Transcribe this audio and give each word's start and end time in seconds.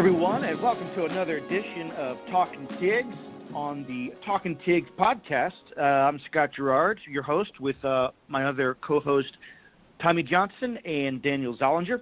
Everyone, 0.00 0.42
and 0.44 0.58
welcome 0.62 0.88
to 0.94 1.04
another 1.04 1.36
edition 1.36 1.90
of 1.90 2.18
Talking 2.30 2.66
Tigs 2.78 3.12
on 3.54 3.84
the 3.84 4.14
Talking 4.24 4.56
Tigs 4.56 4.88
podcast. 4.98 5.52
Uh, 5.76 5.82
I'm 5.82 6.18
Scott 6.20 6.52
Gerard, 6.52 6.98
your 7.06 7.22
host, 7.22 7.60
with 7.60 7.84
uh, 7.84 8.10
my 8.26 8.44
other 8.44 8.78
co-host 8.80 9.36
Tommy 10.02 10.22
Johnson 10.22 10.78
and 10.86 11.20
Daniel 11.20 11.54
Zollinger. 11.54 12.00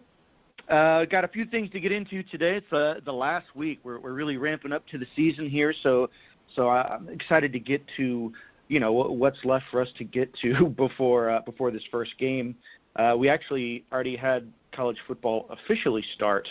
Uh, 0.68 1.06
got 1.06 1.24
a 1.24 1.28
few 1.28 1.44
things 1.44 1.70
to 1.70 1.80
get 1.80 1.90
into 1.90 2.22
today. 2.22 2.58
It's 2.58 2.72
uh, 2.72 3.00
the 3.04 3.12
last 3.12 3.46
week. 3.56 3.80
We're, 3.82 3.98
we're 3.98 4.12
really 4.12 4.36
ramping 4.36 4.70
up 4.70 4.86
to 4.92 4.98
the 4.98 5.06
season 5.16 5.50
here, 5.50 5.74
so 5.82 6.08
so 6.54 6.68
I'm 6.68 7.08
excited 7.08 7.52
to 7.52 7.58
get 7.58 7.82
to 7.96 8.32
you 8.68 8.78
know 8.78 8.92
what's 8.92 9.44
left 9.44 9.64
for 9.72 9.82
us 9.82 9.88
to 9.98 10.04
get 10.04 10.32
to 10.42 10.66
before 10.76 11.30
uh, 11.30 11.40
before 11.40 11.72
this 11.72 11.82
first 11.90 12.16
game. 12.16 12.54
Uh, 12.94 13.16
we 13.18 13.28
actually 13.28 13.84
already 13.90 14.14
had 14.14 14.52
college 14.70 14.98
football 15.08 15.50
officially 15.50 16.04
start, 16.14 16.46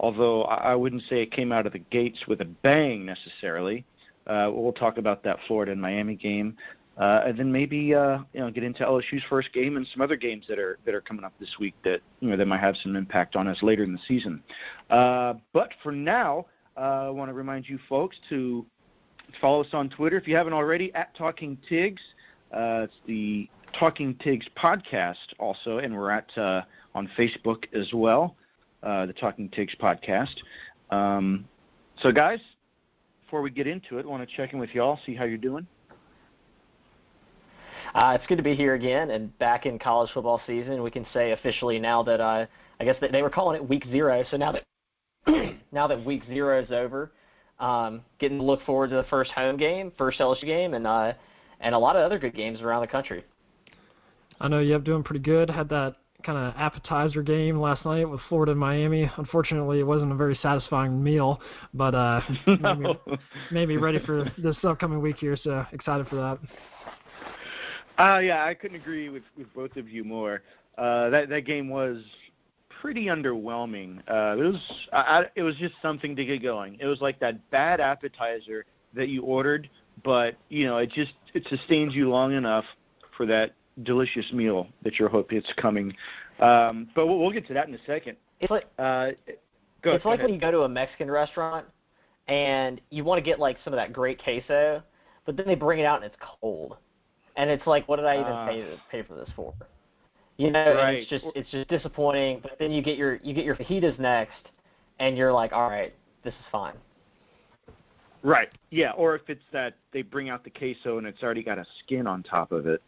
although 0.00 0.42
I 0.42 0.74
wouldn't 0.74 1.02
say 1.02 1.22
it 1.22 1.32
came 1.32 1.52
out 1.52 1.66
of 1.66 1.72
the 1.72 1.78
gates 1.78 2.26
with 2.26 2.40
a 2.40 2.44
bang 2.44 3.04
necessarily. 3.04 3.84
Uh, 4.26 4.50
we'll 4.52 4.72
talk 4.72 4.98
about 4.98 5.22
that 5.24 5.38
Florida 5.46 5.72
and 5.72 5.80
Miami 5.80 6.14
game, 6.14 6.56
uh, 6.98 7.22
and 7.26 7.38
then 7.38 7.50
maybe 7.50 7.94
uh, 7.94 8.18
you 8.32 8.40
know 8.40 8.50
get 8.50 8.62
into 8.62 8.84
LSU's 8.84 9.22
first 9.28 9.52
game 9.52 9.76
and 9.76 9.86
some 9.92 10.02
other 10.02 10.16
games 10.16 10.44
that 10.48 10.58
are 10.58 10.78
that 10.84 10.94
are 10.94 11.00
coming 11.00 11.24
up 11.24 11.32
this 11.40 11.56
week 11.58 11.74
that 11.84 12.00
you 12.20 12.30
know 12.30 12.36
that 12.36 12.46
might 12.46 12.60
have 12.60 12.76
some 12.82 12.96
impact 12.96 13.36
on 13.36 13.48
us 13.48 13.62
later 13.62 13.84
in 13.84 13.92
the 13.92 14.00
season. 14.06 14.42
Uh, 14.90 15.34
but 15.52 15.70
for 15.82 15.92
now, 15.92 16.46
uh, 16.76 17.06
I 17.06 17.10
want 17.10 17.30
to 17.30 17.34
remind 17.34 17.68
you 17.68 17.78
folks 17.88 18.16
to 18.28 18.66
follow 19.40 19.62
us 19.62 19.68
on 19.72 19.88
Twitter 19.88 20.16
if 20.16 20.26
you 20.26 20.36
haven't 20.36 20.52
already 20.52 20.92
at 20.94 21.14
Talking 21.14 21.56
Tigs. 21.68 22.02
Uh, 22.52 22.84
it's 22.84 22.94
the 23.06 23.48
Talking 23.78 24.14
Tigs 24.16 24.46
podcast 24.56 25.34
also, 25.38 25.78
and 25.78 25.94
we're 25.94 26.10
at 26.10 26.36
uh, 26.36 26.62
on 26.94 27.08
Facebook 27.16 27.64
as 27.74 27.90
well, 27.92 28.36
uh, 28.82 29.06
the 29.06 29.12
Talking 29.12 29.48
Tigs 29.50 29.74
podcast. 29.80 30.34
Um, 30.90 31.46
so, 32.00 32.12
guys, 32.12 32.40
before 33.24 33.42
we 33.42 33.50
get 33.50 33.66
into 33.66 33.98
it, 33.98 34.06
I 34.06 34.08
want 34.08 34.28
to 34.28 34.36
check 34.36 34.52
in 34.52 34.58
with 34.58 34.70
y'all, 34.74 34.98
see 35.04 35.14
how 35.14 35.24
you're 35.24 35.36
doing. 35.36 35.66
Uh, 37.94 38.16
it's 38.18 38.26
good 38.26 38.36
to 38.36 38.42
be 38.42 38.54
here 38.54 38.74
again 38.74 39.10
and 39.10 39.36
back 39.38 39.66
in 39.66 39.78
college 39.78 40.10
football 40.12 40.40
season. 40.46 40.82
We 40.82 40.90
can 40.90 41.06
say 41.12 41.32
officially 41.32 41.78
now 41.78 42.02
that 42.02 42.20
uh, 42.20 42.46
I 42.80 42.84
guess 42.84 42.96
they 43.12 43.22
were 43.22 43.30
calling 43.30 43.56
it 43.56 43.68
week 43.68 43.84
zero. 43.90 44.24
So 44.30 44.36
now 44.36 44.52
that 44.52 44.64
now 45.72 45.86
that 45.86 46.04
week 46.04 46.22
zero 46.26 46.62
is 46.62 46.70
over, 46.70 47.12
um, 47.58 48.02
getting 48.18 48.38
to 48.38 48.44
look 48.44 48.62
forward 48.64 48.90
to 48.90 48.96
the 48.96 49.04
first 49.04 49.30
home 49.32 49.56
game, 49.56 49.92
first 49.98 50.20
LSU 50.20 50.44
game, 50.44 50.74
and 50.74 50.86
uh, 50.86 51.12
and 51.60 51.74
a 51.74 51.78
lot 51.78 51.96
of 51.96 52.02
other 52.02 52.18
good 52.18 52.34
games 52.34 52.60
around 52.60 52.82
the 52.82 52.86
country. 52.86 53.24
I 54.40 54.48
know 54.48 54.60
you're 54.60 54.78
doing 54.78 55.02
pretty 55.02 55.22
good. 55.22 55.50
Had 55.50 55.68
that 55.70 55.96
kind 56.24 56.38
of 56.38 56.54
appetizer 56.56 57.22
game 57.22 57.60
last 57.60 57.84
night 57.84 58.08
with 58.08 58.20
Florida 58.28 58.52
and 58.52 58.60
Miami. 58.60 59.10
Unfortunately, 59.16 59.78
it 59.80 59.86
wasn't 59.86 60.10
a 60.10 60.14
very 60.16 60.38
satisfying 60.42 61.02
meal, 61.02 61.40
but 61.74 61.94
uh, 61.94 62.20
no. 62.46 62.74
made, 62.74 62.78
me, 62.78 63.18
made 63.52 63.68
me 63.68 63.76
ready 63.76 64.00
for 64.04 64.24
this 64.38 64.56
upcoming 64.64 65.00
week 65.00 65.16
here. 65.18 65.36
So 65.42 65.64
excited 65.72 66.08
for 66.08 66.16
that. 66.16 66.38
Uh, 68.02 68.18
yeah, 68.18 68.44
I 68.44 68.54
couldn't 68.54 68.76
agree 68.76 69.08
with, 69.08 69.24
with 69.36 69.52
both 69.54 69.76
of 69.76 69.88
you 69.88 70.04
more. 70.04 70.42
Uh, 70.76 71.10
that 71.10 71.28
that 71.28 71.40
game 71.42 71.68
was 71.68 72.04
pretty 72.80 73.06
underwhelming. 73.06 73.98
Uh, 74.08 74.36
it 74.38 74.42
was 74.42 74.88
I, 74.92 75.24
it 75.34 75.42
was 75.42 75.56
just 75.56 75.74
something 75.82 76.14
to 76.16 76.24
get 76.24 76.42
going. 76.42 76.76
It 76.80 76.86
was 76.86 77.00
like 77.00 77.18
that 77.20 77.50
bad 77.50 77.80
appetizer 77.80 78.64
that 78.94 79.08
you 79.08 79.22
ordered, 79.22 79.68
but 80.04 80.36
you 80.48 80.66
know 80.66 80.78
it 80.78 80.90
just 80.90 81.12
it 81.34 81.46
sustains 81.48 81.94
you 81.94 82.08
long 82.08 82.32
enough 82.32 82.64
for 83.16 83.26
that 83.26 83.52
delicious 83.82 84.32
meal 84.32 84.66
that 84.82 84.98
you're 84.98 85.08
hoping 85.08 85.38
it's 85.38 85.52
coming. 85.56 85.94
Um, 86.40 86.88
but 86.94 87.06
we'll, 87.06 87.18
we'll 87.18 87.32
get 87.32 87.46
to 87.48 87.54
that 87.54 87.68
in 87.68 87.74
a 87.74 87.84
second. 87.86 88.16
It's 88.40 88.50
like 88.50 88.66
uh, 88.78 89.10
go, 89.82 89.92
it's 89.92 90.04
go 90.04 90.10
like 90.10 90.18
ahead. 90.18 90.26
when 90.26 90.34
you 90.34 90.40
go 90.40 90.50
to 90.50 90.60
a 90.62 90.68
Mexican 90.68 91.10
restaurant 91.10 91.66
and 92.28 92.80
you 92.90 93.04
want 93.04 93.18
to 93.18 93.22
get 93.22 93.38
like 93.38 93.56
some 93.64 93.72
of 93.72 93.78
that 93.78 93.92
great 93.92 94.22
queso, 94.22 94.82
but 95.26 95.36
then 95.36 95.46
they 95.46 95.54
bring 95.54 95.80
it 95.80 95.84
out 95.84 95.96
and 95.96 96.04
it's 96.04 96.16
cold, 96.40 96.76
and 97.36 97.50
it's 97.50 97.66
like, 97.66 97.88
what 97.88 97.96
did 97.96 98.06
I 98.06 98.20
even 98.20 98.32
Uh. 98.32 98.46
pay 98.46 98.78
pay 98.90 99.02
for 99.02 99.14
this 99.14 99.28
for? 99.34 99.54
You 100.36 100.52
know, 100.52 100.60
and 100.60 100.78
Right. 100.78 100.98
it's 100.98 101.10
just 101.10 101.24
it's 101.34 101.50
just 101.50 101.68
disappointing. 101.68 102.40
But 102.40 102.58
then 102.60 102.70
you 102.70 102.80
get 102.82 102.96
your 102.96 103.16
you 103.24 103.34
get 103.34 103.44
your 103.44 103.56
fajitas 103.56 103.98
next, 103.98 104.48
and 105.00 105.16
you're 105.16 105.32
like, 105.32 105.52
all 105.52 105.68
right, 105.68 105.92
this 106.22 106.34
is 106.34 106.46
fine. 106.52 106.74
Right. 108.22 108.48
Yeah. 108.70 108.92
Or 108.92 109.14
if 109.14 109.22
it's 109.28 109.42
that 109.52 109.74
they 109.92 110.02
bring 110.02 110.28
out 110.28 110.44
the 110.44 110.50
queso 110.50 110.98
and 110.98 111.06
it's 111.06 111.22
already 111.22 111.42
got 111.42 111.58
a 111.58 111.66
skin 111.78 112.06
on 112.06 112.22
top 112.22 112.52
of 112.52 112.66
it. 112.66 112.82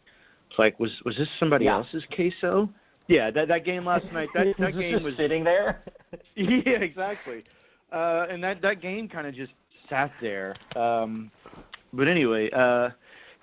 It's 0.51 0.59
like, 0.59 0.79
was 0.79 0.91
was 1.05 1.15
this 1.17 1.29
somebody 1.39 1.65
Yeah. 1.65 1.75
else's 1.77 2.05
queso? 2.13 2.69
Yeah. 3.07 3.31
That 3.31 3.47
that 3.47 3.63
game 3.65 3.85
last 3.85 4.05
night. 4.11 4.29
That 4.33 4.47
that 4.59 4.73
this 4.73 4.75
game 4.75 4.91
just 4.93 5.05
was. 5.05 5.15
sitting 5.17 5.43
there. 5.43 5.81
yeah. 6.35 6.79
Exactly. 6.79 7.43
Uh, 7.91 8.27
and 8.29 8.43
that 8.43 8.61
that 8.61 8.81
game 8.81 9.07
kind 9.07 9.27
of 9.27 9.33
just 9.33 9.53
sat 9.89 10.11
there. 10.21 10.55
Um, 10.75 11.31
but 11.93 12.07
anyway, 12.07 12.49
uh, 12.51 12.89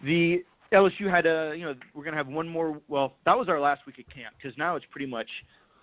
the 0.05 0.45
LSU 0.73 1.11
had 1.11 1.25
a 1.27 1.55
you 1.57 1.65
know 1.65 1.75
we're 1.95 2.05
gonna 2.05 2.17
have 2.17 2.29
one 2.29 2.49
more. 2.49 2.79
Well, 2.89 3.15
that 3.25 3.39
was 3.39 3.49
our 3.49 3.59
last 3.61 3.87
week 3.87 3.99
at 3.99 4.15
camp 4.15 4.35
because 4.41 4.57
now 4.59 4.77
it's 4.77 4.87
pretty 4.91 5.07
much. 5.07 5.29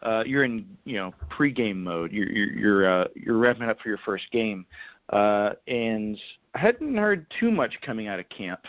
Uh, 0.04 0.24
you're 0.28 0.44
in, 0.44 0.68
you 0.84 0.96
know, 0.98 1.12
pregame 1.32 1.78
mode. 1.78 2.12
You're 2.12 2.30
you're 2.30 2.54
you're, 2.54 2.88
uh, 2.88 3.08
you're 3.16 3.38
wrapping 3.38 3.68
up 3.68 3.80
for 3.80 3.90
your 3.90 3.98
first 4.00 4.30
game, 4.32 4.64
uh, 5.10 5.52
and 5.68 6.16
I 6.54 6.60
hadn't 6.60 6.96
heard 6.96 7.26
too 7.40 7.50
much 7.50 7.80
coming 7.82 8.06
out 8.08 8.20
of 8.20 8.30
camp. 8.30 8.60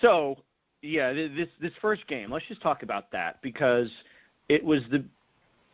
So, 0.00 0.36
yeah, 0.84 1.12
this 1.12 1.48
this 1.60 1.72
first 1.80 2.06
game. 2.06 2.30
Let's 2.30 2.46
just 2.46 2.60
talk 2.60 2.82
about 2.82 3.10
that 3.12 3.40
because 3.42 3.90
it 4.48 4.62
was 4.62 4.82
the 4.90 5.04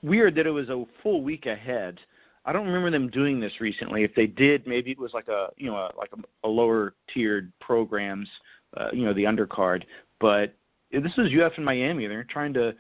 weird 0.03 0.35
that 0.37 0.47
it 0.47 0.51
was 0.51 0.69
a 0.69 0.85
full 1.03 1.23
week 1.23 1.47
ahead. 1.47 1.99
I 2.45 2.53
don't 2.53 2.67
remember 2.67 2.91
them 2.91 3.09
doing 3.09 3.41
this 3.41 3.61
recently. 3.61 4.03
If 4.03 4.15
they 4.15 4.27
did, 4.27 4.67
maybe 4.67 4.91
it 4.91 4.99
was 4.99 5.13
like 5.13 5.29
a 5.29 5.49
you 5.57 5.71
know 5.71 5.77
a, 5.77 5.91
like 5.99 6.11
a, 6.13 6.47
a 6.47 6.49
lower 6.49 6.95
tiered 7.13 7.53
programs, 7.61 8.29
uh, 8.77 8.91
you 8.93 9.05
know, 9.05 9.13
the 9.13 9.25
undercard. 9.25 9.85
But 10.21 10.55
this 10.93 11.19
is 11.19 11.33
UF 11.39 11.53
and 11.57 11.65
Miami. 11.65 12.07
They're 12.07 12.25
trying 12.25 12.55
to 12.55 12.75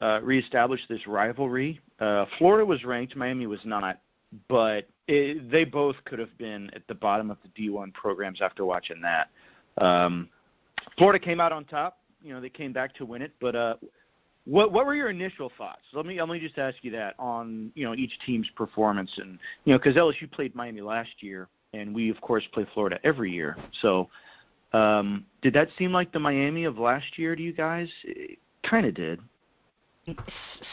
uh, 0.00 0.20
reestablish 0.22 0.80
this 0.88 1.06
rivalry. 1.06 1.80
Uh, 2.00 2.26
Florida 2.38 2.64
was 2.64 2.84
ranked, 2.84 3.14
Miami 3.16 3.46
was 3.46 3.60
not, 3.64 4.00
but 4.48 4.88
it, 5.06 5.50
they 5.50 5.64
both 5.64 5.96
could 6.04 6.18
have 6.18 6.36
been 6.38 6.70
at 6.74 6.86
the 6.88 6.94
bottom 6.94 7.30
of 7.30 7.36
the 7.42 7.68
D1 7.68 7.92
programs 7.92 8.40
after 8.40 8.64
watching 8.64 9.02
that. 9.02 9.28
Um, 9.78 10.28
Florida 10.96 11.18
came 11.18 11.40
out 11.40 11.52
on 11.52 11.64
top. 11.64 11.98
You 12.22 12.34
know, 12.34 12.40
they 12.40 12.48
came 12.48 12.72
back 12.72 12.94
to 12.96 13.06
win 13.06 13.22
it. 13.22 13.32
But 13.40 13.56
uh, 13.56 13.76
what 14.44 14.72
what 14.72 14.86
were 14.86 14.94
your 14.94 15.10
initial 15.10 15.50
thoughts? 15.56 15.82
Let 15.92 16.06
me 16.06 16.20
let 16.20 16.28
me 16.28 16.40
just 16.40 16.58
ask 16.58 16.76
you 16.82 16.90
that 16.92 17.14
on 17.18 17.72
you 17.74 17.84
know 17.84 17.94
each 17.94 18.18
team's 18.26 18.48
performance 18.56 19.10
and 19.16 19.38
you 19.64 19.72
know 19.72 19.78
because 19.78 19.96
LSU 19.96 20.30
played 20.30 20.54
Miami 20.54 20.80
last 20.80 21.10
year 21.20 21.48
and 21.72 21.94
we 21.94 22.10
of 22.10 22.20
course 22.20 22.44
play 22.52 22.66
Florida 22.74 22.98
every 23.04 23.30
year. 23.30 23.56
So 23.80 24.08
um, 24.72 25.26
did 25.42 25.54
that 25.54 25.68
seem 25.78 25.92
like 25.92 26.12
the 26.12 26.20
Miami 26.20 26.64
of 26.64 26.78
last 26.78 27.18
year 27.18 27.34
to 27.34 27.42
you 27.42 27.52
guys? 27.52 27.88
It 28.04 28.38
kind 28.68 28.86
of 28.86 28.94
did. 28.94 29.20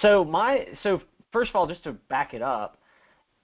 so 0.01 0.23
my 0.23 0.67
so 0.83 1.01
first 1.31 1.49
of 1.49 1.55
all, 1.55 1.67
just 1.67 1.83
to 1.83 1.93
back 1.93 2.33
it 2.33 2.41
up, 2.41 2.77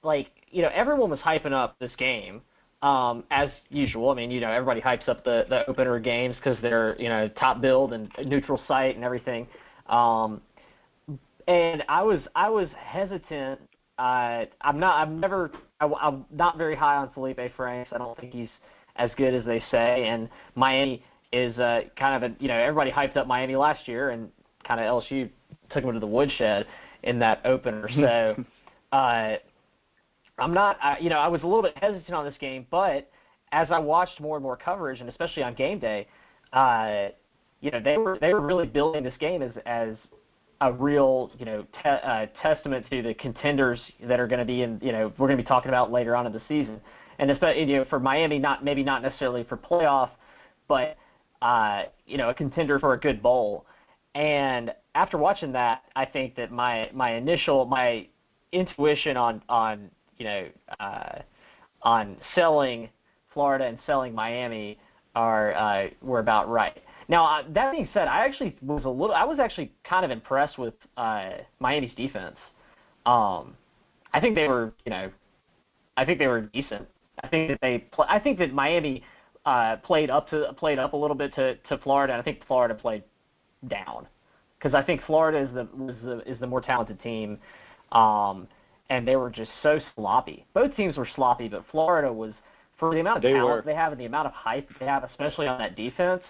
like 0.04 0.28
you 0.50 0.62
know, 0.62 0.70
everyone 0.74 1.10
was 1.10 1.20
hyping 1.20 1.54
up 1.54 1.78
this 1.80 1.92
game 1.98 2.42
um, 2.84 3.24
as 3.32 3.50
usual. 3.70 4.10
I 4.10 4.14
mean, 4.14 4.30
you 4.30 4.42
know, 4.42 4.52
everybody 4.52 4.82
hypes 4.82 5.08
up 5.08 5.24
the 5.24 5.46
the 5.50 5.68
opener 5.68 5.98
games 6.00 6.36
because 6.36 6.58
they're 6.62 6.96
you 7.00 7.10
know 7.10 7.30
top 7.30 7.62
build 7.62 7.94
and 7.94 8.12
neutral 8.26 8.62
site 8.68 8.96
and 8.96 9.04
everything. 9.04 9.48
Um, 9.88 10.42
and 11.48 11.84
I 11.88 12.04
was 12.04 12.20
I 12.36 12.50
was 12.50 12.68
hesitant. 12.78 13.62
Uh, 13.98 14.46
I'm 14.62 14.80
not. 14.80 14.98
I'm 14.98 15.20
never. 15.20 15.52
I, 15.80 15.90
I'm 16.02 16.26
not 16.32 16.58
very 16.58 16.76
high 16.76 16.98
on 16.98 17.10
Felipe 17.14 17.40
Franks. 17.56 17.92
I 17.94 17.98
don't 17.98 18.20
think 18.20 18.34
he's 18.34 18.50
as 18.98 19.10
good 19.18 19.34
as 19.34 19.46
they 19.46 19.64
say. 19.72 20.06
And 20.08 20.30
Miami 20.56 21.04
is 21.32 21.58
uh, 21.58 21.84
kind 21.98 22.22
of 22.22 22.32
a 22.32 22.36
you 22.40 22.50
know 22.50 22.58
everybody 22.58 22.92
hyped 22.92 23.16
up 23.16 23.28
Miami 23.28 23.56
last 23.56 23.88
year, 23.88 24.10
and 24.10 24.30
kind 24.68 24.82
of 24.82 24.86
LSU 24.86 25.30
took 25.72 25.86
them 25.86 25.94
to 25.94 26.00
the 26.02 26.08
woodshed 26.08 26.68
in 27.04 27.18
that 27.20 27.42
opener. 27.46 27.90
So 27.96 28.44
uh, 28.92 29.38
I'm 30.38 30.54
not. 30.54 30.78
I, 30.82 30.98
you 31.00 31.10
know, 31.10 31.18
I 31.18 31.28
was 31.28 31.44
a 31.44 31.48
little 31.48 31.62
bit 31.62 31.78
hesitant 31.78 32.14
on 32.14 32.26
this 32.26 32.38
game, 32.40 32.66
but 32.72 33.10
as 33.52 33.70
I 33.70 33.80
watched 33.80 34.20
more 34.20 34.36
and 34.38 34.44
more 34.44 34.58
coverage, 34.58 35.00
and 35.00 35.10
especially 35.10 35.44
on 35.44 35.54
game 35.54 35.80
day, 35.80 36.08
uh, 36.54 37.10
you 37.62 37.72
know, 37.72 37.80
they 37.80 37.98
were 37.98 38.18
they 38.20 38.34
were 38.34 38.42
really 38.42 38.68
building 38.68 39.04
this 39.04 39.16
game 39.20 39.42
as 39.42 39.52
as 39.66 39.96
a 40.62 40.72
real, 40.72 41.30
you 41.38 41.46
know, 41.46 41.64
te- 41.84 41.90
uh, 41.90 42.26
testament 42.42 42.86
to 42.90 43.02
the 43.02 43.14
contenders 43.16 43.80
that 44.04 44.20
are 44.20 44.28
going 44.28 44.40
to 44.40 44.46
be 44.46 44.62
in, 44.62 44.80
you 44.82 44.92
know, 44.92 45.12
we're 45.18 45.28
going 45.28 45.38
to 45.38 45.44
be 45.44 45.48
talking 45.48 45.70
about 45.70 45.92
later 45.92 46.16
on 46.16 46.26
in 46.26 46.32
the 46.32 46.42
season. 46.48 46.80
And 47.20 47.30
especially, 47.30 47.64
you 47.64 47.78
know, 47.78 47.86
for 47.86 48.00
Miami, 48.00 48.40
not 48.40 48.64
maybe 48.64 48.84
not 48.84 49.02
necessarily 49.02 49.44
for 49.44 49.58
playoff, 49.58 50.10
but 50.68 50.98
uh, 51.42 51.84
you 52.08 52.18
know, 52.18 52.30
a 52.30 52.34
contender 52.34 52.80
for 52.80 52.94
a 52.94 53.00
good 53.00 53.22
bowl. 53.22 53.66
And 54.16 54.74
after 54.96 55.18
watching 55.18 55.52
that, 55.54 55.84
I 55.96 56.06
think 56.06 56.36
that 56.36 56.52
my 56.52 56.90
my 56.94 57.16
initial 57.16 57.66
my 57.66 58.08
intuition 58.52 59.18
on 59.18 59.44
on 59.50 59.90
you 60.18 60.26
know 60.26 60.48
uh, 60.80 61.20
on 61.82 62.18
selling 62.36 62.90
Florida 63.34 63.66
and 63.66 63.78
selling 63.86 64.14
Miami 64.14 64.80
are 65.16 65.54
uh, 65.54 65.88
were 66.02 66.20
about 66.20 66.50
right. 66.50 66.82
Now 67.10 67.26
uh, 67.26 67.44
that 67.50 67.72
being 67.72 67.90
said, 67.94 68.08
I 68.08 68.26
actually 68.26 68.56
was 68.62 68.86
a 68.86 68.90
little 68.90 69.16
I 69.16 69.24
was 69.24 69.40
actually 69.40 69.72
kind 69.84 70.06
of 70.06 70.12
impressed 70.12 70.58
with 70.58 70.74
uh, 70.98 71.32
Miami's 71.60 71.94
defense. 71.96 72.38
Um, 73.06 73.56
I 74.14 74.20
think 74.20 74.36
they 74.36 74.48
were 74.48 74.74
you 74.86 74.92
know 74.92 75.12
I 75.98 76.06
think 76.06 76.20
they 76.20 76.28
were 76.28 76.42
decent. 76.42 76.88
I 77.24 77.28
think 77.28 77.50
that 77.50 77.60
they 77.62 77.80
pl- 77.80 78.06
I 78.08 78.20
think 78.20 78.40
that 78.40 78.54
Miami 78.54 79.04
uh, 79.46 79.78
played 79.78 80.10
up 80.10 80.30
to 80.30 80.54
played 80.54 80.80
up 80.80 80.94
a 80.94 80.98
little 80.98 81.16
bit 81.16 81.34
to 81.36 81.56
to 81.56 81.78
Florida, 81.80 82.14
and 82.14 82.22
I 82.22 82.24
think 82.24 82.46
Florida 82.48 82.74
played 82.74 83.04
down 83.68 84.08
because 84.58 84.74
I 84.74 84.82
think 84.82 85.02
Florida 85.06 85.40
is 85.40 85.54
the 85.54 85.68
was 85.76 85.96
the 86.04 86.20
is 86.32 86.40
the 86.40 86.48
more 86.48 86.62
talented 86.62 87.02
team, 87.02 87.38
um, 87.92 88.48
and 88.90 89.08
they 89.08 89.16
were 89.16 89.30
just 89.30 89.52
so 89.62 89.80
sloppy. 89.96 90.46
Both 90.54 90.76
teams 90.76 90.98
were 90.98 91.08
sloppy, 91.16 91.48
but 91.48 91.64
Florida 91.72 92.12
was 92.12 92.34
for 92.78 92.94
the 92.94 93.00
amount 93.00 93.18
of 93.18 93.24
They 93.24 93.34
talent 93.34 93.48
were. 93.48 93.62
they 93.66 93.76
have 93.76 93.92
and 93.92 94.02
the 94.02 94.06
amount 94.06 94.28
of 94.28 94.34
hype 94.34 94.68
they 94.80 94.86
have, 94.86 95.04
especially 95.04 95.48
on 95.48 95.58
that 95.60 95.76
defense. 95.76 96.22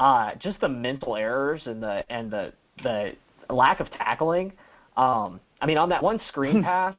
Uh, 0.00 0.34
just 0.36 0.60
the 0.60 0.68
mental 0.68 1.16
errors 1.16 1.62
and 1.66 1.82
the 1.82 2.04
and 2.10 2.30
the 2.30 2.52
the 2.82 3.12
lack 3.50 3.80
of 3.80 3.90
tackling. 3.92 4.52
Um, 4.96 5.40
I 5.60 5.66
mean, 5.66 5.78
on 5.78 5.88
that 5.90 6.02
one 6.02 6.20
screen 6.28 6.62
pass 6.64 6.94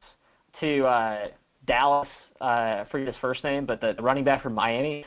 to 0.60 0.84
uh, 0.86 1.28
Dallas, 1.66 2.08
uh, 2.40 2.44
I 2.44 2.86
forget 2.90 3.08
his 3.08 3.16
first 3.20 3.44
name, 3.44 3.66
but 3.66 3.80
the, 3.80 3.94
the 3.94 4.02
running 4.02 4.24
back 4.24 4.42
from 4.42 4.54
Miami, 4.54 5.04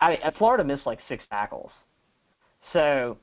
I, 0.00 0.16
uh, 0.16 0.30
Florida 0.38 0.64
missed 0.64 0.86
like 0.86 0.98
six 1.08 1.24
tackles. 1.30 1.70
So 2.72 3.18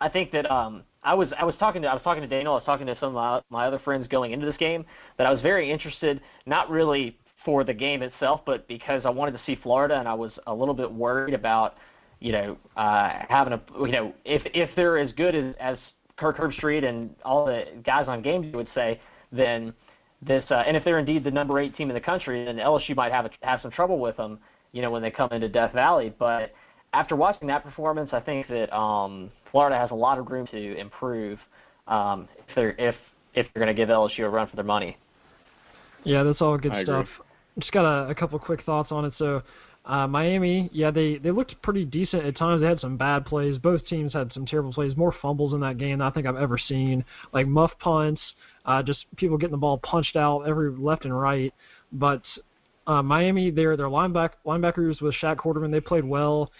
I 0.00 0.08
think 0.08 0.30
that 0.32 0.50
um, 0.50 0.84
I 1.02 1.14
was 1.14 1.28
I 1.38 1.44
was 1.44 1.54
talking 1.58 1.82
to 1.82 1.88
I 1.88 1.94
was 1.94 2.02
talking 2.02 2.22
to 2.22 2.28
Daniel, 2.28 2.52
I 2.52 2.56
was 2.56 2.64
talking 2.64 2.86
to 2.86 2.98
some 2.98 3.08
of 3.08 3.14
my, 3.14 3.42
my 3.50 3.66
other 3.66 3.78
friends 3.78 4.06
going 4.08 4.32
into 4.32 4.46
this 4.46 4.56
game 4.56 4.84
that 5.18 5.26
I 5.26 5.32
was 5.32 5.40
very 5.40 5.70
interested, 5.70 6.20
not 6.46 6.70
really 6.70 7.18
for 7.44 7.64
the 7.64 7.72
game 7.72 8.02
itself, 8.02 8.42
but 8.44 8.68
because 8.68 9.02
I 9.04 9.10
wanted 9.10 9.32
to 9.32 9.40
see 9.44 9.58
Florida, 9.62 9.98
and 9.98 10.06
I 10.06 10.14
was 10.14 10.32
a 10.46 10.54
little 10.54 10.74
bit 10.74 10.90
worried 10.92 11.34
about 11.34 11.76
you 12.20 12.32
know 12.32 12.58
uh, 12.76 13.12
having 13.28 13.54
a 13.54 13.60
you 13.80 13.92
know 13.92 14.12
if 14.24 14.42
if 14.46 14.70
they're 14.76 14.98
as 14.98 15.12
good 15.12 15.34
as, 15.34 15.54
as 15.58 15.78
Kirk 16.16 16.36
Herbstreit 16.36 16.84
and 16.84 17.14
all 17.24 17.46
the 17.46 17.64
guys 17.84 18.06
on 18.06 18.20
games 18.20 18.54
would 18.54 18.68
say, 18.74 19.00
then 19.32 19.72
this 20.20 20.44
uh, 20.50 20.62
and 20.66 20.76
if 20.76 20.84
they're 20.84 20.98
indeed 20.98 21.24
the 21.24 21.30
number 21.30 21.58
eight 21.58 21.74
team 21.76 21.88
in 21.88 21.94
the 21.94 22.00
country, 22.00 22.44
then 22.44 22.56
LSU 22.56 22.94
might 22.94 23.12
have 23.12 23.24
a, 23.24 23.30
have 23.42 23.62
some 23.62 23.70
trouble 23.70 23.98
with 23.98 24.18
them, 24.18 24.38
you 24.72 24.82
know, 24.82 24.90
when 24.90 25.00
they 25.00 25.10
come 25.10 25.30
into 25.32 25.48
Death 25.48 25.72
Valley. 25.72 26.12
But 26.18 26.52
after 26.92 27.16
watching 27.16 27.48
that 27.48 27.62
performance, 27.62 28.10
I 28.12 28.20
think 28.20 28.48
that 28.48 28.74
um, 28.76 29.30
Florida 29.50 29.76
has 29.76 29.90
a 29.90 29.94
lot 29.94 30.18
of 30.18 30.30
room 30.30 30.46
to 30.48 30.76
improve 30.76 31.38
um, 31.86 32.28
if 32.38 32.54
they're 32.54 32.74
if 32.78 32.94
if 33.34 33.46
they're 33.52 33.62
going 33.62 33.74
to 33.74 33.80
give 33.80 33.88
LSU 33.88 34.24
a 34.24 34.28
run 34.28 34.48
for 34.48 34.56
their 34.56 34.64
money. 34.64 34.96
Yeah, 36.04 36.22
that's 36.22 36.40
all 36.40 36.58
good 36.58 36.72
I 36.72 36.80
agree. 36.80 36.94
stuff. 36.94 37.06
Just 37.58 37.72
got 37.72 37.84
a, 37.84 38.08
a 38.08 38.14
couple 38.14 38.38
quick 38.38 38.64
thoughts 38.64 38.90
on 38.90 39.04
it. 39.04 39.12
So, 39.18 39.42
uh, 39.84 40.06
Miami, 40.06 40.68
yeah, 40.72 40.90
they 40.90 41.18
they 41.18 41.30
looked 41.30 41.60
pretty 41.62 41.84
decent 41.84 42.24
at 42.24 42.36
times. 42.36 42.60
They 42.60 42.66
had 42.66 42.80
some 42.80 42.96
bad 42.96 43.24
plays. 43.26 43.58
Both 43.58 43.86
teams 43.86 44.12
had 44.12 44.32
some 44.32 44.46
terrible 44.46 44.72
plays. 44.72 44.96
More 44.96 45.14
fumbles 45.22 45.52
in 45.52 45.60
that 45.60 45.78
game 45.78 45.98
than 45.98 46.06
I 46.06 46.10
think 46.10 46.26
I've 46.26 46.36
ever 46.36 46.58
seen. 46.58 47.04
Like 47.32 47.46
muff 47.46 47.72
punts, 47.78 48.20
uh, 48.66 48.82
just 48.82 49.04
people 49.16 49.36
getting 49.36 49.52
the 49.52 49.58
ball 49.58 49.78
punched 49.78 50.16
out 50.16 50.42
every 50.42 50.70
left 50.70 51.04
and 51.04 51.18
right. 51.18 51.52
But 51.92 52.22
uh, 52.86 53.02
Miami, 53.02 53.50
their 53.50 53.76
their 53.76 53.86
lineback 53.86 54.30
linebackers 54.46 55.00
with 55.00 55.14
Shaq 55.22 55.36
Quarterman, 55.36 55.70
they 55.70 55.80
played 55.80 56.04
well. 56.04 56.50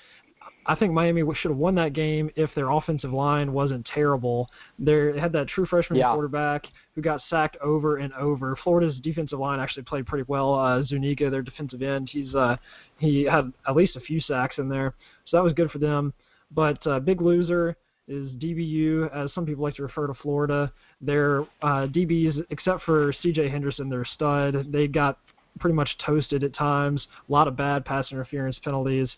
I 0.67 0.75
think 0.75 0.93
Miami 0.93 1.23
should 1.35 1.51
have 1.51 1.59
won 1.59 1.75
that 1.77 1.93
game 1.93 2.31
if 2.37 2.55
their 2.55 2.71
offensive 2.71 3.13
line 3.13 3.53
wasn't 3.53 3.87
terrible. 3.87 4.49
They 4.79 5.19
had 5.19 5.33
that 5.33 5.49
true 5.49 5.67
freshman 5.67 5.99
Yeah. 5.99 6.13
quarterback 6.13 6.67
who 6.95 7.03
got 7.03 7.23
sacked 7.29 7.57
over 7.59 7.97
and 7.97 8.13
over. 8.15 8.57
Florida's 8.57 8.99
defensive 9.01 9.39
line 9.39 9.59
actually 9.59 9.83
played 9.83 10.07
pretty 10.07 10.25
well. 10.29 10.55
Uh, 10.55 10.83
Zuniga, 10.85 11.29
their 11.29 11.43
defensive 11.43 11.83
end, 11.83 12.09
he's 12.11 12.35
uh, 12.35 12.57
he 12.99 13.25
had 13.25 13.53
at 13.67 13.77
least 13.77 13.97
a 13.97 14.01
few 14.01 14.21
sacks 14.21 14.59
in 14.59 14.69
there, 14.69 14.95
so 15.25 15.37
that 15.37 15.43
was 15.45 15.53
good 15.55 15.71
for 15.71 15.79
them. 15.79 16.13
But 16.53 16.85
uh, 16.87 17.01
big 17.01 17.21
loser 17.21 17.77
is 18.09 18.31
DBU, 18.33 19.13
as 19.15 19.33
some 19.33 19.47
people 19.47 19.63
like 19.63 19.75
to 19.77 19.83
refer 19.83 20.07
to 20.07 20.15
Florida. 20.15 20.73
Their 21.01 21.43
uh, 21.63 21.87
DBs, 21.87 22.45
except 22.51 22.83
for 22.83 23.13
C.J. 23.23 23.49
Henderson, 23.49 23.89
their 23.89 24.05
stud, 24.05 24.67
they 24.73 24.89
got 24.89 25.19
pretty 25.59 25.75
much 25.75 25.97
toasted 26.05 26.45
at 26.45 26.55
times. 26.55 27.07
A 27.29 27.33
lot 27.33 27.47
of 27.49 27.57
bad 27.57 27.85
pass 27.85 28.11
interference 28.11 28.59
penalties. 28.63 29.09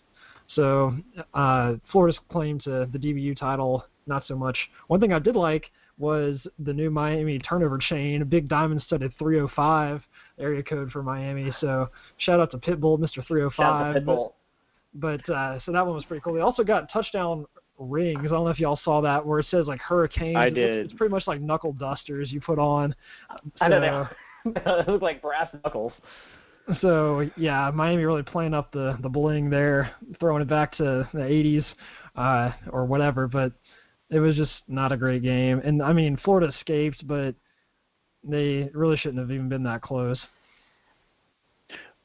So 0.55 0.95
uh, 1.33 1.75
Florida's 1.91 2.19
claim 2.31 2.59
to 2.61 2.87
the 2.91 2.99
DBU 2.99 3.37
title, 3.37 3.85
not 4.07 4.25
so 4.27 4.35
much. 4.35 4.57
One 4.87 4.99
thing 4.99 5.13
I 5.13 5.19
did 5.19 5.35
like 5.35 5.65
was 5.97 6.39
the 6.59 6.73
new 6.73 6.89
Miami 6.89 7.39
turnover 7.39 7.77
chain, 7.77 8.23
big 8.25 8.47
diamond 8.49 8.81
studded 8.85 9.13
305 9.19 10.01
area 10.39 10.63
code 10.63 10.91
for 10.91 11.03
Miami. 11.03 11.53
So 11.61 11.89
shout 12.17 12.39
out 12.39 12.51
to 12.51 12.57
Pitbull, 12.57 12.97
Mr. 12.99 13.25
305. 13.25 13.51
Shout 13.55 13.73
out 13.73 13.93
to 13.93 13.99
Pitbull. 14.01 14.33
But, 14.95 15.21
but 15.25 15.33
uh, 15.33 15.59
so 15.65 15.71
that 15.71 15.85
one 15.85 15.95
was 15.95 16.05
pretty 16.05 16.21
cool. 16.21 16.33
They 16.33 16.41
also 16.41 16.63
got 16.63 16.91
touchdown 16.91 17.45
rings. 17.79 18.19
I 18.25 18.27
don't 18.29 18.43
know 18.45 18.49
if 18.49 18.59
y'all 18.59 18.79
saw 18.83 19.01
that 19.01 19.25
where 19.25 19.39
it 19.39 19.47
says 19.49 19.67
like 19.67 19.79
hurricanes. 19.81 20.37
I 20.37 20.49
did. 20.49 20.85
It's 20.85 20.93
pretty 20.93 21.11
much 21.11 21.25
like 21.27 21.41
knuckle 21.41 21.73
dusters 21.73 22.31
you 22.31 22.41
put 22.41 22.59
on. 22.59 22.95
I 23.61 23.67
know 23.67 23.79
So- 23.79 23.79
they 23.79 24.51
they 24.85 24.91
look 24.91 25.01
like 25.01 25.21
brass 25.21 25.49
knuckles. 25.63 25.93
So 26.81 27.29
yeah, 27.35 27.71
Miami 27.73 28.05
really 28.05 28.23
playing 28.23 28.53
up 28.53 28.71
the 28.71 28.97
the 29.01 29.09
bling 29.09 29.49
there, 29.49 29.91
throwing 30.19 30.41
it 30.41 30.47
back 30.47 30.75
to 30.77 31.07
the 31.13 31.19
80s 31.19 31.65
uh, 32.15 32.51
or 32.71 32.85
whatever. 32.85 33.27
But 33.27 33.51
it 34.09 34.19
was 34.19 34.35
just 34.35 34.51
not 34.67 34.91
a 34.91 34.97
great 34.97 35.23
game. 35.23 35.61
And 35.63 35.81
I 35.81 35.91
mean, 35.93 36.17
Florida 36.23 36.53
escaped, 36.55 37.05
but 37.07 37.35
they 38.23 38.69
really 38.73 38.97
shouldn't 38.97 39.19
have 39.19 39.31
even 39.31 39.49
been 39.49 39.63
that 39.63 39.81
close. 39.81 40.19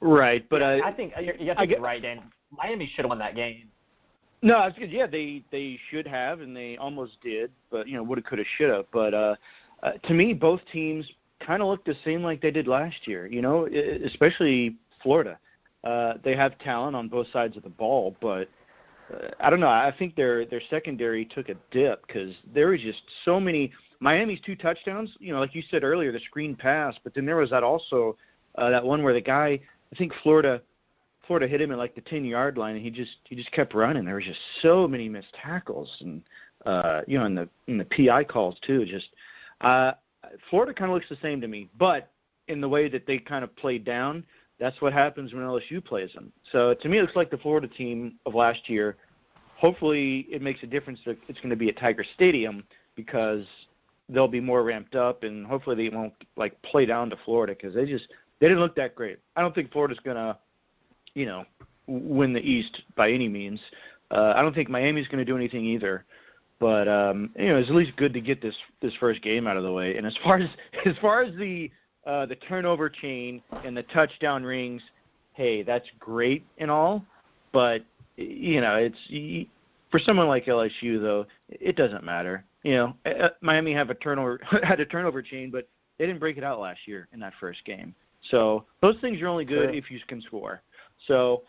Right, 0.01 0.49
but 0.49 0.63
uh, 0.63 0.79
I 0.85 0.93
think 0.93 1.13
you're, 1.21 1.35
you're 1.37 1.59
I 1.59 1.67
get- 1.67 1.81
right, 1.81 2.01
Dan. 2.01 2.23
Miami 2.51 2.87
should 2.87 3.05
have 3.05 3.11
won 3.11 3.19
that 3.19 3.35
game. 3.35 3.69
No, 4.41 4.55
I 4.55 4.67
was 4.67 4.75
good. 4.79 4.93
Yeah, 4.93 5.07
they 5.07 5.43
they 5.51 5.79
should 5.91 6.07
have, 6.07 6.41
and 6.41 6.57
they 6.57 6.77
almost 6.77 7.21
did, 7.21 7.51
but 7.71 7.89
you 7.89 7.97
know, 7.97 8.05
woulda, 8.05 8.23
coulda, 8.23 8.45
shoulda. 8.57 8.85
But 8.93 9.13
uh, 9.13 9.35
uh, 9.83 9.93
to 10.05 10.15
me, 10.15 10.33
both 10.33 10.61
teams 10.73 11.11
kind 11.49 11.63
of 11.63 11.69
look 11.69 11.83
the 11.85 11.97
same 12.05 12.23
like 12.23 12.43
they 12.43 12.51
did 12.51 12.69
last 12.69 13.09
year. 13.09 13.27
You 13.27 13.43
know, 13.43 13.67
especially 14.05 14.77
Florida. 15.03 15.39
Uh, 15.83 16.15
they 16.23 16.37
have 16.37 16.59
talent 16.59 16.95
on 16.95 17.09
both 17.09 17.27
sides 17.33 17.57
of 17.57 17.63
the 17.63 17.71
ball, 17.71 18.15
but 18.21 18.49
uh, 19.13 19.29
I 19.41 19.49
don't 19.49 19.61
know. 19.61 19.69
I 19.69 19.93
think 19.99 20.15
their 20.15 20.45
their 20.45 20.61
secondary 20.69 21.25
took 21.25 21.49
a 21.49 21.55
dip 21.71 22.07
because 22.07 22.35
there 22.53 22.69
was 22.69 22.81
just 22.83 23.03
so 23.25 23.41
many. 23.41 23.73
Miami's 24.01 24.41
two 24.43 24.55
touchdowns. 24.55 25.11
You 25.19 25.33
know, 25.33 25.41
like 25.41 25.55
you 25.55 25.63
said 25.71 25.83
earlier, 25.83 26.13
the 26.13 26.21
screen 26.21 26.55
pass, 26.55 26.95
but 27.03 27.15
then 27.15 27.25
there 27.25 27.37
was 27.37 27.51
that 27.51 27.65
also 27.65 28.17
uh, 28.57 28.71
that 28.71 28.85
one 28.85 29.03
where 29.03 29.15
the 29.15 29.21
guy, 29.21 29.59
I 29.93 29.97
think 29.97 30.13
Florida 30.23 30.61
Florida 31.27 31.49
hit 31.49 31.63
him 31.63 31.73
at 31.73 31.79
like 31.79 31.95
the 31.95 32.03
ten 32.03 32.25
yard 32.27 32.59
line, 32.59 32.77
and 32.77 32.85
he 32.85 32.91
just 32.91 33.17
he 33.25 33.35
just 33.35 33.51
kept 33.53 33.73
running. 33.73 34.05
There 34.05 34.17
was 34.17 34.25
just 34.25 34.41
so 34.61 34.87
many 34.87 35.09
missed 35.09 35.33
tackles, 35.43 35.97
and 36.01 36.23
uh, 36.67 37.01
you 37.07 37.19
know, 37.19 37.25
in 37.25 37.35
the 37.35 37.49
in 37.69 37.79
the 37.79 37.87
PI 37.87 38.25
calls 38.25 38.59
too. 38.67 38.85
Just 38.85 39.09
uh, 39.63 39.93
Florida 40.51 40.73
kind 40.75 40.91
of 40.91 40.95
looks 40.95 41.09
the 41.09 41.19
same 41.23 41.41
to 41.41 41.49
me, 41.49 41.69
but 41.79 42.11
in 42.49 42.61
the 42.61 42.69
way 42.69 42.89
that 42.89 43.07
they 43.07 43.19
kind 43.19 43.45
of 43.45 43.55
played 43.57 43.85
down, 43.85 44.25
that's 44.59 44.81
what 44.81 44.93
happens 44.93 45.33
when 45.33 45.43
LSU 45.43 45.85
plays 45.85 46.13
them. 46.15 46.33
So 46.51 46.75
to 46.75 46.89
me, 46.89 46.99
it 46.99 47.03
looks 47.03 47.17
like 47.17 47.31
the 47.31 47.39
Florida 47.39 47.69
team 47.69 48.15
of 48.27 48.35
last 48.35 48.69
year. 48.69 48.97
Hopefully, 49.57 50.27
it 50.31 50.43
makes 50.43 50.63
a 50.63 50.67
difference 50.67 51.01
that 51.07 51.19
it's 51.29 51.39
going 51.41 51.51
to 51.51 51.57
be 51.57 51.69
at 51.69 51.79
Tiger 51.79 52.05
Stadium 52.15 52.65
because 52.95 53.45
they'll 54.09 54.29
be 54.29 54.41
more 54.41 54.63
ramped 54.63 54.95
up, 54.95 55.23
and 55.23 55.47
hopefully 55.47 55.77
they 55.77 55.95
won't 55.95 56.15
like 56.37 56.61
play 56.63 56.87
down 56.87 57.11
to 57.11 57.17
Florida 57.25 57.55
because 57.55 57.75
they 57.75 57.85
just 57.85 58.09
they 58.41 58.49
didn't 58.49 58.61
look 58.61 58.77
that 58.77 58.95
great. 58.95 59.19
I 59.37 59.43
don't 59.43 59.55
think 59.55 59.73
Florida's 59.73 60.01
going 60.01 60.17
to 60.17 60.39
you 61.19 61.27
know, 61.27 61.45
win 61.87 62.33
the 62.33 62.41
East 62.41 62.83
by 62.97 63.11
any 63.11 63.29
means. 63.29 63.61
Uh, 64.11 64.33
I 64.37 64.43
don't 64.43 64.55
think 64.55 64.71
Miami's 64.71 65.09
going 65.09 65.19
to 65.19 65.25
do 65.25 65.37
anything 65.37 65.65
either. 65.65 66.05
But 66.61 66.89
um, 66.89 67.31
you 67.37 67.49
know, 67.49 67.57
it's 67.57 67.69
at 67.69 67.75
least 67.75 67.97
good 67.97 68.13
to 68.15 68.21
get 68.21 68.43
this 68.43 68.57
this 68.83 68.93
first 68.99 69.23
game 69.23 69.47
out 69.47 69.57
of 69.57 69.63
the 69.63 69.73
way. 69.73 69.97
And 69.97 70.07
as 70.07 70.17
far 70.25 70.39
as 70.39 70.49
as 70.87 70.97
far 71.01 71.23
as 71.23 71.35
the 71.37 71.71
uh, 72.07 72.27
the 72.27 72.37
turnover 72.37 72.89
chain 72.89 73.43
and 73.65 73.77
the 73.77 73.85
touchdown 73.85 74.43
rings, 74.43 74.83
hey, 75.35 75.63
that's 75.63 75.87
great 75.99 76.45
and 76.59 76.71
all. 76.71 77.05
But 77.53 77.85
you 78.17 78.61
know, 78.61 78.75
it's 78.75 79.49
for 79.91 80.01
someone 80.01 80.27
like 80.27 80.47
LSU 80.47 81.01
though, 81.01 81.27
it 81.49 81.77
doesn't 81.77 82.05
matter. 82.05 82.45
You 82.65 82.75
know, 82.75 82.97
uh, 83.07 83.29
Miami 83.41 83.73
have 83.73 83.91
a 83.91 83.95
turnover 83.95 84.41
had 84.63 84.81
a 84.81 84.87
turnover 84.87 85.23
chain, 85.23 85.51
but 85.51 85.69
they 85.99 86.07
didn't 86.07 86.21
break 86.21 86.39
it 86.39 86.45
out 86.45 86.61
last 86.61 86.81
year 86.87 87.09
in 87.13 87.21
that 87.21 87.35
first 87.39 87.65
game. 87.65 87.95
So 88.31 88.65
those 88.83 88.97
things 89.01 89.23
are 89.23 89.29
only 89.29 89.45
good 89.45 89.75
if 89.75 89.91
you 89.91 90.01
can 90.09 90.21
score. 90.23 90.63
So 91.07 91.43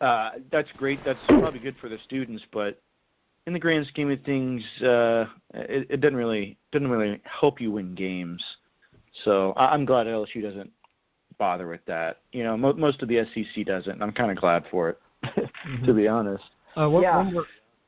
uh, 0.00 0.32
that's 0.52 0.70
great. 0.76 1.00
That's 1.04 1.18
probably 1.28 1.60
good 1.60 1.76
for 1.80 1.88
the 1.88 1.98
students, 2.04 2.42
but 2.52 2.80
in 3.46 3.52
the 3.52 3.58
grand 3.58 3.86
scheme 3.86 4.10
of 4.10 4.20
things, 4.22 4.62
uh, 4.82 5.26
it, 5.54 5.86
it 5.90 6.00
doesn't 6.00 6.16
really 6.16 6.56
doesn't 6.72 6.88
really 6.90 7.20
help 7.24 7.60
you 7.60 7.70
win 7.72 7.94
games. 7.94 8.42
So 9.24 9.52
I, 9.56 9.66
I'm 9.68 9.84
glad 9.84 10.06
LSU 10.06 10.42
doesn't 10.42 10.70
bother 11.38 11.68
with 11.68 11.84
that. 11.86 12.18
You 12.32 12.44
know, 12.44 12.56
mo- 12.56 12.74
most 12.74 13.02
of 13.02 13.08
the 13.08 13.24
SEC 13.34 13.64
doesn't. 13.66 13.92
and 13.92 14.02
I'm 14.02 14.12
kind 14.12 14.30
of 14.30 14.36
glad 14.36 14.64
for 14.70 14.90
it, 14.90 14.98
to 15.84 15.94
be 15.94 16.08
honest. 16.08 16.44
Uh, 16.76 16.88
one, 16.90 17.02
Yeah. 17.02 17.16
one 17.16 17.32
more, 17.32 17.44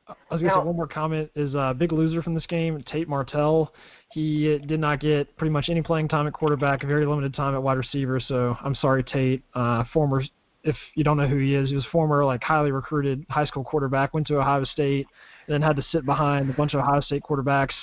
I 0.07 0.13
was 0.33 0.41
gonna 0.41 0.53
say 0.53 0.65
one 0.65 0.75
more 0.75 0.87
comment 0.87 1.29
is 1.35 1.53
uh, 1.53 1.73
big 1.73 1.91
loser 1.91 2.23
from 2.23 2.33
this 2.33 2.45
game, 2.47 2.83
Tate 2.91 3.07
Martell. 3.07 3.73
He 4.11 4.55
uh, 4.55 4.65
did 4.65 4.79
not 4.79 4.99
get 4.99 5.35
pretty 5.37 5.51
much 5.51 5.69
any 5.69 5.83
playing 5.83 6.07
time 6.07 6.25
at 6.25 6.33
quarterback, 6.33 6.81
very 6.83 7.05
limited 7.05 7.35
time 7.35 7.53
at 7.53 7.61
wide 7.61 7.77
receiver. 7.77 8.19
So 8.19 8.57
I'm 8.63 8.73
sorry, 8.73 9.03
Tate. 9.03 9.43
Uh, 9.53 9.83
former, 9.93 10.23
if 10.63 10.75
you 10.95 11.03
don't 11.03 11.17
know 11.17 11.27
who 11.27 11.37
he 11.37 11.53
is, 11.53 11.69
he 11.69 11.75
was 11.75 11.85
former 11.91 12.25
like 12.25 12.41
highly 12.41 12.71
recruited 12.71 13.23
high 13.29 13.45
school 13.45 13.63
quarterback. 13.63 14.15
Went 14.15 14.25
to 14.27 14.39
Ohio 14.39 14.63
State, 14.63 15.05
and 15.49 15.53
then 15.53 15.61
had 15.61 15.75
to 15.75 15.83
sit 15.91 16.05
behind 16.05 16.49
a 16.49 16.53
bunch 16.53 16.73
of 16.73 16.79
Ohio 16.79 17.01
State 17.01 17.23
quarterbacks. 17.27 17.73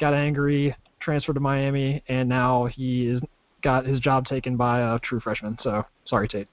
Got 0.00 0.14
angry, 0.14 0.74
transferred 1.00 1.34
to 1.34 1.40
Miami, 1.40 2.02
and 2.08 2.28
now 2.28 2.66
he 2.66 3.08
is 3.08 3.20
got 3.62 3.84
his 3.84 4.00
job 4.00 4.26
taken 4.26 4.56
by 4.56 4.94
a 4.94 4.98
true 5.00 5.20
freshman. 5.20 5.58
So 5.62 5.84
Sorry, 6.06 6.28
Tate. 6.28 6.48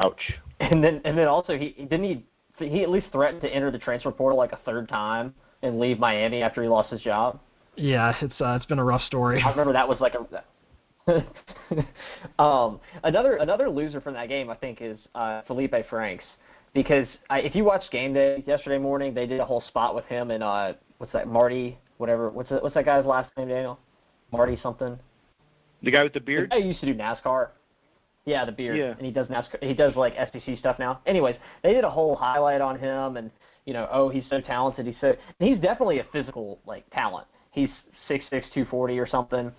Ouch. 0.00 0.34
And 0.60 0.82
then 0.82 1.00
and 1.04 1.16
then 1.16 1.28
also 1.28 1.56
he 1.56 1.70
didn't 1.70 2.04
he 2.04 2.24
he 2.58 2.82
at 2.82 2.90
least 2.90 3.06
threatened 3.12 3.42
to 3.42 3.48
enter 3.54 3.70
the 3.70 3.78
transfer 3.78 4.10
portal 4.10 4.36
like 4.36 4.52
a 4.52 4.58
third 4.64 4.88
time 4.88 5.34
and 5.62 5.78
leave 5.78 5.98
Miami 5.98 6.42
after 6.42 6.62
he 6.62 6.68
lost 6.68 6.90
his 6.90 7.00
job. 7.00 7.38
Yeah, 7.76 8.14
it's 8.20 8.40
uh, 8.40 8.56
it's 8.56 8.66
been 8.66 8.80
a 8.80 8.84
rough 8.84 9.02
story. 9.02 9.40
I 9.40 9.50
remember 9.50 9.72
that 9.72 9.88
was 9.88 10.00
like 10.00 10.14
a. 10.14 10.44
um, 12.42 12.80
another 13.04 13.36
another 13.36 13.70
loser 13.70 14.00
from 14.00 14.14
that 14.14 14.28
game, 14.28 14.50
I 14.50 14.56
think, 14.56 14.78
is 14.80 14.98
uh, 15.14 15.42
Felipe 15.46 15.74
Franks, 15.88 16.24
because 16.74 17.06
I, 17.30 17.40
if 17.40 17.54
you 17.54 17.64
watched 17.64 17.90
Game 17.90 18.14
Day 18.14 18.44
yesterday 18.46 18.78
morning, 18.78 19.14
they 19.14 19.26
did 19.26 19.40
a 19.40 19.44
whole 19.44 19.62
spot 19.68 19.94
with 19.94 20.04
him 20.06 20.30
and 20.30 20.42
uh, 20.42 20.74
what's 20.98 21.12
that 21.12 21.28
Marty, 21.28 21.78
whatever, 21.96 22.30
what's 22.30 22.50
that, 22.50 22.62
what's 22.62 22.74
that 22.74 22.84
guy's 22.84 23.04
last 23.04 23.30
name, 23.36 23.48
Daniel? 23.48 23.78
Marty 24.32 24.58
something. 24.62 24.98
The 25.82 25.90
guy 25.90 26.02
with 26.02 26.12
the 26.12 26.20
beard. 26.20 26.52
I 26.52 26.56
used 26.56 26.80
to 26.80 26.86
do 26.86 26.94
NASCAR. 26.94 27.48
Yeah, 28.24 28.44
the 28.44 28.52
beard. 28.52 28.76
Yeah. 28.76 28.94
And 28.96 29.06
he 29.06 29.10
does 29.10 29.26
NASCAR. 29.28 29.62
He 29.62 29.74
does 29.74 29.96
like 29.96 30.14
SEC 30.32 30.58
stuff 30.58 30.78
now. 30.78 31.00
Anyways, 31.06 31.36
they 31.62 31.72
did 31.72 31.84
a 31.84 31.90
whole 31.90 32.14
highlight 32.14 32.60
on 32.60 32.78
him, 32.78 33.16
and 33.16 33.30
you 33.64 33.72
know, 33.72 33.88
oh, 33.90 34.08
he's 34.08 34.24
so 34.28 34.40
talented. 34.40 34.86
He's 34.86 34.96
so 35.00 35.16
he's 35.38 35.58
definitely 35.58 36.00
a 36.00 36.06
physical 36.12 36.58
like 36.66 36.88
talent. 36.90 37.26
He's 37.52 37.70
six 38.06 38.24
six 38.30 38.46
two 38.52 38.66
forty 38.66 38.98
or 38.98 39.06
something. 39.06 39.50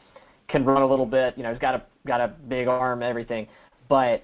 Can 0.50 0.66
run 0.66 0.82
a 0.82 0.88
little 0.88 1.06
bit. 1.06 1.36
You 1.38 1.44
know, 1.44 1.52
he's 1.52 1.60
got 1.60 1.76
a 1.76 1.84
got 2.06 2.22
a 2.22 2.28
big 2.28 2.68
arm, 2.68 3.02
everything. 3.02 3.48
But 3.88 4.24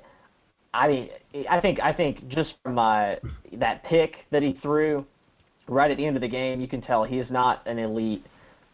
I 0.79 0.87
mean, 0.87 1.09
I 1.49 1.59
think 1.59 1.79
I 1.81 1.93
think 1.93 2.27
just 2.27 2.53
from 2.63 2.77
uh, 2.79 3.15
that 3.53 3.83
pick 3.83 4.17
that 4.31 4.43
he 4.43 4.53
threw 4.61 5.05
right 5.67 5.89
at 5.89 5.97
the 5.97 6.05
end 6.05 6.15
of 6.15 6.21
the 6.21 6.27
game, 6.27 6.61
you 6.61 6.67
can 6.67 6.81
tell 6.81 7.03
he 7.03 7.19
is 7.19 7.29
not 7.29 7.65
an 7.65 7.79
elite. 7.79 8.25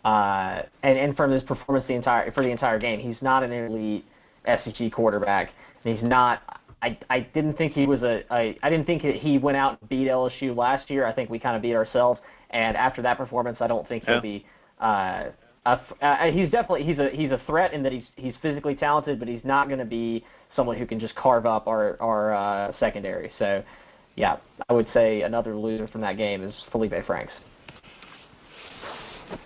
Uh, 0.04 0.64
and 0.84 0.98
and 0.98 1.16
from 1.16 1.32
his 1.32 1.44
performance 1.44 1.86
the 1.88 1.94
entire 1.94 2.32
for 2.32 2.44
the 2.44 2.50
entire 2.50 2.80
game, 2.80 3.00
he's 3.00 3.22
not 3.22 3.44
an 3.44 3.52
elite 3.52 4.06
SEC 4.46 4.92
quarterback. 4.92 5.52
And 5.84 5.96
he's 5.96 6.04
not. 6.04 6.42
I 6.82 6.98
I 7.10 7.20
didn't 7.20 7.54
think 7.58 7.74
he 7.74 7.86
was 7.86 8.02
a. 8.02 8.24
I 8.34 8.58
I 8.64 8.70
didn't 8.70 8.86
think 8.88 9.04
that 9.04 9.16
he 9.16 9.38
went 9.38 9.58
out 9.58 9.78
and 9.80 9.90
beat 9.90 10.08
LSU 10.08 10.56
last 10.56 10.90
year. 10.90 11.06
I 11.06 11.14
think 11.14 11.30
we 11.30 11.38
kind 11.40 11.56
of 11.56 11.62
beat 11.62 11.76
ourselves. 11.76 12.20
And 12.50 12.76
after 12.76 13.02
that 13.04 13.18
performance, 13.18 13.60
I 13.62 13.68
don't 13.68 13.88
think 13.88 14.06
he'll 14.06 14.16
Yeah. 14.16 14.22
be. 14.22 14.46
Uh, 14.80 15.26
a, 15.64 15.80
uh, 16.02 16.32
he's 16.32 16.50
definitely 16.50 16.84
he's 16.84 16.98
a 16.98 17.10
he's 17.12 17.30
a 17.32 17.40
threat 17.46 17.72
in 17.72 17.84
that 17.84 17.92
he's 17.92 18.06
he's 18.16 18.34
physically 18.42 18.74
talented, 18.76 19.20
but 19.20 19.28
he's 19.28 19.44
not 19.46 19.68
going 19.68 19.78
to 19.80 19.86
be 19.86 20.26
someone 20.56 20.78
who 20.78 20.86
can 20.86 21.00
just 21.00 21.16
carve 21.16 21.46
up 21.46 21.68
our 21.68 21.98
our 22.02 22.34
uh, 22.34 22.74
secondary. 22.80 23.32
So, 23.40 23.64
yeah, 24.16 24.38
I 24.70 24.74
would 24.74 24.88
say 24.94 25.22
another 25.22 25.56
loser 25.56 25.88
from 25.88 26.02
that 26.02 26.18
game 26.18 26.44
is 26.44 26.54
Felipe 26.72 26.94
Franks. 27.06 27.34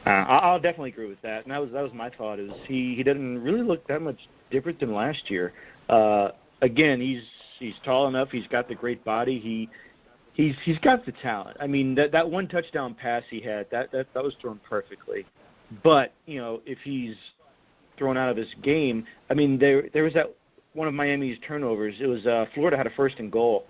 Uh, 0.06 0.10
I'll 0.10 0.60
definitely 0.60 0.90
agree 0.90 1.08
with 1.08 1.22
that, 1.22 1.44
and 1.44 1.52
that 1.52 1.62
was 1.62 1.72
that 1.72 1.82
was 1.84 1.94
my 1.94 2.10
thought. 2.10 2.40
Is 2.40 2.52
he 2.68 2.96
he 2.96 3.04
doesn't 3.04 3.44
really 3.44 3.62
look 3.62 3.88
that 3.88 4.02
much 4.02 4.20
different 4.50 4.80
than 4.80 4.94
last 4.94 5.30
year. 5.30 5.54
Uh, 5.90 6.30
again, 6.62 7.00
he's 7.00 7.24
he's 7.60 7.76
tall 7.84 8.08
enough. 8.08 8.30
He's 8.32 8.48
got 8.48 8.68
the 8.68 8.76
great 8.76 9.04
body. 9.04 9.40
He 9.40 9.70
he's 10.34 10.56
he's 10.64 10.80
got 10.80 11.06
the 11.06 11.12
talent. 11.12 11.58
I 11.60 11.68
mean, 11.68 11.96
that 11.96 12.12
that 12.12 12.30
one 12.30 12.48
touchdown 12.48 12.94
pass 12.94 13.24
he 13.30 13.40
had 13.40 13.70
that 13.72 13.92
that 13.92 14.14
that 14.14 14.24
was 14.24 14.36
thrown 14.42 14.60
perfectly. 14.68 15.26
But 15.84 16.14
you 16.26 16.40
know, 16.40 16.62
if 16.66 16.80
he's 16.84 17.16
thrown 17.98 18.18
out 18.18 18.30
of 18.30 18.36
this 18.36 18.54
game, 18.62 19.06
I 19.30 19.34
mean, 19.34 19.58
there 19.60 19.90
there 19.94 20.04
was 20.04 20.14
that 20.14 20.36
one 20.76 20.88
of 20.88 20.94
Miami's 20.94 21.38
turnovers. 21.48 21.96
It 22.00 22.06
was 22.06 22.28
uh, 22.28 22.46
Florida 22.54 22.78
had 22.78 22.86
a 22.86 22.92
first 22.92 23.18
and 23.18 23.32
goal, 23.32 23.66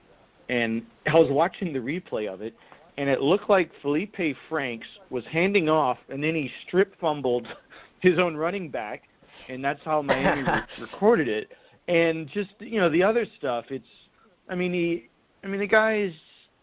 and 0.50 0.84
I 1.08 1.14
was 1.14 1.30
watching 1.32 1.72
the 1.72 1.80
replay 1.80 2.28
of 2.28 2.42
it, 2.42 2.54
and 2.98 3.08
it 3.10 3.22
looked 3.22 3.50
like 3.50 3.72
Felipe 3.82 4.36
Franks 4.50 4.88
was 5.10 5.24
handing 5.26 5.70
off, 5.70 6.00
and 6.10 6.22
then 6.22 6.36
he 6.36 6.52
strip 6.68 7.00
fumbled 7.00 7.48
his 8.02 8.20
own 8.20 8.36
running 8.36 8.70
back, 8.70 9.04
and 9.48 9.64
that's 9.64 9.84
how 9.86 10.02
Miami 10.02 10.42
re- 10.42 10.62
recorded 10.82 11.28
it. 11.28 11.52
And 11.88 12.28
just 12.28 12.50
you 12.60 12.80
know 12.80 12.90
the 12.90 13.04
other 13.04 13.26
stuff, 13.38 13.66
it's, 13.70 13.88
I 14.50 14.56
mean 14.56 14.74
he, 14.74 15.08
I 15.44 15.48
mean 15.48 15.60
the 15.60 15.68
guy 15.68 16.00
is, 16.00 16.14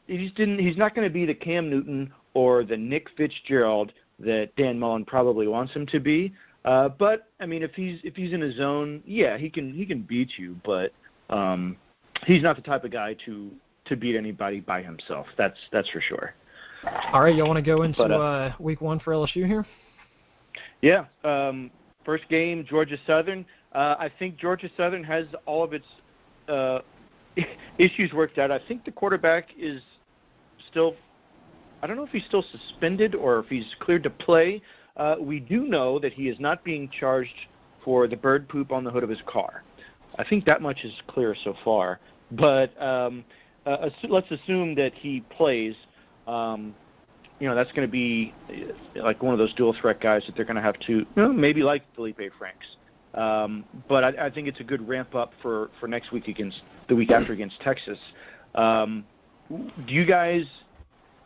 he 0.09 0.19
just 0.19 0.35
didn't, 0.35 0.59
he's 0.59 0.77
not 0.77 0.95
going 0.95 1.07
to 1.07 1.13
be 1.13 1.25
the 1.25 1.35
Cam 1.35 1.71
Newton 1.71 2.13
or 2.35 2.65
the 2.65 2.77
Nick 2.77 3.09
Fitzgerald 3.17 3.93
that 4.19 4.55
Dan 4.57 4.79
Mullen 4.79 5.05
probably 5.05 5.47
wants 5.47 5.73
him 5.73 5.87
to 5.87 6.01
be. 6.01 6.33
Uh, 6.65 6.89
but 6.89 7.29
I 7.41 7.47
mean, 7.47 7.63
if 7.63 7.73
he's 7.75 8.01
if 8.05 8.15
he's 8.15 8.33
in 8.33 8.41
his 8.41 8.57
zone, 8.57 9.03
yeah, 9.05 9.37
he 9.37 9.51
can 9.51 9.73
he 9.73 9.85
can 9.85 10.03
beat 10.03 10.39
you. 10.39 10.57
But 10.65 10.93
um, 11.31 11.77
he's 12.25 12.43
not 12.43 12.57
the 12.57 12.63
type 12.63 12.85
of 12.85 12.91
guy 12.91 13.17
to 13.27 13.51
to 13.87 13.97
beat 13.97 14.17
anybody 14.17 14.61
by 14.61 14.83
himself. 14.83 15.27
That's 15.37 15.59
that's 15.73 15.89
for 15.91 16.01
sure. 16.01 16.35
All 17.13 17.23
right, 17.23 17.35
y'all 17.35 17.47
want 17.47 17.59
to 17.59 17.63
go 17.63 17.83
into 17.83 17.99
But, 17.99 18.11
uh, 18.11 18.15
uh, 18.15 18.53
week 18.59 18.81
one 18.81 18.99
for 18.99 19.13
LSU 19.13 19.47
here? 19.47 19.65
Yeah. 20.81 21.05
Um, 21.23 21.71
first 22.05 22.29
game, 22.29 22.67
Georgia 22.69 22.99
Southern. 23.07 23.47
Uh, 23.73 23.95
I 23.99 24.11
think 24.19 24.37
Georgia 24.37 24.69
Southern 24.77 25.05
has 25.05 25.27
all 25.47 25.63
of 25.63 25.73
its 25.73 25.87
uh, 26.49 26.81
issues 27.79 28.13
worked 28.13 28.39
out. 28.39 28.51
I 28.51 28.61
think 28.67 28.85
the 28.85 28.91
quarterback 28.91 29.51
is 29.59 29.81
still. 30.71 30.97
I 31.83 31.87
don't 31.87 31.97
know 31.97 32.05
if 32.05 32.11
he's 32.11 32.25
still 32.27 32.45
suspended 32.53 33.15
or 33.15 33.41
if 33.41 33.47
he's 33.47 33.67
cleared 33.81 34.05
to 34.05 34.11
play. 34.11 34.63
Uh, 34.97 35.17
we 35.21 35.41
do 35.41 35.65
know 35.65 35.99
that 35.99 36.13
he 36.13 36.29
is 36.29 36.39
not 36.39 36.63
being 36.65 36.89
charged 36.89 37.35
for 37.85 38.07
the 38.07 38.17
bird 38.17 38.49
poop 38.49 38.73
on 38.73 38.85
the 38.85 38.91
hood 38.91 39.03
of 39.03 39.09
his 39.09 39.23
car. 39.27 39.63
I 40.19 40.25
think 40.25 40.45
that 40.45 40.61
much 40.61 40.85
is 40.85 40.93
clear 41.07 41.35
so 41.45 41.55
far. 41.65 41.99
But 42.33 42.81
um, 42.83 43.25
uh, 43.67 43.89
let's 44.09 44.31
assume 44.31 44.75
that 44.77 44.95
he 44.95 45.21
plays. 45.31 45.75
Um, 46.27 46.75
you 47.41 47.49
know, 47.49 47.55
that's 47.55 47.73
going 47.73 47.87
to 47.87 47.91
be 47.91 48.33
uh, 48.49 49.03
like 49.03 49.23
one 49.23 49.33
of 49.33 49.39
those 49.39 49.53
dual 49.55 49.75
threat 49.81 50.01
guys 50.01 50.23
that 50.27 50.37
they're 50.37 50.45
going 50.45 50.57
to 50.57 50.63
have 50.63 50.79
to, 50.81 50.93
you 50.93 51.07
know, 51.17 51.33
maybe 51.33 51.63
like 51.63 51.83
Felipe 51.95 52.21
Franks. 52.39 52.67
Um, 53.15 53.65
but 53.89 54.05
I, 54.05 54.27
I 54.27 54.31
think 54.31 54.49
it's 54.49 54.61
a 54.61 54.65
good 54.65 54.87
ramp 54.87 55.15
up 55.15 55.33
for, 55.43 55.71
for 55.81 55.89
next 55.89 56.13
week 56.13 56.29
against 56.29 56.63
the 56.89 56.95
week 56.95 57.11
after 57.11 57.33
against 57.33 57.61
Texas. 57.61 57.99
Um, 58.55 59.05
do 59.51 59.93
you 59.93 60.07
guys 60.07 60.45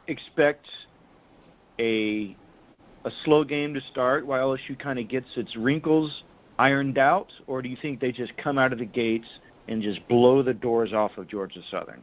expect 0.08 0.66
a 1.78 2.36
a 3.06 3.10
slow 3.24 3.44
game 3.44 3.72
to 3.72 3.80
start 3.92 4.26
while 4.26 4.56
LSU 4.56 4.76
kind 4.78 4.98
of 4.98 5.08
gets 5.08 5.28
its 5.36 5.56
wrinkles 5.56 6.24
ironed 6.58 6.98
out, 6.98 7.32
or 7.46 7.62
do 7.62 7.68
you 7.68 7.76
think 7.80 8.00
they 8.00 8.10
just 8.10 8.36
come 8.36 8.58
out 8.58 8.72
of 8.72 8.80
the 8.80 8.84
gates 8.84 9.28
and 9.68 9.80
just 9.80 10.06
blow 10.08 10.42
the 10.42 10.52
doors 10.52 10.92
off 10.92 11.16
of 11.16 11.28
Georgia 11.28 11.60
Southern? 11.70 12.02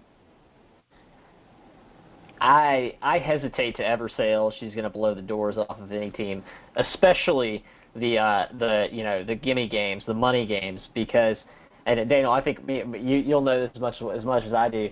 I 2.39 2.95
I 3.01 3.19
hesitate 3.19 3.75
to 3.77 3.87
ever 3.87 4.09
say 4.09 4.31
LSU's 4.31 4.73
going 4.73 4.83
to 4.83 4.89
blow 4.89 5.13
the 5.13 5.21
doors 5.21 5.57
off 5.57 5.77
of 5.79 5.91
any 5.91 6.09
team, 6.09 6.43
especially 6.77 7.63
the 7.95 8.17
uh, 8.17 8.45
the 8.57 8.87
you 8.91 9.03
know 9.03 9.23
the 9.23 9.35
gimme 9.35 9.67
games, 9.67 10.03
the 10.07 10.13
money 10.13 10.45
games, 10.45 10.79
because 10.93 11.37
and 11.85 12.09
Daniel, 12.09 12.31
I 12.31 12.41
think 12.41 12.65
me, 12.65 12.83
you 12.99 13.17
you'll 13.17 13.41
know 13.41 13.59
this 13.59 13.71
as 13.75 13.81
much 13.81 13.95
as 14.01 14.23
much 14.23 14.43
as 14.45 14.53
I 14.53 14.69
do. 14.69 14.89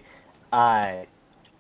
Uh, 0.52 1.04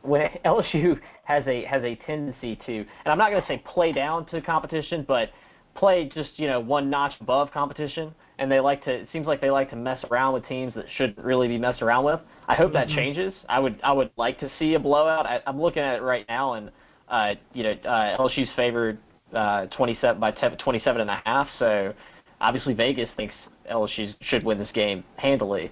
when 0.04 0.30
LSU 0.46 1.00
has 1.24 1.44
a 1.48 1.64
has 1.66 1.84
a 1.84 1.96
tendency 2.08 2.60
to, 2.66 2.74
and 2.78 3.08
I'm 3.08 3.18
not 3.18 3.30
going 3.30 3.42
to 3.42 3.48
say 3.48 3.62
play 3.66 3.92
down 3.92 4.26
to 4.28 4.42
competition, 4.42 5.06
but 5.08 5.30
play 5.76 6.10
just 6.14 6.32
you 6.36 6.48
know 6.48 6.60
one 6.60 6.90
notch 6.90 7.14
above 7.22 7.52
competition, 7.52 8.14
and 8.40 8.52
they 8.52 8.60
like 8.60 8.84
to. 8.86 8.92
It 8.92 9.10
seems 9.12 9.28
like 9.28 9.42
they 9.42 9.52
like 9.52 9.70
to 9.70 9.76
mess 9.76 10.04
around 10.12 10.34
with 10.34 10.46
teams 10.48 10.74
that 10.76 10.86
shouldn't 10.96 11.20
really 11.20 11.48
be 11.48 11.58
messed 11.58 11.82
around 11.82 12.06
with. 12.06 12.20
I 12.48 12.56
hope 12.56 12.74
that 12.74 12.88
changes. 12.90 13.34
I 13.48 13.60
would 13.60 13.80
I 13.84 13.94
would 13.94 14.12
like 14.18 14.40
to 14.40 14.52
see 14.60 14.74
a 14.74 14.80
blowout. 14.80 15.26
I, 15.26 15.42
I'm 15.46 15.62
looking 15.62 15.84
at 15.84 15.96
it 15.96 16.02
right 16.02 16.26
now, 16.28 16.54
and 16.54 16.72
uh, 17.08 17.36
you 17.54 17.64
know 17.64 17.72
uh, 17.72 18.18
LSU's 18.18 18.50
favored 18.56 18.98
uh, 19.34 19.68
27 19.68 20.20
by 20.20 20.32
10, 20.32 20.58
27 20.58 21.02
and 21.02 21.10
a 21.10 21.22
half. 21.26 21.48
So 21.60 21.94
obviously 22.42 22.74
Vegas 22.74 23.10
thinks 23.16 23.34
LSU 23.72 24.14
should 24.22 24.44
win 24.44 24.58
this 24.58 24.72
game 24.74 25.04
handily, 25.16 25.72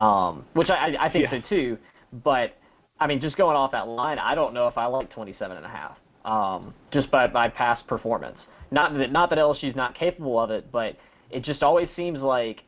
um, 0.00 0.44
which 0.52 0.68
I, 0.68 0.94
I 0.94 1.06
I 1.06 1.12
think 1.12 1.24
Yeah. 1.24 1.40
so 1.40 1.48
too. 1.48 1.78
But 2.24 2.56
I 3.00 3.06
mean, 3.06 3.20
just 3.20 3.36
going 3.36 3.56
off 3.56 3.72
that 3.72 3.88
line, 3.88 4.18
I 4.18 4.34
don't 4.34 4.54
know 4.54 4.66
if 4.68 4.76
I 4.76 4.86
like 4.86 5.10
27 5.10 5.56
and 5.56 5.64
a 5.64 5.68
half. 5.68 5.96
Um, 6.24 6.74
just 6.90 7.10
by 7.10 7.26
by 7.26 7.48
past 7.48 7.86
performance. 7.86 8.36
Not 8.70 8.92
that 8.98 9.12
not 9.12 9.30
that 9.30 9.38
LSU's 9.38 9.76
not 9.76 9.94
capable 9.94 10.38
of 10.38 10.50
it, 10.50 10.70
but 10.70 10.96
it 11.30 11.42
just 11.42 11.62
always 11.62 11.88
seems 11.96 12.18
like 12.18 12.64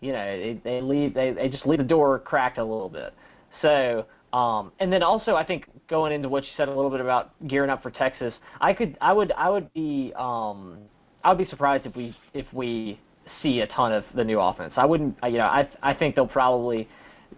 you 0.00 0.12
know 0.12 0.24
they, 0.24 0.60
they 0.64 0.80
leave 0.80 1.12
they, 1.12 1.32
they 1.32 1.48
just 1.48 1.66
leave 1.66 1.78
the 1.78 1.84
door 1.84 2.18
cracked 2.20 2.58
a 2.58 2.64
little 2.64 2.88
bit. 2.88 3.12
So 3.60 4.06
um, 4.32 4.72
and 4.80 4.90
then 4.90 5.02
also 5.02 5.34
I 5.34 5.44
think 5.44 5.66
going 5.88 6.12
into 6.12 6.28
what 6.28 6.44
you 6.44 6.50
said 6.56 6.68
a 6.68 6.74
little 6.74 6.90
bit 6.90 7.00
about 7.00 7.32
gearing 7.48 7.68
up 7.68 7.82
for 7.82 7.90
Texas, 7.90 8.32
I 8.60 8.72
could 8.72 8.96
I 9.00 9.12
would 9.12 9.32
I 9.32 9.50
would 9.50 9.72
be 9.74 10.12
um, 10.16 10.78
I 11.22 11.30
would 11.30 11.38
be 11.38 11.50
surprised 11.50 11.84
if 11.84 11.94
we 11.94 12.16
if 12.32 12.46
we 12.52 12.98
see 13.42 13.60
a 13.60 13.66
ton 13.66 13.92
of 13.92 14.04
the 14.14 14.24
new 14.24 14.40
offense. 14.40 14.72
I 14.76 14.86
wouldn't 14.86 15.16
you 15.24 15.38
know 15.38 15.46
I 15.46 15.68
I 15.82 15.92
think 15.92 16.14
they'll 16.14 16.26
probably 16.26 16.88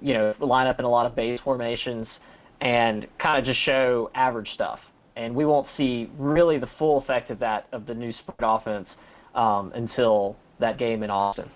you 0.01 0.15
know 0.15 0.35
line 0.39 0.69
up 0.69 0.79
in 0.79 0.85
a 0.85 0.91
lot 0.91 1.07
of 1.07 1.17
base 1.17 1.41
formations 1.43 2.07
and 2.65 3.07
kind 3.19 3.39
of 3.39 3.45
just 3.45 3.61
show 3.61 4.11
average 4.15 4.49
stuff. 4.55 4.81
And 5.17 5.37
we 5.37 5.45
won't 5.45 5.69
see 5.77 6.11
really 6.19 6.59
the 6.59 6.69
full 6.79 6.99
effect 6.99 7.31
of 7.31 7.39
that 7.39 7.69
of 7.71 7.87
the 7.87 7.95
new 7.95 8.13
spread 8.13 8.37
offense 8.41 8.89
um, 9.35 9.71
until 9.75 10.37
that 10.59 10.79
game 10.79 11.05
in 11.05 11.11
Austin. 11.11 11.49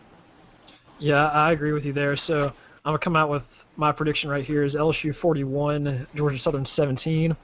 Yeah, 1.01 1.27
I 1.29 1.53
agree 1.53 1.73
with 1.73 1.85
you 1.85 1.93
there. 1.93 2.17
So 2.27 2.45
I'm 2.45 2.53
gonna 2.93 2.99
come 2.99 3.17
out 3.17 3.31
with 3.31 3.43
my 3.77 3.91
prediction 3.91 4.29
right 4.29 4.45
here 4.45 4.65
is 4.65 4.75
LSU 4.75 5.17
41, 5.21 6.07
Georgia 6.15 6.39
Southern 6.43 6.67
17. 6.77 7.37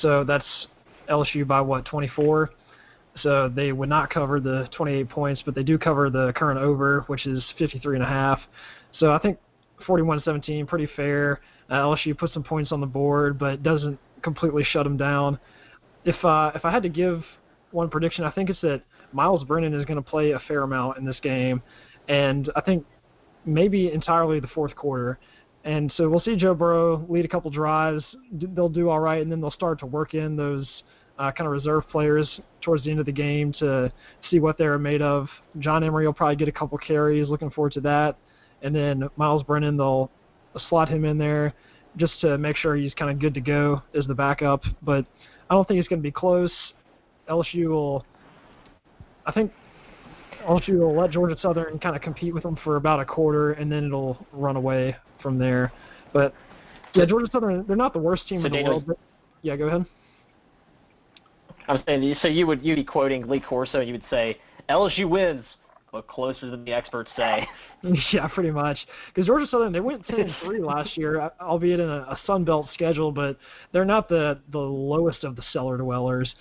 So 0.00 0.24
that's 0.24 0.66
LSU 1.08 1.46
by 1.46 1.60
what 1.60 1.84
24. 1.84 2.50
So 3.20 3.48
they 3.48 3.72
would 3.72 3.88
not 3.88 4.10
cover 4.10 4.40
the 4.40 4.68
28 4.74 5.08
points, 5.08 5.42
but 5.44 5.54
they 5.54 5.62
do 5.62 5.78
cover 5.78 6.10
the 6.10 6.32
current 6.34 6.58
over, 6.60 7.02
which 7.06 7.26
is 7.26 7.44
53 7.58 7.96
and 7.96 8.04
a 8.04 8.08
half. 8.08 8.40
So 8.98 9.12
I 9.12 9.18
think 9.18 9.38
41-17, 9.86 10.66
pretty 10.66 10.88
fair. 10.96 11.40
Uh, 11.68 11.82
LSU 11.82 12.16
put 12.16 12.32
some 12.32 12.42
points 12.42 12.72
on 12.72 12.80
the 12.80 12.86
board, 12.86 13.38
but 13.38 13.62
doesn't 13.62 13.98
completely 14.22 14.64
shut 14.64 14.84
them 14.84 14.96
down. 14.96 15.38
If 16.04 16.24
uh, 16.24 16.52
if 16.54 16.64
I 16.64 16.70
had 16.70 16.82
to 16.84 16.88
give 16.88 17.24
one 17.72 17.90
prediction, 17.90 18.24
I 18.24 18.30
think 18.30 18.50
it's 18.50 18.60
that 18.60 18.82
Myles 19.12 19.44
Brennan 19.44 19.74
is 19.74 19.84
going 19.84 20.02
to 20.02 20.08
play 20.08 20.32
a 20.32 20.38
fair 20.46 20.62
amount 20.62 20.98
in 20.98 21.04
this 21.04 21.18
game, 21.20 21.62
and 22.08 22.50
I 22.54 22.60
think 22.60 22.86
maybe 23.44 23.92
entirely 23.92 24.40
the 24.40 24.48
fourth 24.48 24.74
quarter. 24.76 25.18
And 25.64 25.92
so 25.96 26.08
we'll 26.08 26.20
see 26.20 26.36
Joe 26.36 26.54
Burrow 26.54 27.04
lead 27.08 27.24
a 27.24 27.28
couple 27.28 27.50
drives. 27.50 28.04
They'll 28.32 28.68
do 28.68 28.88
all 28.88 29.00
right, 29.00 29.20
and 29.20 29.30
then 29.30 29.40
they'll 29.40 29.50
start 29.50 29.80
to 29.80 29.86
work 29.86 30.14
in 30.14 30.36
those 30.36 30.68
uh, 31.18 31.32
kind 31.32 31.46
of 31.46 31.52
reserve 31.52 31.88
players 31.88 32.40
towards 32.60 32.84
the 32.84 32.90
end 32.90 33.00
of 33.00 33.06
the 33.06 33.12
game 33.12 33.52
to 33.54 33.92
see 34.30 34.38
what 34.38 34.58
they're 34.58 34.78
made 34.78 35.02
of. 35.02 35.28
John 35.58 35.82
Emery 35.82 36.06
will 36.06 36.12
probably 36.12 36.36
get 36.36 36.46
a 36.46 36.52
couple 36.52 36.78
carries. 36.78 37.28
Looking 37.28 37.50
forward 37.50 37.72
to 37.72 37.80
that. 37.80 38.16
And 38.62 38.74
then 38.74 39.08
Myles 39.16 39.42
Brennan, 39.42 39.76
they'll 39.76 40.10
slot 40.68 40.88
him 40.88 41.04
in 41.04 41.18
there 41.18 41.52
just 41.96 42.20
to 42.20 42.38
make 42.38 42.56
sure 42.56 42.76
he's 42.76 42.94
kind 42.94 43.10
of 43.10 43.18
good 43.18 43.34
to 43.34 43.40
go 43.40 43.82
as 43.94 44.06
the 44.06 44.14
backup. 44.14 44.62
But 44.82 45.04
I 45.50 45.54
don't 45.54 45.66
think 45.66 45.80
it's 45.80 45.88
going 45.88 46.00
to 46.00 46.02
be 46.02 46.12
close. 46.12 46.52
LSU 47.28 47.68
will, 47.68 48.04
I 49.26 49.32
think 49.32 49.52
LSU 50.46 50.78
will 50.78 50.96
let 50.96 51.10
Georgia 51.10 51.36
Southern 51.40 51.78
kind 51.78 51.96
of 51.96 52.02
compete 52.02 52.32
with 52.32 52.42
them 52.42 52.56
for 52.62 52.76
about 52.76 53.00
a 53.00 53.04
quarter, 53.04 53.52
and 53.52 53.70
then 53.70 53.86
it'll 53.86 54.24
run 54.32 54.56
away 54.56 54.96
from 55.22 55.38
there. 55.38 55.72
But 56.12 56.34
yeah, 56.94 57.04
Georgia 57.04 57.28
Southern, 57.30 57.64
they're 57.66 57.76
not 57.76 57.92
the 57.92 57.98
worst 57.98 58.28
team 58.28 58.40
so 58.40 58.46
in 58.46 58.52
the 58.52 58.58
Daniel, 58.58 58.74
world. 58.74 58.84
But, 58.86 58.98
yeah, 59.42 59.56
go 59.56 59.66
ahead. 59.66 59.86
I'm 61.68 61.82
saying, 61.86 62.14
so 62.22 62.28
you 62.28 62.46
would 62.46 62.64
you'd 62.64 62.76
be 62.76 62.84
quoting 62.84 63.26
Lee 63.26 63.40
Corso, 63.40 63.80
and 63.80 63.88
you 63.88 63.94
would 63.94 64.04
say 64.08 64.38
LSU 64.68 65.08
wins, 65.08 65.44
but 65.96 66.06
closer 66.08 66.50
than 66.50 66.62
the 66.62 66.72
experts 66.74 67.10
say. 67.16 67.48
yeah, 68.12 68.28
pretty 68.28 68.50
much. 68.50 68.76
Because 69.08 69.26
Georgia 69.26 69.46
Southern, 69.50 69.72
they 69.72 69.80
went 69.80 70.06
10 70.06 70.20
and 70.20 70.34
three 70.44 70.60
last 70.60 70.94
year, 70.94 71.30
albeit 71.40 71.80
in 71.80 71.88
a, 71.88 72.00
a 72.00 72.18
Sun 72.26 72.44
Belt 72.44 72.68
schedule, 72.74 73.10
but 73.10 73.38
they're 73.72 73.86
not 73.86 74.06
the 74.08 74.38
the 74.52 74.58
lowest 74.58 75.24
of 75.24 75.36
the 75.36 75.42
cellar 75.52 75.78
dwellers. 75.78 76.34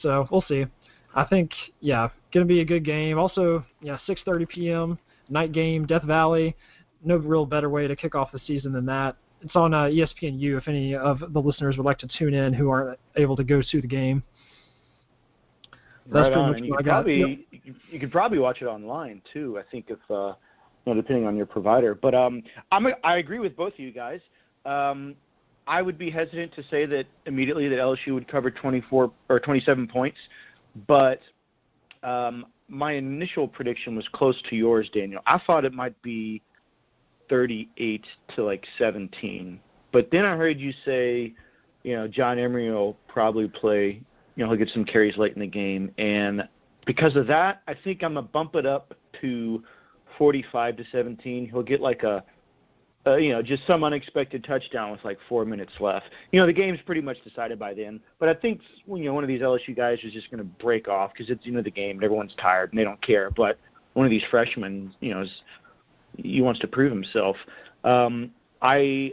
So 0.00 0.28
we'll 0.30 0.44
see. 0.46 0.64
I 1.12 1.24
think, 1.24 1.50
yeah, 1.80 2.08
going 2.32 2.46
to 2.46 2.48
be 2.48 2.60
a 2.60 2.64
good 2.64 2.84
game. 2.84 3.18
Also, 3.18 3.64
yeah, 3.82 3.98
6:30 4.06 4.48
p.m. 4.48 4.98
night 5.28 5.50
game, 5.50 5.86
Death 5.86 6.04
Valley. 6.04 6.54
No 7.04 7.16
real 7.16 7.46
better 7.46 7.68
way 7.68 7.88
to 7.88 7.96
kick 7.96 8.14
off 8.14 8.30
the 8.30 8.40
season 8.46 8.72
than 8.72 8.86
that. 8.86 9.16
It's 9.42 9.56
on 9.56 9.74
uh, 9.74 9.84
ESPNU 9.84 10.56
if 10.56 10.68
any 10.68 10.94
of 10.94 11.20
the 11.32 11.40
listeners 11.40 11.76
would 11.78 11.86
like 11.86 11.98
to 11.98 12.08
tune 12.16 12.34
in 12.34 12.52
who 12.52 12.70
aren't 12.70 12.98
able 13.16 13.34
to 13.36 13.44
go 13.44 13.60
to 13.60 13.80
the 13.80 13.88
game. 13.88 14.22
That's 16.06 16.24
right 16.24 16.32
on. 16.32 16.54
And 16.56 16.66
you 16.66 16.76
could 16.76 16.86
probably 16.86 17.46
yep. 17.50 17.74
you 17.90 18.00
could 18.00 18.12
probably 18.12 18.38
watch 18.38 18.62
it 18.62 18.66
online 18.66 19.22
too. 19.32 19.58
I 19.58 19.62
think 19.70 19.86
if 19.88 19.98
uh, 20.10 20.34
you 20.84 20.94
know, 20.94 21.00
depending 21.00 21.26
on 21.26 21.36
your 21.36 21.46
provider. 21.46 21.94
But 21.94 22.14
um, 22.14 22.42
I'm 22.72 22.86
a, 22.86 22.90
I 23.04 23.18
agree 23.18 23.38
with 23.38 23.56
both 23.56 23.74
of 23.74 23.78
you 23.78 23.92
guys. 23.92 24.20
Um, 24.64 25.14
I 25.66 25.82
would 25.82 25.98
be 25.98 26.10
hesitant 26.10 26.54
to 26.54 26.62
say 26.64 26.86
that 26.86 27.06
immediately 27.26 27.68
that 27.68 27.78
LSU 27.78 28.14
would 28.14 28.26
cover 28.26 28.50
24 28.50 29.12
or 29.28 29.40
27 29.40 29.86
points, 29.86 30.18
but 30.88 31.20
um, 32.02 32.46
my 32.68 32.92
initial 32.92 33.46
prediction 33.46 33.94
was 33.94 34.08
close 34.12 34.40
to 34.48 34.56
yours, 34.56 34.90
Daniel. 34.92 35.22
I 35.26 35.40
thought 35.46 35.64
it 35.64 35.72
might 35.72 36.00
be 36.02 36.42
38 37.28 38.04
to 38.34 38.44
like 38.44 38.66
17, 38.78 39.60
but 39.92 40.10
then 40.10 40.24
I 40.24 40.36
heard 40.36 40.58
you 40.58 40.72
say, 40.84 41.34
you 41.82 41.94
know, 41.94 42.08
John 42.08 42.38
Emery 42.38 42.70
will 42.70 42.96
probably 43.06 43.48
play 43.48 44.02
you 44.40 44.46
know, 44.46 44.52
he'll 44.52 44.58
get 44.58 44.70
some 44.72 44.86
carries 44.86 45.18
late 45.18 45.34
in 45.34 45.40
the 45.40 45.46
game. 45.46 45.92
And 45.98 46.48
because 46.86 47.14
of 47.14 47.26
that, 47.26 47.60
I 47.68 47.74
think 47.74 48.02
I'm 48.02 48.14
to 48.14 48.22
bump 48.22 48.54
it 48.54 48.64
up 48.64 48.94
to 49.20 49.62
45 50.16 50.78
to 50.78 50.84
17. 50.90 51.50
He'll 51.50 51.62
get 51.62 51.82
like 51.82 52.04
a, 52.04 52.24
uh, 53.06 53.16
you 53.16 53.32
know, 53.32 53.42
just 53.42 53.66
some 53.66 53.84
unexpected 53.84 54.42
touchdown 54.42 54.92
with 54.92 55.04
like 55.04 55.18
four 55.28 55.44
minutes 55.44 55.72
left. 55.78 56.06
You 56.32 56.40
know, 56.40 56.46
the 56.46 56.54
game's 56.54 56.78
pretty 56.86 57.02
much 57.02 57.22
decided 57.22 57.58
by 57.58 57.74
then. 57.74 58.00
But 58.18 58.30
I 58.30 58.34
think 58.34 58.62
you 58.86 59.04
know 59.04 59.12
one 59.12 59.24
of 59.24 59.28
these 59.28 59.42
LSU 59.42 59.76
guys 59.76 59.98
is 60.04 60.12
just 60.14 60.30
to 60.30 60.42
break 60.42 60.88
off 60.88 61.12
because 61.12 61.28
it's 61.28 61.44
you 61.44 61.52
know 61.52 61.60
the 61.60 61.70
game 61.70 61.96
and 61.96 62.04
everyone's 62.04 62.34
tired 62.40 62.70
and 62.70 62.78
they 62.78 62.84
don't 62.84 63.00
care. 63.02 63.30
But 63.30 63.58
one 63.92 64.06
of 64.06 64.10
these 64.10 64.24
freshmen, 64.30 64.94
you 65.00 65.12
know, 65.12 65.20
is, 65.20 65.42
he 66.16 66.40
wants 66.40 66.60
to 66.60 66.66
prove 66.66 66.90
himself. 66.90 67.36
Um, 67.84 68.30
I 68.62 69.12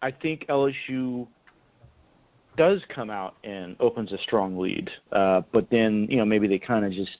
I 0.00 0.12
think 0.12 0.46
LSU 0.48 1.26
does 2.56 2.82
come 2.88 3.10
out 3.10 3.36
and 3.44 3.76
opens 3.80 4.12
a 4.12 4.18
strong 4.18 4.58
lead, 4.58 4.90
uh, 5.12 5.42
but 5.52 5.68
then 5.70 6.06
you 6.10 6.16
know 6.16 6.24
maybe 6.24 6.48
they 6.48 6.58
kind 6.58 6.84
of 6.84 6.92
just 6.92 7.18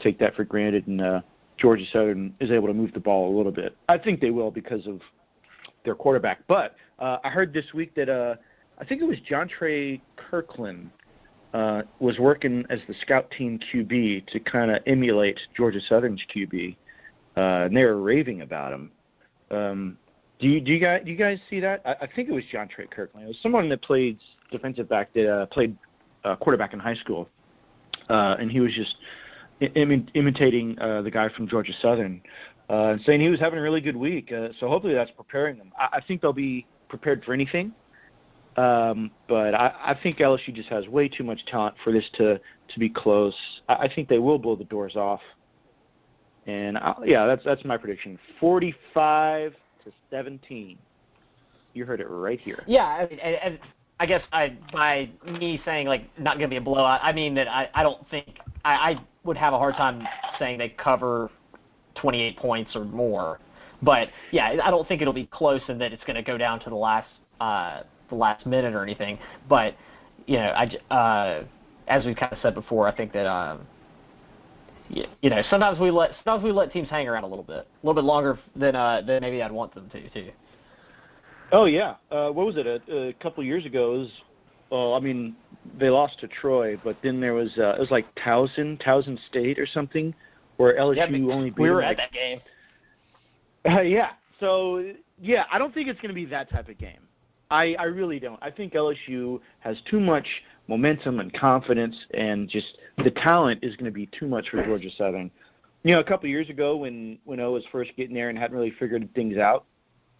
take 0.00 0.18
that 0.18 0.34
for 0.34 0.44
granted, 0.44 0.86
and 0.86 1.00
uh, 1.00 1.20
Georgia 1.58 1.84
Southern 1.92 2.34
is 2.40 2.50
able 2.50 2.68
to 2.68 2.74
move 2.74 2.92
the 2.92 3.00
ball 3.00 3.34
a 3.34 3.36
little 3.36 3.52
bit. 3.52 3.76
I 3.88 3.98
think 3.98 4.20
they 4.20 4.30
will 4.30 4.50
because 4.50 4.86
of 4.86 5.00
their 5.84 5.94
quarterback. 5.94 6.40
But 6.46 6.76
uh, 6.98 7.18
I 7.24 7.30
heard 7.30 7.52
this 7.52 7.72
week 7.74 7.94
that 7.94 8.08
uh, 8.08 8.36
I 8.78 8.84
think 8.84 9.00
it 9.02 9.06
was 9.06 9.18
Jontre 9.28 10.00
Kirklin 10.16 10.90
uh, 11.54 11.82
was 12.00 12.18
working 12.18 12.64
as 12.68 12.80
the 12.88 12.94
scout 13.00 13.30
team 13.30 13.58
QB 13.72 14.26
to 14.26 14.40
kind 14.40 14.70
of 14.70 14.82
emulate 14.86 15.40
Georgia 15.56 15.80
Southern's 15.80 16.22
QB, 16.34 16.76
uh, 17.36 17.40
and 17.66 17.76
they 17.76 17.84
were 17.84 18.00
raving 18.00 18.42
about 18.42 18.72
him. 18.72 18.90
Um, 19.50 19.98
do 20.38 20.48
you 20.48 20.60
do 20.60 20.72
you 20.72 20.78
guys 20.78 21.02
do 21.04 21.10
you 21.10 21.16
guys 21.16 21.38
see 21.48 21.60
that? 21.60 21.82
I, 21.84 22.04
I 22.04 22.08
think 22.14 22.28
it 22.28 22.32
was 22.32 22.44
Jontre 22.52 22.90
Kirkland. 22.90 23.24
It 23.24 23.28
was 23.28 23.38
someone 23.42 23.68
that 23.70 23.82
played 23.82 24.18
defensive 24.50 24.88
back 24.88 25.12
that 25.14 25.30
uh, 25.30 25.46
played 25.46 25.76
uh, 26.24 26.36
quarterback 26.36 26.74
in 26.74 26.78
high 26.78 26.94
school, 26.94 27.28
uh, 28.08 28.36
and 28.38 28.50
he 28.50 28.60
was 28.60 28.72
just 28.74 28.96
Im- 29.60 30.08
imitating 30.14 30.78
uh, 30.78 31.00
the 31.00 31.10
guy 31.10 31.30
from 31.30 31.48
Georgia 31.48 31.72
Southern, 31.80 32.20
uh, 32.68 32.90
and 32.90 33.00
saying 33.02 33.20
he 33.20 33.28
was 33.28 33.40
having 33.40 33.58
a 33.58 33.62
really 33.62 33.80
good 33.80 33.96
week. 33.96 34.30
Uh, 34.30 34.48
so 34.60 34.68
hopefully 34.68 34.92
that's 34.92 35.10
preparing 35.12 35.56
them. 35.56 35.72
I, 35.78 35.88
I 35.94 36.00
think 36.06 36.20
they'll 36.20 36.34
be 36.34 36.66
prepared 36.88 37.24
for 37.24 37.32
anything. 37.32 37.72
Um, 38.58 39.10
but 39.28 39.54
I, 39.54 39.74
I 39.84 39.98
think 40.02 40.18
LSU 40.18 40.54
just 40.54 40.68
has 40.68 40.88
way 40.88 41.08
too 41.08 41.24
much 41.24 41.44
talent 41.46 41.76
for 41.82 41.92
this 41.92 42.08
to 42.14 42.38
to 42.68 42.78
be 42.78 42.90
close. 42.90 43.34
I, 43.68 43.74
I 43.74 43.94
think 43.94 44.08
they 44.08 44.18
will 44.18 44.38
blow 44.38 44.56
the 44.56 44.64
doors 44.64 44.96
off. 44.96 45.20
And 46.46 46.76
I, 46.76 46.94
yeah, 47.06 47.26
that's 47.26 47.44
that's 47.44 47.64
my 47.64 47.78
prediction. 47.78 48.18
Forty-five 48.38 49.54
to 49.86 49.92
17. 50.10 50.76
You 51.74 51.84
heard 51.84 52.00
it 52.00 52.08
right 52.08 52.40
here. 52.40 52.62
Yeah, 52.66 52.84
I 52.84 53.08
mean, 53.08 53.18
and, 53.20 53.36
and 53.36 53.58
I 54.00 54.06
guess 54.06 54.22
I 54.32 54.56
by 54.72 55.08
me 55.24 55.60
saying 55.64 55.86
like 55.86 56.04
not 56.18 56.38
going 56.38 56.48
to 56.48 56.54
be 56.54 56.56
a 56.56 56.60
blowout, 56.60 57.00
I 57.02 57.12
mean 57.12 57.34
that 57.34 57.48
I 57.48 57.68
I 57.74 57.82
don't 57.82 58.06
think 58.10 58.38
I, 58.64 58.72
I 58.72 58.94
would 59.24 59.36
have 59.36 59.52
a 59.52 59.58
hard 59.58 59.74
time 59.74 60.06
saying 60.38 60.58
they 60.58 60.70
cover 60.70 61.30
28 61.96 62.36
points 62.36 62.76
or 62.76 62.84
more. 62.84 63.38
But 63.82 64.08
yeah, 64.32 64.56
I 64.62 64.70
don't 64.70 64.86
think 64.88 65.02
it'll 65.02 65.12
be 65.12 65.26
close 65.26 65.60
and 65.68 65.80
that 65.80 65.92
it's 65.92 66.04
going 66.04 66.16
to 66.16 66.22
go 66.22 66.38
down 66.38 66.60
to 66.60 66.70
the 66.70 66.76
last 66.76 67.08
uh, 67.40 67.82
the 68.08 68.14
last 68.14 68.46
minute 68.46 68.74
or 68.74 68.82
anything. 68.82 69.18
But 69.48 69.74
you 70.26 70.38
know, 70.38 70.52
I 70.90 70.94
uh, 70.94 71.44
as 71.88 72.04
we've 72.04 72.16
kind 72.16 72.32
of 72.32 72.38
said 72.40 72.54
before, 72.54 72.88
I 72.88 72.96
think 72.96 73.12
that 73.12 73.26
um, 73.26 73.66
you 74.90 75.30
know, 75.30 75.42
sometimes 75.50 75.78
we 75.78 75.90
let 75.90 76.10
sometimes 76.24 76.44
we 76.44 76.52
let 76.52 76.72
teams 76.72 76.88
hang 76.88 77.08
around 77.08 77.24
a 77.24 77.26
little 77.26 77.44
bit, 77.44 77.66
a 77.66 77.86
little 77.86 78.00
bit 78.00 78.06
longer 78.06 78.38
than 78.54 78.76
uh, 78.76 79.02
than 79.06 79.22
maybe 79.22 79.42
I'd 79.42 79.52
want 79.52 79.74
them 79.74 79.88
to 79.90 80.10
too. 80.10 80.30
Oh 81.52 81.64
yeah, 81.64 81.96
uh, 82.10 82.30
what 82.30 82.46
was 82.46 82.56
it? 82.56 82.66
A, 82.66 83.08
a 83.08 83.12
couple 83.14 83.40
of 83.40 83.46
years 83.46 83.66
ago, 83.66 83.94
it 83.94 83.98
was, 83.98 84.10
well, 84.70 84.94
I 84.94 85.00
mean, 85.00 85.36
they 85.78 85.90
lost 85.90 86.18
to 86.20 86.28
Troy, 86.28 86.78
but 86.82 86.96
then 87.02 87.20
there 87.20 87.34
was 87.34 87.56
uh, 87.58 87.74
it 87.76 87.80
was 87.80 87.90
like 87.90 88.06
Towson, 88.16 88.82
Towson 88.82 89.18
State 89.28 89.58
or 89.58 89.66
something, 89.66 90.14
where 90.56 90.76
LSU 90.76 90.96
yeah, 90.96 91.34
only 91.34 91.50
beat. 91.50 91.62
We 91.62 91.70
were 91.70 91.82
at 91.82 91.96
that 91.96 92.12
game. 92.12 92.40
Uh, 93.68 93.80
yeah, 93.82 94.10
so 94.40 94.92
yeah, 95.20 95.44
I 95.50 95.58
don't 95.58 95.72
think 95.72 95.88
it's 95.88 96.00
going 96.00 96.10
to 96.10 96.14
be 96.14 96.26
that 96.26 96.50
type 96.50 96.68
of 96.68 96.78
game. 96.78 97.00
I 97.50 97.74
I 97.78 97.84
really 97.84 98.18
don't. 98.18 98.42
I 98.42 98.50
think 98.50 98.72
LSU 98.72 99.40
has 99.60 99.76
too 99.88 100.00
much 100.00 100.26
momentum 100.68 101.20
and 101.20 101.32
confidence, 101.32 101.96
and 102.14 102.48
just 102.48 102.78
the 103.04 103.10
talent 103.10 103.60
is 103.62 103.76
going 103.76 103.86
to 103.86 103.90
be 103.90 104.06
too 104.06 104.26
much 104.26 104.48
for 104.50 104.62
Georgia 104.64 104.90
Southern. 104.96 105.30
You 105.82 105.92
know, 105.92 106.00
a 106.00 106.04
couple 106.04 106.26
of 106.26 106.30
years 106.30 106.50
ago 106.50 106.76
when 106.76 107.18
when 107.24 107.40
O 107.40 107.52
was 107.52 107.64
first 107.70 107.92
getting 107.96 108.14
there 108.14 108.28
and 108.28 108.38
hadn't 108.38 108.56
really 108.56 108.72
figured 108.78 109.08
things 109.14 109.36
out, 109.36 109.64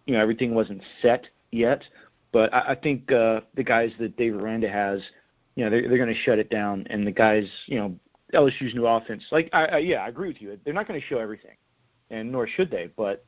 you 0.05 0.13
know, 0.13 0.21
everything 0.21 0.55
wasn't 0.55 0.81
set 1.01 1.27
yet. 1.51 1.83
But 2.31 2.53
I, 2.53 2.71
I 2.71 2.75
think 2.75 3.11
uh, 3.11 3.41
the 3.55 3.63
guys 3.63 3.91
that 3.99 4.17
Dave 4.17 4.35
Aranda 4.35 4.69
has, 4.69 5.01
you 5.55 5.63
know, 5.63 5.69
they're, 5.69 5.87
they're 5.87 5.97
going 5.97 6.13
to 6.13 6.21
shut 6.21 6.39
it 6.39 6.49
down. 6.49 6.85
And 6.89 7.05
the 7.05 7.11
guys, 7.11 7.49
you 7.67 7.77
know, 7.79 7.95
LSU's 8.33 8.75
new 8.75 8.85
offense, 8.85 9.23
like, 9.31 9.49
I, 9.53 9.65
I, 9.65 9.77
yeah, 9.79 9.97
I 10.03 10.09
agree 10.09 10.27
with 10.29 10.41
you. 10.41 10.57
They're 10.63 10.73
not 10.73 10.87
going 10.87 10.99
to 10.99 11.05
show 11.05 11.19
everything, 11.19 11.55
and 12.09 12.31
nor 12.31 12.47
should 12.47 12.69
they. 12.69 12.89
But 12.97 13.23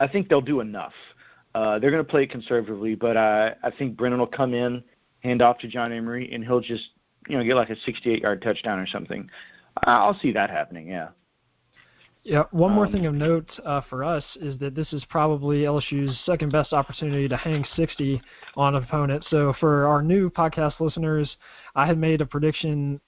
I 0.00 0.06
think 0.06 0.28
they'll 0.28 0.40
do 0.40 0.60
enough. 0.60 0.92
Uh, 1.54 1.78
they're 1.78 1.90
going 1.90 2.04
to 2.04 2.10
play 2.10 2.26
conservatively, 2.26 2.94
but 2.94 3.16
I, 3.16 3.54
I 3.62 3.70
think 3.70 3.96
Brennan 3.96 4.18
will 4.18 4.26
come 4.26 4.54
in 4.54 4.82
hand 5.22 5.42
off 5.42 5.58
to 5.58 5.68
John 5.68 5.92
Emery, 5.92 6.30
and 6.32 6.44
he'll 6.44 6.60
just 6.60 6.90
you 7.28 7.36
know 7.36 7.44
get 7.44 7.56
like 7.56 7.70
a 7.70 7.76
68-yard 7.76 8.42
touchdown 8.42 8.78
or 8.78 8.86
something. 8.86 9.28
I'll 9.84 10.18
see 10.18 10.32
that 10.32 10.50
happening. 10.50 10.88
Yeah. 10.88 11.08
Yeah. 12.24 12.44
One 12.52 12.72
more 12.72 12.86
um, 12.86 12.92
thing 12.92 13.06
of 13.06 13.14
note 13.14 13.50
uh, 13.64 13.80
for 13.88 14.04
us 14.04 14.22
is 14.40 14.58
that 14.60 14.74
this 14.74 14.92
is 14.92 15.04
probably 15.08 15.62
LSU's 15.62 16.16
second 16.24 16.52
best 16.52 16.72
opportunity 16.72 17.28
to 17.28 17.36
hang 17.36 17.64
60 17.74 18.20
on 18.56 18.74
an 18.74 18.82
opponent. 18.82 19.24
So 19.28 19.54
for 19.58 19.86
our 19.88 20.02
new 20.02 20.30
podcast 20.30 20.78
listeners, 20.78 21.36
I 21.74 21.86
had 21.86 21.98
made 21.98 22.20
a 22.20 22.26
prediction 22.26 23.00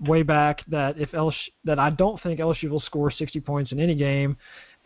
way 0.00 0.22
back 0.22 0.62
that 0.68 0.98
if 0.98 1.10
LSU, 1.12 1.34
that 1.64 1.78
I 1.78 1.90
don't 1.90 2.22
think 2.22 2.38
LSU 2.38 2.68
will 2.68 2.80
score 2.80 3.10
60 3.10 3.40
points 3.40 3.72
in 3.72 3.80
any 3.80 3.94
game, 3.94 4.36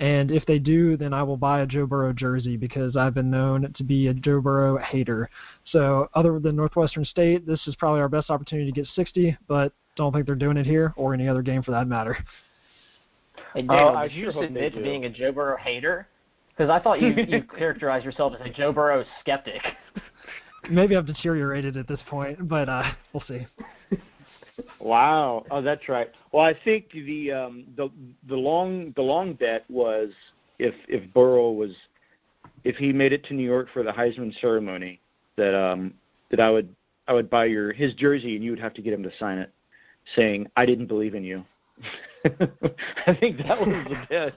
And 0.00 0.30
if 0.30 0.46
they 0.46 0.58
do, 0.58 0.96
then 0.96 1.12
I 1.12 1.22
will 1.22 1.36
buy 1.36 1.60
a 1.60 1.66
Joe 1.66 1.84
Burrow 1.84 2.14
jersey 2.14 2.56
because 2.56 2.96
I've 2.96 3.12
been 3.12 3.30
known 3.30 3.70
to 3.76 3.84
be 3.84 4.08
a 4.08 4.14
Joe 4.14 4.40
Burrow 4.40 4.78
hater. 4.78 5.28
So, 5.66 6.08
other 6.14 6.40
than 6.40 6.56
Northwestern 6.56 7.04
State, 7.04 7.46
this 7.46 7.60
is 7.66 7.76
probably 7.76 8.00
our 8.00 8.08
best 8.08 8.30
opportunity 8.30 8.72
to 8.72 8.74
get 8.74 8.88
60, 8.94 9.36
but 9.46 9.74
don't 9.96 10.10
think 10.10 10.24
they're 10.24 10.34
doing 10.34 10.56
it 10.56 10.64
here 10.64 10.94
or 10.96 11.12
any 11.12 11.28
other 11.28 11.42
game 11.42 11.62
for 11.62 11.72
that 11.72 11.86
matter. 11.86 12.16
Hey, 13.52 13.60
Daniel, 13.60 13.88
uh, 13.88 14.02
did 14.04 14.12
you 14.12 14.32
sure 14.32 14.44
admit 14.44 14.72
to 14.72 14.82
being 14.82 15.04
a 15.04 15.10
Joe 15.10 15.32
Burrow 15.32 15.58
hater? 15.58 16.08
Because 16.48 16.70
I 16.70 16.82
thought 16.82 17.02
you 17.02 17.08
you 17.08 17.42
characterized 17.58 18.06
yourself 18.06 18.32
as 18.40 18.46
a 18.46 18.50
Joe 18.50 18.72
Burrow 18.72 19.04
skeptic. 19.20 19.60
Maybe 20.70 20.96
I've 20.96 21.06
deteriorated 21.06 21.76
at 21.76 21.86
this 21.86 22.00
point, 22.08 22.48
but 22.48 22.70
uh, 22.70 22.90
we'll 23.12 23.24
see. 23.28 23.46
Wow. 24.80 25.44
Oh, 25.50 25.62
that's 25.62 25.88
right. 25.88 26.10
Well, 26.32 26.44
I 26.44 26.54
think 26.64 26.90
the 26.92 27.32
um, 27.32 27.64
the 27.76 27.90
the 28.28 28.36
long 28.36 28.92
the 28.96 29.02
long 29.02 29.34
bet 29.34 29.64
was 29.68 30.10
if 30.58 30.74
if 30.88 31.12
Burrow 31.12 31.50
was 31.52 31.72
if 32.64 32.76
he 32.76 32.92
made 32.92 33.12
it 33.12 33.24
to 33.24 33.34
New 33.34 33.44
York 33.44 33.68
for 33.72 33.82
the 33.82 33.90
Heisman 33.90 34.38
ceremony 34.40 35.00
that 35.36 35.54
um 35.54 35.94
that 36.30 36.40
I 36.40 36.50
would 36.50 36.74
I 37.08 37.12
would 37.12 37.30
buy 37.30 37.46
your 37.46 37.72
his 37.72 37.94
jersey 37.94 38.36
and 38.36 38.44
you 38.44 38.50
would 38.50 38.60
have 38.60 38.74
to 38.74 38.82
get 38.82 38.92
him 38.92 39.02
to 39.02 39.10
sign 39.18 39.38
it 39.38 39.50
saying 40.14 40.50
I 40.56 40.66
didn't 40.66 40.86
believe 40.86 41.14
in 41.14 41.24
you. 41.24 41.44
I 42.24 43.14
think 43.18 43.38
that 43.38 43.58
was 43.58 43.84
the 43.88 44.06
bet. 44.08 44.34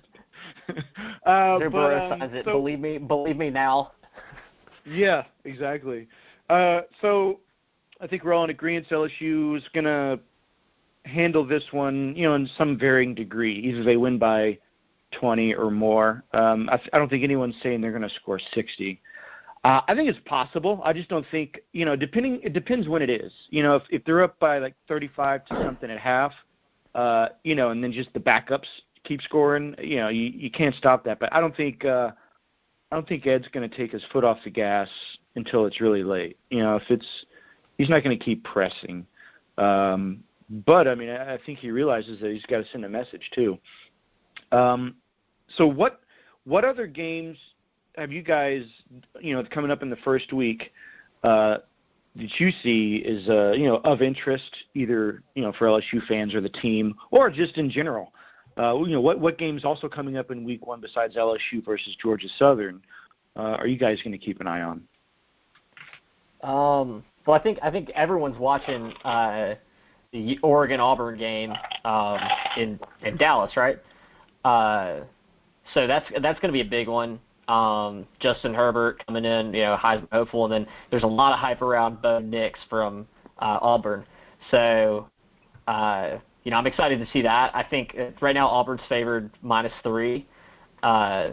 uh, 1.25 1.59
but, 1.59 1.71
Burrow 1.71 2.12
um, 2.12 2.19
signs 2.19 2.33
it. 2.33 2.45
So, 2.45 2.51
believe 2.51 2.79
me, 2.79 2.97
believe 2.97 3.38
me 3.38 3.49
now. 3.49 3.91
Yeah, 4.86 5.23
exactly. 5.45 6.07
Uh, 6.49 6.81
so 7.01 7.39
I 8.03 8.07
think 8.07 8.25
we're 8.25 8.33
all 8.33 8.43
in 8.43 8.49
agreement. 8.49 8.89
LSU 8.89 9.55
is 9.55 9.63
going 9.73 9.85
to 9.85 10.19
handle 11.05 11.45
this 11.45 11.63
one, 11.71 12.13
you 12.17 12.23
know, 12.23 12.35
in 12.35 12.49
some 12.57 12.77
varying 12.77 13.15
degree. 13.15 13.55
Either 13.55 13.81
they 13.81 13.95
win 13.95 14.19
by 14.19 14.59
20 15.17 15.55
or 15.55 15.71
more. 15.71 16.25
Um, 16.33 16.69
I, 16.69 16.81
I 16.91 16.97
don't 16.97 17.07
think 17.07 17.23
anyone's 17.23 17.55
saying 17.63 17.79
they're 17.79 17.91
going 17.91 18.01
to 18.07 18.13
score 18.15 18.39
60. 18.53 19.01
Uh, 19.63 19.79
I 19.87 19.95
think 19.95 20.09
it's 20.09 20.19
possible. 20.25 20.81
I 20.83 20.91
just 20.91 21.07
don't 21.07 21.25
think, 21.31 21.61
you 21.71 21.85
know, 21.85 21.95
depending. 21.95 22.41
It 22.43 22.51
depends 22.51 22.89
when 22.89 23.01
it 23.01 23.09
is. 23.09 23.31
You 23.49 23.63
know, 23.63 23.77
if 23.77 23.83
if 23.89 24.03
they're 24.03 24.21
up 24.21 24.37
by 24.37 24.57
like 24.57 24.75
35 24.89 25.45
to 25.45 25.63
something 25.63 25.89
at 25.89 25.97
half, 25.97 26.33
uh, 26.95 27.29
you 27.45 27.55
know, 27.55 27.69
and 27.69 27.81
then 27.81 27.93
just 27.93 28.11
the 28.11 28.19
backups 28.19 28.67
keep 29.05 29.21
scoring, 29.21 29.75
you 29.81 29.95
know, 29.95 30.09
you 30.09 30.23
you 30.23 30.51
can't 30.51 30.75
stop 30.75 31.05
that. 31.05 31.19
But 31.19 31.33
I 31.33 31.39
don't 31.39 31.55
think. 31.55 31.85
uh 31.85 32.11
I 32.91 32.95
don't 32.95 33.07
think 33.07 33.25
Ed's 33.25 33.47
going 33.47 33.67
to 33.67 33.75
take 33.75 33.91
his 33.91 34.03
foot 34.11 34.23
off 34.23 34.37
the 34.43 34.51
gas 34.51 34.87
until 35.35 35.65
it's 35.65 35.81
really 35.81 36.03
late. 36.03 36.37
You 36.51 36.59
know, 36.59 36.75
if 36.75 36.83
it's 36.91 37.07
he's 37.84 37.89
not 37.89 38.04
going 38.04 38.17
to 38.17 38.24
keep 38.24 38.43
pressing. 38.46 39.06
Um, 39.58 40.24
but 40.50 40.88
I 40.88 40.96
mean, 40.96 41.10
I 41.10 41.34
I 41.34 41.39
think 41.46 41.60
he 41.60 41.69
realizes 41.72 42.19
that 42.22 42.32
he's 42.32 42.46
got 42.46 42.60
to 42.60 42.65
send 42.72 42.86
a 42.86 42.89
message 42.89 43.30
too. 43.36 43.58
Um, 44.52 44.96
so 45.58 45.67
what 45.67 46.02
what 46.46 46.63
other 46.63 46.88
games 46.88 47.38
have 47.98 48.12
you 48.12 48.24
guys 48.24 48.63
you 49.19 49.36
know 49.36 49.43
coming 49.52 49.69
up 49.69 49.82
in 49.82 49.89
the 49.89 49.98
first 49.98 50.32
week 50.32 50.72
uh, 51.24 51.58
that 52.15 52.39
you 52.39 52.52
see 52.63 53.04
is 53.06 53.28
uh, 53.28 53.52
you 53.52 53.65
know 53.65 53.82
of 53.84 54.02
interest 54.02 54.56
either 54.76 55.22
you 55.36 55.43
know 55.43 55.52
for 55.54 55.67
LSU 55.67 56.06
fans 56.08 56.34
or 56.34 56.41
the 56.41 56.50
team 56.50 56.96
or 57.12 57.30
just 57.30 57.58
in 57.58 57.69
general? 57.69 58.13
Uh, 58.58 58.76
you 58.84 58.93
know 58.93 59.02
what 59.02 59.19
what 59.19 59.38
games 59.38 59.65
also 59.65 59.89
coming 59.89 60.17
up 60.17 60.32
in 60.32 60.43
week 60.43 60.65
one 60.65 60.80
besides 60.80 61.15
LSU 61.15 61.63
versus 61.65 61.96
Georgia 62.02 62.28
Southern 62.38 62.82
uh, 63.36 63.58
are 63.60 63.67
you 63.67 63.78
guys 63.78 64.00
going 64.04 64.12
to 64.12 64.24
keep 64.24 64.39
an 64.41 64.48
eye 64.48 64.62
on? 64.62 64.84
Um, 66.43 67.04
well, 67.25 67.39
I 67.39 67.41
think 67.41 67.59
I 67.62 67.71
think 67.71 67.89
everyone's 67.91 68.38
watching 68.38 68.93
uh, 69.03 69.55
the 70.12 70.38
Oregon 70.43 70.79
Auburn 70.79 71.17
game 71.17 71.53
um, 71.86 72.19
in 72.57 72.79
in 73.03 73.17
Dallas, 73.17 73.55
right? 73.55 73.77
Uh, 74.43 75.01
so 75.73 75.88
that's 75.88 76.05
that's 76.21 76.39
going 76.39 76.49
to 76.49 76.53
be 76.53 76.62
a 76.62 76.69
big 76.69 76.88
one. 76.88 77.19
Um, 77.47 78.07
Justin 78.19 78.53
Herbert 78.53 79.05
coming 79.05 79.25
in, 79.25 79.53
you 79.53 79.63
know, 79.63 79.77
Heisman 79.77 80.07
hopeful, 80.12 80.45
and 80.45 80.53
then 80.53 80.67
there's 80.91 81.03
a 81.03 81.07
lot 81.07 81.33
of 81.33 81.39
hype 81.39 81.62
around 81.62 82.01
Bo 82.01 82.19
Nix 82.19 82.59
from 82.69 83.05
uh, 83.39 83.59
Auburn. 83.62 84.05
So, 84.51 85.09
uh, 85.67 86.17
you 86.43 86.51
know, 86.51 86.57
I'm 86.57 86.67
excited 86.67 86.99
to 86.99 87.12
see 87.12 87.21
that. 87.21 87.53
I 87.55 87.63
think 87.63 87.95
uh, 87.99 88.12
right 88.21 88.33
now 88.33 88.47
Auburn's 88.47 88.81
favored 88.88 89.29
minus 89.41 89.73
three. 89.83 90.25
Uh, 90.83 91.31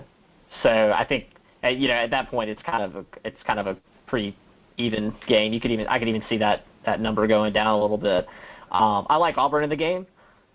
so 0.62 0.68
I 0.68 1.04
think, 1.08 1.26
uh, 1.62 1.68
you 1.68 1.88
know, 1.88 1.94
at 1.94 2.10
that 2.10 2.28
point 2.28 2.50
it's 2.50 2.62
kind 2.62 2.82
of 2.82 2.96
a, 2.96 3.04
it's 3.24 3.42
kind 3.46 3.60
of 3.60 3.66
a 3.66 3.76
pretty 4.06 4.36
even 4.80 5.14
game. 5.26 5.52
You 5.52 5.60
could 5.60 5.70
even 5.70 5.86
I 5.86 5.98
could 5.98 6.08
even 6.08 6.22
see 6.28 6.38
that 6.38 6.64
that 6.86 7.00
number 7.00 7.26
going 7.26 7.52
down 7.52 7.78
a 7.78 7.80
little 7.80 7.98
bit. 7.98 8.26
Um, 8.70 9.06
I 9.08 9.16
like 9.16 9.36
Auburn 9.36 9.64
in 9.64 9.70
the 9.70 9.76
game, 9.76 10.06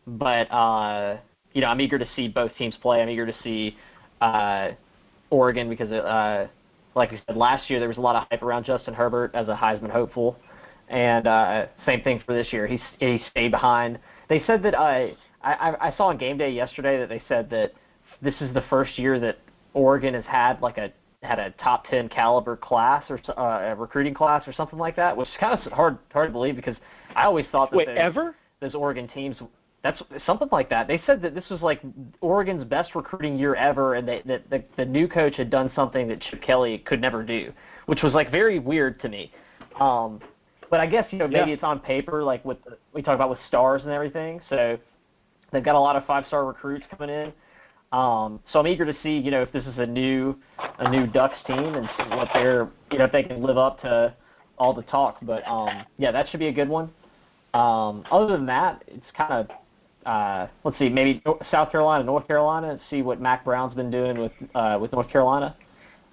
but 0.07 0.51
uh, 0.51 1.17
you 1.53 1.61
know 1.61 1.67
I'm 1.67 1.79
eager 1.81 1.99
to 1.99 2.07
see 2.15 2.27
both 2.27 2.51
teams 2.57 2.75
play. 2.81 3.01
I'm 3.01 3.09
eager 3.09 3.25
to 3.25 3.35
see 3.43 3.77
uh, 4.21 4.71
Oregon 5.29 5.69
because 5.69 5.91
uh, 5.91 6.47
like 6.95 7.11
I 7.11 7.21
said 7.27 7.37
last 7.37 7.69
year 7.69 7.79
there 7.79 7.89
was 7.89 7.97
a 7.97 8.01
lot 8.01 8.15
of 8.15 8.27
hype 8.29 8.43
around 8.43 8.65
Justin 8.65 8.93
Herbert 8.93 9.31
as 9.33 9.47
a 9.47 9.55
Heisman 9.55 9.91
hopeful, 9.91 10.37
and 10.89 11.27
uh, 11.27 11.67
same 11.85 12.01
thing 12.01 12.21
for 12.25 12.33
this 12.33 12.51
year. 12.51 12.67
He 12.67 12.79
he 12.99 13.21
stayed 13.31 13.51
behind. 13.51 13.99
They 14.29 14.43
said 14.47 14.63
that 14.63 14.73
uh, 14.73 15.13
I 15.43 15.75
I 15.79 15.93
saw 15.97 16.07
on 16.07 16.17
game 16.17 16.37
day 16.37 16.51
yesterday 16.51 16.97
that 16.99 17.09
they 17.09 17.21
said 17.27 17.49
that 17.51 17.73
this 18.21 18.35
is 18.41 18.53
the 18.53 18.63
first 18.69 18.97
year 18.97 19.19
that 19.19 19.37
Oregon 19.73 20.13
has 20.13 20.25
had 20.25 20.61
like 20.61 20.77
a 20.77 20.91
had 21.25 21.39
a 21.39 21.51
top 21.51 21.87
10 21.87 22.09
caliber 22.09 22.55
class 22.55 23.03
or 23.09 23.19
uh, 23.37 23.71
a 23.71 23.75
recruiting 23.75 24.13
class 24.13 24.47
or 24.47 24.53
something 24.53 24.79
like 24.79 24.95
that, 24.95 25.15
which 25.15 25.27
is 25.27 25.35
kind 25.39 25.59
of 25.59 25.71
hard 25.71 25.97
hard 26.11 26.29
to 26.29 26.31
believe 26.31 26.55
because 26.55 26.75
I 27.15 27.23
always 27.25 27.45
thought 27.51 27.71
that 27.71 27.77
Wait, 27.77 27.87
ever? 27.89 28.35
those 28.61 28.75
Oregon 28.75 29.07
teams 29.07 29.37
that's 29.85 30.01
something 30.25 30.49
like 30.51 30.67
that. 30.71 30.87
They 30.87 30.99
said 31.05 31.21
that 31.21 31.35
this 31.35 31.47
was 31.51 31.61
like 31.61 31.79
Oregon's 32.19 32.63
best 32.65 32.95
recruiting 32.95 33.37
year 33.37 33.53
ever, 33.53 33.93
and 33.93 34.07
they, 34.07 34.23
that 34.25 34.49
the, 34.49 34.63
the 34.77 34.85
new 34.85 35.07
coach 35.07 35.35
had 35.35 35.51
done 35.51 35.71
something 35.75 36.07
that 36.07 36.21
Chip 36.21 36.41
Kelly 36.41 36.79
could 36.79 36.99
never 36.99 37.21
do, 37.21 37.53
which 37.85 38.01
was 38.01 38.11
like 38.11 38.31
very 38.31 38.57
weird 38.57 38.99
to 39.01 39.09
me. 39.09 39.31
Um, 39.79 40.19
but 40.71 40.79
I 40.79 40.87
guess 40.87 41.05
you 41.11 41.19
know 41.19 41.27
maybe 41.27 41.51
yeah. 41.51 41.55
it's 41.55 41.63
on 41.63 41.79
paper, 41.79 42.23
like 42.23 42.43
with 42.43 42.63
the, 42.63 42.79
we 42.93 43.03
talk 43.03 43.13
about 43.13 43.29
with 43.29 43.37
stars 43.47 43.83
and 43.83 43.91
everything. 43.91 44.41
So 44.49 44.79
they've 45.51 45.63
got 45.63 45.75
a 45.75 45.79
lot 45.79 45.95
of 45.95 46.03
five 46.07 46.25
star 46.25 46.47
recruits 46.47 46.85
coming 46.89 47.13
in. 47.13 47.31
Um, 47.95 48.41
so 48.51 48.59
I'm 48.59 48.67
eager 48.67 48.85
to 48.85 48.93
see, 49.01 49.17
you 49.17 49.31
know, 49.31 49.41
if 49.41 49.53
this 49.53 49.65
is 49.65 49.77
a 49.77 49.85
new 49.85 50.35
a 50.79 50.89
new 50.89 51.07
Ducks 51.07 51.37
team 51.47 51.75
and 51.75 51.87
see 51.97 52.03
what 52.09 52.27
they're, 52.33 52.69
you 52.91 52.97
know, 52.97 53.05
if 53.05 53.11
they 53.13 53.23
can 53.23 53.41
live 53.41 53.57
up 53.57 53.79
to 53.81 54.13
all 54.57 54.73
the 54.73 54.81
talk. 54.83 55.17
But 55.21 55.47
um, 55.47 55.85
yeah, 55.97 56.11
that 56.11 56.27
should 56.27 56.41
be 56.41 56.47
a 56.47 56.51
good 56.51 56.67
one. 56.67 56.91
Um, 57.53 58.03
other 58.11 58.35
than 58.35 58.45
that, 58.47 58.83
it's 58.87 59.05
kind 59.15 59.31
of 59.31 59.47
uh, 60.05 60.47
let's 60.65 60.77
see, 60.77 60.89
maybe 60.89 61.23
South 61.49 61.71
Carolina, 61.71 62.03
North 62.03 62.27
Carolina, 62.27 62.71
and 62.71 62.81
see 62.89 63.01
what 63.01 63.21
Mack 63.21 63.45
Brown's 63.45 63.73
been 63.73 63.89
doing 63.89 64.19
with 64.19 64.33
uh, 64.53 64.77
with 64.79 64.91
North 64.91 65.09
Carolina. 65.09 65.55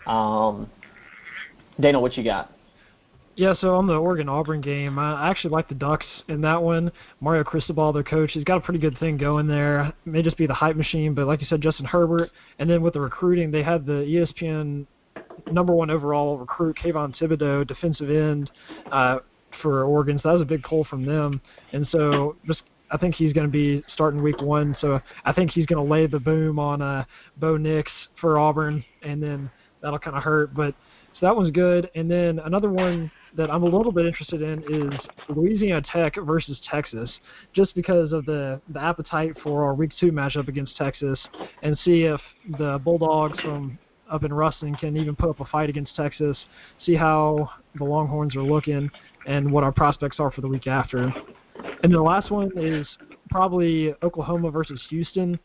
Um, 0.07 0.71
Dana, 1.81 2.01
what 2.01 2.17
you 2.17 2.23
got? 2.23 2.53
Yeah, 3.35 3.55
so 3.61 3.75
on 3.75 3.87
the 3.87 3.95
Oregon 3.95 4.29
Auburn 4.29 4.61
game, 4.61 4.99
I 4.99 5.31
actually 5.31 5.53
like 5.53 5.67
the 5.67 5.75
Ducks 5.75 6.05
in 6.29 6.43
that 6.43 6.63
one. 6.63 6.93
Mario 7.21 7.43
Cristobal, 7.43 7.91
their 7.93 8.03
coach, 8.03 8.33
he's 8.33 8.45
got 8.45 8.59
a 8.59 8.61
pretty 8.61 8.79
good 8.79 8.99
thing 8.99 9.17
going 9.17 9.47
there. 9.47 9.87
It 9.87 9.95
may 10.05 10.23
just 10.23 10.37
be 10.37 10.47
the 10.47 10.53
hype 10.53 10.77
machine, 10.77 11.15
but 11.15 11.27
like 11.27 11.41
you 11.41 11.47
said, 11.47 11.63
Justin 11.63 11.87
Herbert, 11.87 12.31
and 12.59 12.69
then 12.69 12.83
with 12.83 12.93
the 12.93 13.01
recruiting, 13.01 13.51
they 13.51 13.63
had 13.63 13.87
the 13.87 13.93
ESPN 14.03 14.87
number 15.51 15.73
one 15.75 15.91
overall 15.91 16.37
recruit, 16.37 16.77
Kayvon 16.77 17.17
Thibodeaux, 17.17 17.67
defensive 17.67 18.11
end 18.11 18.51
uh, 18.91 19.21
for 19.63 19.85
Oregon. 19.85 20.19
So 20.19 20.29
that 20.29 20.35
was 20.35 20.43
a 20.43 20.47
big 20.47 20.63
pull 20.63 20.85
from 20.85 21.07
them, 21.07 21.41
and 21.73 21.89
so 21.91 22.37
just 22.47 22.63
I 22.91 22.99
think 22.99 23.15
he's 23.15 23.33
going 23.33 23.47
to 23.47 23.51
be 23.51 23.83
starting 23.95 24.23
week 24.23 24.43
one. 24.43 24.77
So 24.79 25.01
I 25.25 25.33
think 25.33 25.53
he's 25.53 25.65
going 25.65 25.83
to 25.83 25.91
lay 25.91 26.07
the 26.07 26.21
boom 26.21 26.59
on 26.59 26.83
uh, 26.83 27.05
Bo 27.39 27.57
Nix 27.57 27.91
for 28.21 28.39
Auburn, 28.39 28.85
and 29.01 29.23
then 29.23 29.51
that'll 29.81 29.99
kind 29.99 30.17
of 30.17 30.23
hurt. 30.23 30.53
But 30.53 30.75
so 31.19 31.27
that 31.27 31.35
one's 31.35 31.51
good. 31.51 31.91
And 31.95 32.11
then 32.11 32.39
another 32.41 32.71
one 32.71 33.11
that 33.37 33.51
I'm 33.51 33.63
a 33.63 33.67
little 33.67 33.93
bit 33.93 34.07
interested 34.07 34.43
in 34.43 34.63
is 34.93 35.01
Louisiana 35.29 35.83
Tech 35.91 36.15
versus 36.23 36.61
Texas, 36.71 37.11
just 37.53 37.75
because 37.75 38.13
of 38.13 38.27
the 38.27 38.61
the 38.69 38.81
appetite 38.81 39.37
for 39.43 39.65
our 39.65 39.75
Week 39.75 39.93
Two 39.99 40.13
matchup 40.13 40.49
against 40.49 40.77
Texas, 40.77 41.19
and 41.63 41.79
see 41.85 42.03
if 42.03 42.21
the 42.59 42.81
Bulldogs 42.85 43.41
from 43.41 43.79
up 44.11 44.25
in 44.25 44.33
Ruston 44.33 44.75
can 44.75 44.97
even 44.97 45.17
put 45.17 45.31
up 45.31 45.41
a 45.41 45.45
fight 45.47 45.71
against 45.71 45.97
Texas. 45.97 46.37
See 46.85 46.95
how 46.95 47.51
the 47.77 47.85
Longhorns 47.85 48.37
are 48.37 48.43
looking 48.43 48.91
and 49.27 49.51
what 49.51 49.65
our 49.65 49.73
prospects 49.73 50.21
are 50.21 50.31
for 50.31 50.43
the 50.43 50.49
week 50.49 50.67
after. 50.67 51.13
And 51.83 51.93
the 51.93 52.03
last 52.03 52.31
one 52.31 52.51
is 52.57 52.87
probably 53.31 53.95
Oklahoma 54.03 54.51
versus 54.51 54.83
Houston. 54.91 55.39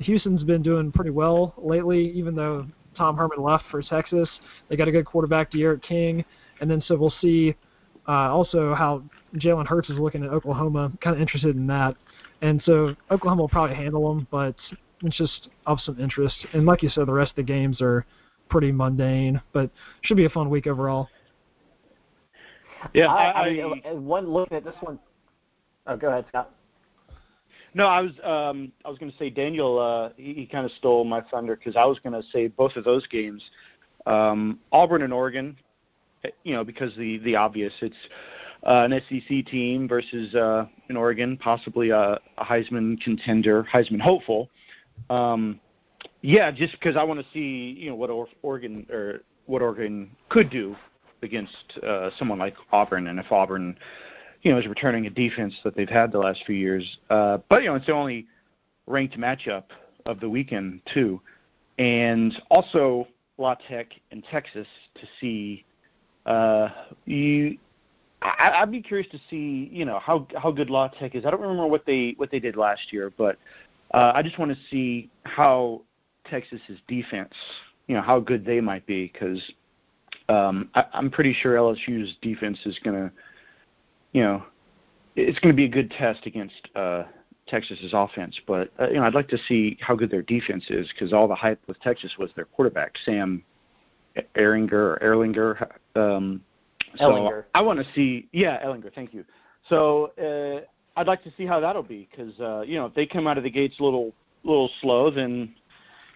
Houston's 0.00 0.42
been 0.42 0.62
doing 0.62 0.92
pretty 0.92 1.10
well 1.10 1.54
lately, 1.56 2.10
even 2.10 2.34
though 2.34 2.66
Tom 2.96 3.16
Herman 3.16 3.42
left 3.42 3.64
for 3.70 3.82
Texas. 3.82 4.28
They 4.68 4.76
got 4.76 4.88
a 4.88 4.92
good 4.92 5.06
quarterback, 5.06 5.50
D'Eriq 5.50 5.82
King, 5.82 6.24
and 6.60 6.70
then 6.70 6.82
so 6.86 6.96
we'll 6.96 7.14
see 7.20 7.54
uh, 8.08 8.32
also 8.32 8.74
how 8.74 9.02
Jalen 9.36 9.66
Hurts 9.66 9.90
is 9.90 9.98
looking 9.98 10.24
at 10.24 10.30
Oklahoma. 10.30 10.92
Kind 11.02 11.16
of 11.16 11.22
interested 11.22 11.56
in 11.56 11.66
that, 11.68 11.96
and 12.42 12.62
so 12.64 12.94
Oklahoma 13.10 13.42
will 13.42 13.48
probably 13.48 13.76
handle 13.76 14.12
them, 14.14 14.26
but 14.30 14.54
it's 15.02 15.16
just 15.16 15.48
of 15.66 15.78
some 15.80 15.98
interest. 16.00 16.36
And 16.52 16.66
like 16.66 16.82
you 16.82 16.90
said, 16.90 17.06
the 17.06 17.12
rest 17.12 17.30
of 17.30 17.36
the 17.36 17.42
games 17.42 17.80
are 17.80 18.04
pretty 18.48 18.72
mundane, 18.72 19.40
but 19.52 19.70
should 20.02 20.16
be 20.16 20.24
a 20.24 20.30
fun 20.30 20.50
week 20.50 20.66
overall. 20.66 21.08
Yeah, 22.94 23.06
I, 23.06 23.24
I, 23.24 23.46
I 23.46 23.52
mean, 23.52 24.04
one 24.04 24.28
looking 24.28 24.56
at 24.56 24.64
this 24.64 24.74
one. 24.80 24.98
Oh, 25.86 25.96
go 25.96 26.08
ahead, 26.08 26.24
Scott. 26.28 26.50
No, 27.74 27.86
I 27.86 28.00
was 28.00 28.12
um, 28.24 28.72
I 28.84 28.88
was 28.88 28.98
going 28.98 29.12
to 29.12 29.18
say 29.18 29.30
Daniel. 29.30 29.78
Uh, 29.78 30.10
he, 30.16 30.34
he 30.34 30.46
kind 30.46 30.66
of 30.66 30.72
stole 30.72 31.04
my 31.04 31.20
thunder 31.30 31.56
because 31.56 31.76
I 31.76 31.84
was 31.84 31.98
going 32.00 32.20
to 32.20 32.28
say 32.30 32.48
both 32.48 32.74
of 32.76 32.84
those 32.84 33.06
games, 33.06 33.42
um, 34.06 34.58
Auburn 34.72 35.02
and 35.02 35.12
Oregon. 35.12 35.56
You 36.44 36.54
know, 36.54 36.64
because 36.64 36.94
the 36.96 37.18
the 37.18 37.36
obvious, 37.36 37.72
it's 37.80 37.96
uh, 38.64 38.88
an 38.90 39.00
SEC 39.08 39.46
team 39.46 39.88
versus 39.88 40.34
uh, 40.34 40.66
an 40.88 40.96
Oregon, 40.96 41.36
possibly 41.36 41.90
a, 41.90 42.18
a 42.38 42.44
Heisman 42.44 43.00
contender, 43.00 43.66
Heisman 43.72 44.00
hopeful. 44.00 44.50
Um, 45.08 45.60
yeah, 46.22 46.50
just 46.50 46.72
because 46.72 46.96
I 46.96 47.02
want 47.02 47.20
to 47.20 47.26
see 47.32 47.76
you 47.78 47.90
know 47.90 47.96
what 47.96 48.10
Oregon 48.42 48.86
or 48.90 49.20
what 49.46 49.62
Oregon 49.62 50.10
could 50.28 50.50
do 50.50 50.76
against 51.22 51.78
uh, 51.86 52.10
someone 52.18 52.38
like 52.38 52.54
Auburn, 52.72 53.06
and 53.06 53.18
if 53.18 53.30
Auburn 53.30 53.76
you 54.42 54.52
know, 54.52 54.58
is 54.58 54.66
returning 54.66 55.06
a 55.06 55.10
defense 55.10 55.54
that 55.64 55.76
they've 55.76 55.88
had 55.88 56.12
the 56.12 56.18
last 56.18 56.44
few 56.46 56.54
years. 56.54 56.98
Uh, 57.10 57.38
but 57.48 57.62
you 57.62 57.68
know, 57.68 57.74
it's 57.74 57.86
the 57.86 57.92
only 57.92 58.26
ranked 58.86 59.18
matchup 59.18 59.64
of 60.06 60.20
the 60.20 60.28
weekend 60.28 60.80
too, 60.92 61.20
and 61.78 62.40
also 62.50 63.06
La 63.38 63.54
Tech 63.54 63.88
and 64.10 64.24
Texas 64.30 64.66
to 64.94 65.06
see. 65.20 65.64
Uh, 66.26 66.68
you, 67.04 67.58
I, 68.22 68.60
I'd 68.62 68.70
be 68.70 68.82
curious 68.82 69.08
to 69.12 69.20
see, 69.30 69.68
you 69.72 69.84
know, 69.84 69.98
how 69.98 70.26
how 70.36 70.50
good 70.50 70.70
La 70.70 70.88
Tech 70.88 71.14
is. 71.14 71.24
I 71.24 71.30
don't 71.30 71.40
remember 71.40 71.66
what 71.66 71.86
they 71.86 72.14
what 72.16 72.30
they 72.30 72.38
did 72.38 72.56
last 72.56 72.92
year, 72.92 73.12
but 73.16 73.38
uh, 73.92 74.12
I 74.14 74.22
just 74.22 74.38
want 74.38 74.52
to 74.52 74.58
see 74.70 75.10
how 75.24 75.82
Texas's 76.28 76.78
defense, 76.86 77.34
you 77.86 77.94
know, 77.94 78.02
how 78.02 78.20
good 78.20 78.44
they 78.44 78.60
might 78.60 78.86
be 78.86 79.10
because 79.12 79.40
um, 80.28 80.70
I, 80.74 80.84
I'm 80.92 81.10
pretty 81.10 81.32
sure 81.32 81.56
LSU's 81.56 82.16
defense 82.22 82.58
is 82.64 82.78
to 82.84 83.12
you 84.12 84.22
know, 84.22 84.42
it's 85.16 85.38
going 85.38 85.52
to 85.52 85.56
be 85.56 85.64
a 85.64 85.68
good 85.68 85.90
test 85.90 86.26
against 86.26 86.68
uh, 86.74 87.04
Texas's 87.48 87.92
offense. 87.92 88.38
But 88.46 88.70
uh, 88.80 88.88
you 88.88 88.94
know, 88.94 89.04
I'd 89.04 89.14
like 89.14 89.28
to 89.28 89.38
see 89.38 89.76
how 89.80 89.94
good 89.94 90.10
their 90.10 90.22
defense 90.22 90.64
is 90.70 90.88
because 90.88 91.12
all 91.12 91.28
the 91.28 91.34
hype 91.34 91.60
with 91.66 91.80
Texas 91.80 92.14
was 92.18 92.30
their 92.36 92.44
quarterback, 92.44 92.94
Sam 93.04 93.42
Ehringer 94.36 94.72
or 94.72 94.98
Erlinger. 95.02 95.70
Um, 95.96 96.42
so 96.96 97.04
Ehlinger. 97.04 97.44
I 97.54 97.62
want 97.62 97.78
to 97.78 97.86
see, 97.94 98.28
yeah, 98.32 98.64
Ehlinger. 98.64 98.92
Thank 98.94 99.14
you. 99.14 99.24
So 99.68 100.12
uh, 100.18 100.66
I'd 100.98 101.06
like 101.06 101.22
to 101.24 101.32
see 101.36 101.46
how 101.46 101.60
that'll 101.60 101.82
be 101.82 102.08
because 102.10 102.38
uh, 102.40 102.62
you 102.62 102.76
know 102.76 102.86
if 102.86 102.94
they 102.94 103.06
come 103.06 103.26
out 103.26 103.38
of 103.38 103.44
the 103.44 103.50
gates 103.50 103.78
a 103.80 103.84
little 103.84 104.12
little 104.44 104.70
slow, 104.80 105.10
then 105.10 105.54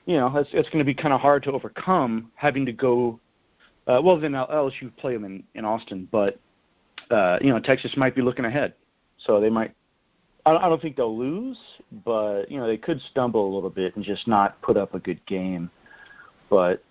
you 0.06 0.16
know 0.16 0.34
it's, 0.36 0.50
it's 0.52 0.68
going 0.70 0.78
to 0.78 0.84
be 0.84 0.94
kind 0.94 1.12
of 1.12 1.20
hard 1.20 1.42
to 1.44 1.52
overcome 1.52 2.30
having 2.34 2.66
to 2.66 2.72
go. 2.72 3.20
Uh, 3.86 4.00
well, 4.02 4.18
then 4.18 4.32
LSU 4.32 4.94
play 4.96 5.12
them 5.12 5.24
in, 5.24 5.44
in 5.54 5.64
Austin, 5.66 6.08
but 6.10 6.38
uh, 7.10 7.38
you 7.40 7.50
know, 7.50 7.60
Texas 7.60 7.96
might 7.96 8.14
be 8.14 8.22
looking 8.22 8.44
ahead, 8.44 8.74
so 9.18 9.40
they 9.40 9.50
might. 9.50 9.74
I 10.46 10.56
I 10.56 10.68
don't 10.68 10.80
think 10.80 10.96
they'll 10.96 11.16
lose, 11.16 11.58
but 12.04 12.50
you 12.50 12.58
know, 12.58 12.66
they 12.66 12.76
could 12.76 13.00
stumble 13.10 13.46
a 13.46 13.52
little 13.54 13.70
bit 13.70 13.94
and 13.96 14.04
just 14.04 14.26
not 14.26 14.60
put 14.62 14.76
up 14.76 14.94
a 14.94 14.98
good 14.98 15.24
game. 15.26 15.70
But 16.50 16.82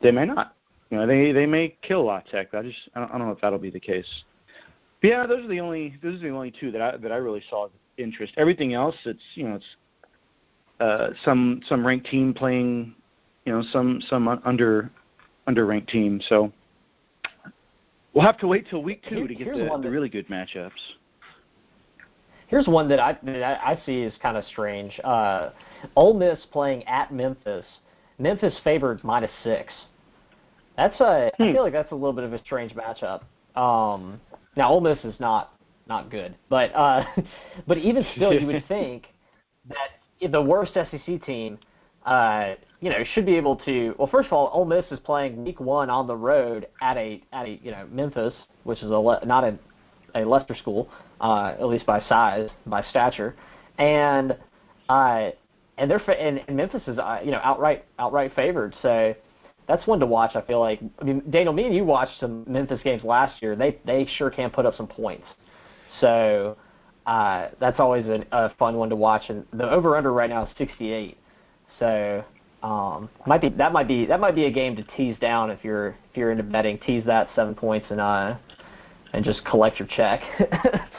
they 0.00 0.10
may 0.10 0.24
not. 0.26 0.54
You 0.90 0.98
know, 0.98 1.06
they 1.06 1.32
they 1.32 1.46
may 1.46 1.76
kill 1.82 2.04
La 2.04 2.20
Tech. 2.20 2.52
I 2.54 2.62
just 2.62 2.78
I 2.94 3.00
don't, 3.00 3.12
I 3.12 3.18
don't 3.18 3.28
know 3.28 3.32
if 3.32 3.40
that'll 3.40 3.58
be 3.58 3.70
the 3.70 3.80
case. 3.80 4.08
But 5.00 5.08
yeah, 5.08 5.26
those 5.26 5.44
are 5.44 5.48
the 5.48 5.60
only 5.60 5.96
those 6.02 6.16
are 6.16 6.28
the 6.28 6.30
only 6.30 6.50
two 6.50 6.70
that 6.72 6.82
I 6.82 6.96
that 6.96 7.12
I 7.12 7.16
really 7.16 7.42
saw 7.48 7.66
of 7.66 7.70
interest. 7.96 8.34
Everything 8.36 8.74
else, 8.74 8.96
it's 9.04 9.22
you 9.34 9.48
know, 9.48 9.54
it's 9.56 9.76
uh, 10.80 11.10
some 11.24 11.60
some 11.68 11.86
ranked 11.86 12.06
team 12.06 12.34
playing, 12.34 12.94
you 13.44 13.52
know, 13.52 13.62
some 13.72 14.00
some 14.08 14.26
under 14.28 14.90
under 15.46 15.66
ranked 15.66 15.90
team. 15.90 16.20
So 16.28 16.52
we'll 18.12 18.24
have 18.24 18.38
to 18.38 18.48
wait 18.48 18.66
till 18.68 18.82
week 18.82 19.02
two 19.08 19.16
Here- 19.16 19.28
to 19.28 19.34
get 19.34 19.46
the, 19.46 19.78
the 19.82 19.90
really 19.90 20.08
good 20.08 20.28
matchups. 20.28 20.70
Here's 22.48 22.66
one 22.66 22.88
that 22.88 22.98
I 22.98 23.16
that 23.22 23.42
I 23.42 23.72
I 23.72 23.82
see 23.86 24.00
is 24.00 24.12
kind 24.20 24.36
of 24.36 24.44
strange. 24.46 24.98
Uh, 25.04 25.50
Ole 25.94 26.14
Miss 26.14 26.38
playing 26.50 26.82
at 26.88 27.12
Memphis. 27.12 27.64
Memphis 28.18 28.54
favored 28.64 29.02
minus 29.04 29.30
six. 29.44 29.72
That's 30.80 30.98
a. 31.00 31.30
I 31.38 31.44
Hmm. 31.44 31.52
feel 31.52 31.62
like 31.62 31.74
that's 31.74 31.92
a 31.92 31.94
little 31.94 32.14
bit 32.14 32.24
of 32.24 32.32
a 32.32 32.38
strange 32.38 32.74
matchup. 32.74 33.20
Um, 33.54 34.18
now 34.56 34.70
Ole 34.70 34.80
Miss 34.80 34.98
is 35.04 35.14
not 35.20 35.52
not 35.86 36.10
good, 36.10 36.34
but 36.48 36.74
uh, 36.74 37.04
but 37.66 37.76
even 37.76 38.02
still, 38.16 38.32
you 38.32 38.46
would 38.46 38.64
think 38.68 39.08
that 39.68 40.30
the 40.32 40.40
worst 40.40 40.72
SEC 40.72 41.22
team, 41.26 41.58
uh, 42.06 42.54
you 42.80 42.88
know, 42.88 43.04
should 43.12 43.26
be 43.26 43.34
able 43.36 43.56
to. 43.56 43.94
Well, 43.98 44.08
first 44.08 44.28
of 44.28 44.32
all, 44.32 44.50
Ole 44.54 44.64
Miss 44.64 44.86
is 44.90 44.98
playing 45.00 45.44
Week 45.44 45.60
One 45.60 45.90
on 45.90 46.06
the 46.06 46.16
road 46.16 46.66
at 46.80 46.96
a 46.96 47.22
at 47.34 47.44
a 47.44 47.60
you 47.62 47.72
know 47.72 47.86
Memphis, 47.92 48.32
which 48.64 48.78
is 48.78 48.90
a 48.90 48.98
le- 48.98 49.22
not 49.26 49.44
a 49.44 49.58
a 50.14 50.24
Leicester 50.24 50.54
school, 50.54 50.88
uh, 51.20 51.56
at 51.60 51.66
least 51.66 51.84
by 51.84 52.00
size, 52.08 52.48
by 52.64 52.82
stature, 52.84 53.36
and 53.76 54.34
uh, 54.88 55.28
and 55.76 55.90
they're 55.90 55.98
fa- 56.00 56.18
and, 56.18 56.42
and 56.48 56.56
Memphis 56.56 56.82
is 56.86 56.98
uh, 56.98 57.20
you 57.22 57.32
know 57.32 57.40
outright 57.42 57.84
outright 57.98 58.32
favored. 58.34 58.74
So 58.80 59.14
that's 59.70 59.86
one 59.86 60.00
to 60.00 60.06
watch. 60.06 60.32
I 60.34 60.40
feel 60.42 60.60
like 60.60 60.80
I 61.00 61.04
mean 61.04 61.22
Daniel, 61.30 61.52
me 61.52 61.64
and 61.64 61.74
you 61.74 61.84
watched 61.84 62.18
some 62.18 62.44
Memphis 62.46 62.80
games 62.82 63.04
last 63.04 63.40
year. 63.40 63.54
They 63.54 63.78
they 63.86 64.06
sure 64.16 64.30
can 64.30 64.50
put 64.50 64.66
up 64.66 64.74
some 64.76 64.88
points. 64.88 65.26
So 66.00 66.56
uh, 67.06 67.48
that's 67.60 67.78
always 67.78 68.04
an, 68.06 68.24
a 68.32 68.50
fun 68.56 68.76
one 68.76 68.90
to 68.90 68.96
watch. 68.96 69.22
And 69.28 69.46
the 69.52 69.70
over 69.70 69.96
under 69.96 70.12
right 70.12 70.28
now 70.28 70.44
is 70.44 70.50
68. 70.58 71.16
So 71.78 72.24
um, 72.62 73.08
might 73.26 73.40
be 73.40 73.48
that 73.50 73.72
might 73.72 73.86
be 73.86 74.06
that 74.06 74.18
might 74.18 74.34
be 74.34 74.46
a 74.46 74.50
game 74.50 74.74
to 74.76 74.82
tease 74.96 75.16
down 75.20 75.50
if 75.50 75.62
you're 75.62 75.90
if 76.10 76.16
you're 76.16 76.32
into 76.32 76.42
betting. 76.42 76.78
Tease 76.78 77.04
that 77.06 77.28
seven 77.36 77.54
points 77.54 77.86
and 77.90 78.00
uh 78.00 78.36
and 79.12 79.24
just 79.24 79.44
collect 79.44 79.78
your 79.78 79.88
check. 79.88 80.20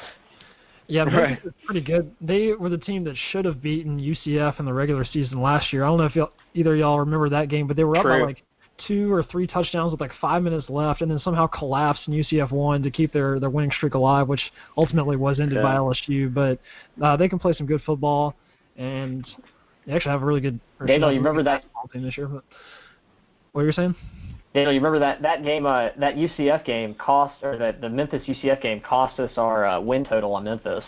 Yeah, 0.88 1.04
Right. 1.04 1.30
Memphis 1.30 1.46
is 1.46 1.54
pretty 1.66 1.80
good. 1.80 2.14
They 2.20 2.52
were 2.52 2.68
the 2.68 2.78
team 2.78 3.06
that 3.06 3.16
should 3.32 3.46
have 3.46 3.62
beaten 3.62 3.98
UCF 3.98 4.60
in 4.60 4.66
the 4.66 4.74
regular 4.74 5.06
season 5.06 5.42
last 5.42 5.72
year. 5.72 5.86
I 5.86 5.88
don't 5.88 6.00
know 6.00 6.06
if 6.06 6.18
y'all, 6.18 6.34
either 6.54 6.74
of 6.74 6.80
y'all 6.80 7.00
remember 7.00 7.30
that 7.30 7.48
game, 7.48 7.66
but 7.66 7.78
they 7.78 7.86
were 7.86 7.96
up 7.96 8.04
by 8.04 8.20
like 8.20 8.44
two 8.88 9.12
or 9.12 9.24
three 9.24 9.48
touchdowns 9.48 9.92
with 9.92 10.02
like 10.02 10.12
five 10.20 10.44
minutes 10.44 10.70
left, 10.70 11.02
and 11.02 11.10
then 11.10 11.20
somehow 11.20 11.48
collapsed 11.48 12.08
and 12.08 12.16
UCF 12.16 12.52
won 12.52 12.84
to 12.84 12.92
keep 12.92 13.12
their 13.14 13.40
their 13.40 13.50
winning 13.50 13.72
streak 13.72 13.94
alive, 13.94 14.28
which 14.28 14.42
ultimately 14.78 15.18
was 15.18 15.40
ended 15.40 15.62
by 15.62 15.76
LSU. 15.76 16.34
But 16.34 16.60
uh, 17.02 17.18
they 17.18 17.30
can 17.30 17.40
play 17.40 17.54
some 17.54 17.68
good 17.68 17.82
football, 17.82 18.36
and 18.78 19.26
they 19.86 19.94
actually 19.94 20.12
have 20.12 20.24
a 20.24 20.26
really 20.26 20.42
good. 20.42 20.60
Daniel, 20.86 21.12
you 21.12 21.20
remember 21.20 21.44
that- 21.44 21.64
team 21.94 22.04
this 22.04 22.18
year? 22.18 22.28
But 22.28 22.44
what 23.52 23.62
were 23.62 23.68
you 23.68 23.74
saying? 23.74 23.96
Daniel, 24.54 24.74
you 24.74 24.80
remember 24.80 25.00
that 25.00 25.22
that 25.22 25.44
game, 25.44 25.66
uh, 25.66 25.90
that 25.98 26.16
UCF 26.16 26.66
game 26.66 26.94
cost, 26.96 27.36
or 27.42 27.58
that 27.58 27.82
the 27.82 27.90
Memphis 27.90 28.24
UCF 28.28 28.62
game 28.62 28.82
cost 28.82 29.20
us 29.20 29.32
our 29.38 29.66
uh, 29.66 29.80
win 29.80 30.04
total 30.06 30.34
on 30.36 30.44
Memphis. 30.44 30.84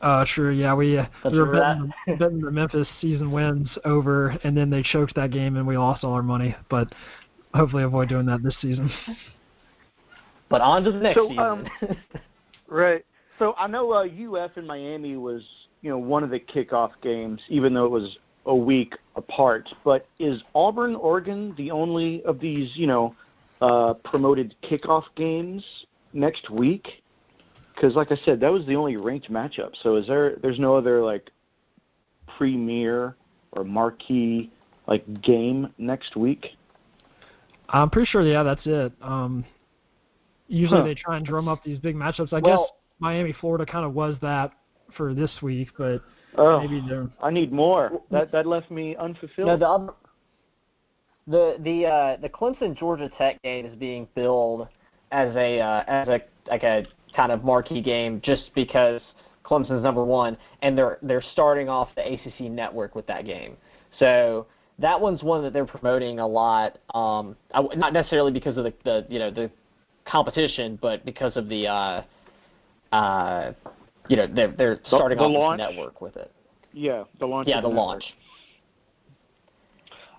Uh, 0.00 0.24
true. 0.34 0.50
Yeah, 0.50 0.74
we 0.74 0.98
uh, 0.98 1.06
we 1.30 1.38
were 1.38 1.46
remember 1.46 1.92
betting, 2.06 2.18
betting 2.18 2.40
the 2.40 2.50
Memphis 2.50 2.88
season 3.00 3.30
wins 3.30 3.68
over, 3.84 4.30
and 4.44 4.56
then 4.56 4.70
they 4.70 4.82
choked 4.82 5.14
that 5.16 5.30
game, 5.30 5.56
and 5.56 5.66
we 5.66 5.76
lost 5.76 6.04
all 6.04 6.12
our 6.14 6.22
money. 6.22 6.56
But 6.70 6.88
hopefully, 7.54 7.82
avoid 7.82 8.08
doing 8.08 8.26
that 8.26 8.42
this 8.42 8.56
season. 8.62 8.90
But 10.48 10.62
on 10.62 10.82
to 10.84 10.92
the 10.92 10.98
next 10.98 11.16
So, 11.16 11.28
season. 11.28 11.38
um, 11.38 11.70
Right. 12.70 13.04
So 13.38 13.54
I 13.58 13.66
know 13.66 13.92
uh, 13.92 14.04
UF 14.04 14.56
in 14.56 14.66
Miami 14.66 15.16
was, 15.16 15.42
you 15.82 15.90
know, 15.90 15.98
one 15.98 16.22
of 16.22 16.30
the 16.30 16.38
kickoff 16.38 16.90
games, 17.02 17.40
even 17.48 17.74
though 17.74 17.84
it 17.84 17.90
was 17.90 18.18
a 18.46 18.54
week 18.54 18.94
apart. 19.16 19.68
But 19.84 20.06
is 20.18 20.42
Auburn, 20.54 20.94
Oregon, 20.94 21.54
the 21.56 21.70
only 21.70 22.22
of 22.24 22.38
these, 22.38 22.70
you 22.76 22.86
know, 22.86 23.14
uh, 23.60 23.94
promoted 24.04 24.54
kickoff 24.62 25.04
games 25.16 25.64
next 26.12 26.48
week? 26.50 27.02
Because, 27.80 27.96
like 27.96 28.12
I 28.12 28.16
said, 28.26 28.40
that 28.40 28.52
was 28.52 28.66
the 28.66 28.76
only 28.76 28.98
ranked 28.98 29.30
matchup. 29.32 29.70
So 29.82 29.96
is 29.96 30.06
there? 30.06 30.36
There's 30.42 30.58
no 30.58 30.76
other 30.76 31.00
like 31.02 31.30
premier 32.36 33.16
or 33.52 33.64
marquee 33.64 34.50
like 34.86 35.22
game 35.22 35.72
next 35.78 36.14
week. 36.14 36.56
I'm 37.70 37.88
pretty 37.88 38.06
sure. 38.06 38.20
Yeah, 38.20 38.42
that's 38.42 38.60
it. 38.66 38.92
Um, 39.00 39.46
usually 40.48 40.80
Huh. 40.80 40.86
they 40.86 40.94
try 40.94 41.16
and 41.16 41.24
drum 41.24 41.48
up 41.48 41.64
these 41.64 41.78
big 41.78 41.96
matchups. 41.96 42.34
I 42.34 42.40
guess 42.40 42.58
Miami, 42.98 43.32
Florida, 43.40 43.64
kind 43.64 43.86
of 43.86 43.94
was 43.94 44.16
that 44.20 44.52
for 44.94 45.14
this 45.14 45.30
week, 45.40 45.68
but 45.78 46.02
Oh, 46.36 46.60
maybe 46.60 46.82
they're. 46.86 47.08
I 47.22 47.30
need 47.30 47.50
more. 47.50 48.02
That 48.10 48.30
that 48.32 48.46
left 48.46 48.70
me 48.70 48.94
unfulfilled. 48.96 49.48
no, 49.48 49.56
the 49.56 49.68
other, 49.68 49.92
the 51.26 51.56
the 51.60 51.86
uh, 51.86 52.16
the 52.20 52.28
Clemson 52.28 52.76
Georgia 52.76 53.10
Tech 53.16 53.40
game 53.42 53.64
is 53.64 53.74
being 53.76 54.06
billed 54.14 54.68
as 55.12 55.34
a 55.34 55.60
uh, 55.60 55.84
as 55.86 56.08
a 56.08 56.20
like 56.50 56.62
a 56.62 56.84
kind 57.14 57.32
of 57.32 57.44
marquee 57.44 57.82
game 57.82 58.20
just 58.22 58.50
because 58.54 59.00
Clemson's 59.44 59.82
number 59.82 60.04
one, 60.04 60.36
and 60.62 60.76
they're 60.76 60.98
they're 61.02 61.24
starting 61.32 61.68
off 61.68 61.88
the 61.96 62.02
ACC 62.12 62.50
network 62.50 62.94
with 62.94 63.06
that 63.06 63.24
game. 63.24 63.56
So 63.98 64.46
that 64.78 65.00
one's 65.00 65.22
one 65.22 65.42
that 65.42 65.52
they're 65.52 65.66
promoting 65.66 66.20
a 66.20 66.26
lot. 66.26 66.78
Um, 66.94 67.36
I, 67.52 67.62
not 67.76 67.92
necessarily 67.92 68.32
because 68.32 68.56
of 68.56 68.64
the, 68.64 68.74
the 68.84 69.06
you 69.08 69.18
know 69.18 69.30
the 69.30 69.50
competition, 70.06 70.78
but 70.80 71.04
because 71.04 71.36
of 71.36 71.48
the 71.48 71.66
uh, 71.66 72.02
uh, 72.94 73.52
you 74.08 74.16
know 74.16 74.26
they're 74.32 74.54
they're 74.56 74.80
starting 74.86 75.18
the 75.18 75.24
off 75.24 75.32
launch? 75.32 75.58
this 75.58 75.68
network 75.70 76.00
with 76.00 76.16
it. 76.16 76.32
yeah, 76.72 77.04
the 77.18 77.26
launch. 77.26 77.48
Yeah, 77.48 77.56
the 77.56 77.68
network. 77.68 77.76
launch. 77.76 78.04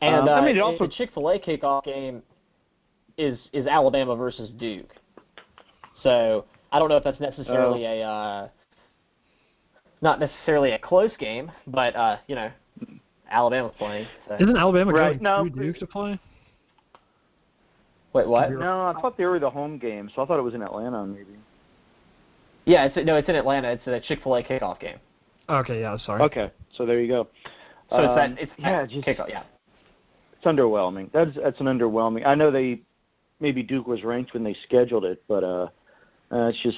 And 0.01 0.15
Um, 0.15 0.29
I 0.29 0.39
uh, 0.39 0.41
mean, 0.41 0.57
it 0.57 0.61
also- 0.61 0.87
the 0.87 0.91
Chick 0.93 1.11
Fil 1.13 1.29
A 1.29 1.39
kickoff 1.39 1.83
game 1.83 2.21
is 3.17 3.37
is 3.53 3.65
Alabama 3.67 4.15
versus 4.15 4.49
Duke. 4.59 4.93
So 6.03 6.45
I 6.71 6.79
don't 6.79 6.89
know 6.89 6.97
if 6.97 7.03
that's 7.03 7.19
necessarily 7.19 7.85
Oh. 7.85 7.89
a 7.91 8.01
uh, 8.01 8.47
not 10.01 10.19
necessarily 10.19 10.71
a 10.71 10.79
close 10.79 11.11
game, 11.19 11.51
but 11.67 11.95
uh, 11.95 12.17
you 12.27 12.35
know, 12.35 12.49
Alabama's 13.29 13.73
playing. 13.77 14.07
So. 14.27 14.35
Isn't 14.35 14.57
Alabama 14.57 14.91
Right, 14.91 15.21
going 15.21 15.23
no, 15.23 15.43
to 15.43 15.49
Duke 15.49 15.77
to 15.79 15.87
play? 15.87 16.19
Wait, 18.13 18.27
what? 18.27 18.51
No, 18.51 18.87
I 18.87 18.99
thought 18.99 19.17
they 19.17 19.25
were 19.25 19.39
the 19.39 19.49
home 19.49 19.77
game, 19.77 20.09
so 20.13 20.21
I 20.21 20.25
thought 20.25 20.37
it 20.39 20.43
was 20.43 20.53
in 20.53 20.61
Atlanta 20.61 21.05
maybe. 21.05 21.37
Yeah, 22.65 22.85
it's 22.85 22.95
no, 23.05 23.15
it's 23.15 23.29
in 23.29 23.35
Atlanta. 23.35 23.69
It's 23.71 23.87
a 23.87 23.99
Chick 24.01 24.19
Fil 24.23 24.35
A 24.35 24.43
kickoff 24.43 24.79
game. 24.79 24.97
Okay, 25.49 25.81
yeah, 25.81 25.93
I'm 25.93 25.99
sorry. 25.99 26.21
Okay, 26.23 26.51
so 26.75 26.85
there 26.85 27.01
you 27.01 27.07
go. 27.07 27.27
So 27.89 27.97
it's 27.97 28.09
Um, 28.09 28.15
that 28.15 28.41
it's 28.41 28.51
yeah, 28.57 28.81
that 28.81 28.89
just 28.89 29.07
kickoff. 29.07 29.29
Yeah. 29.29 29.43
it's 30.37 30.45
underwhelming. 30.45 31.11
That's 31.11 31.31
that's 31.35 31.59
an 31.59 31.65
underwhelming. 31.67 32.25
I 32.25 32.35
know 32.35 32.51
they 32.51 32.81
maybe 33.39 33.63
Duke 33.63 33.87
was 33.87 34.03
ranked 34.03 34.33
when 34.33 34.43
they 34.43 34.55
scheduled 34.65 35.05
it, 35.05 35.23
but 35.27 35.43
uh, 35.43 35.67
uh 36.31 36.47
it's 36.47 36.61
just 36.61 36.77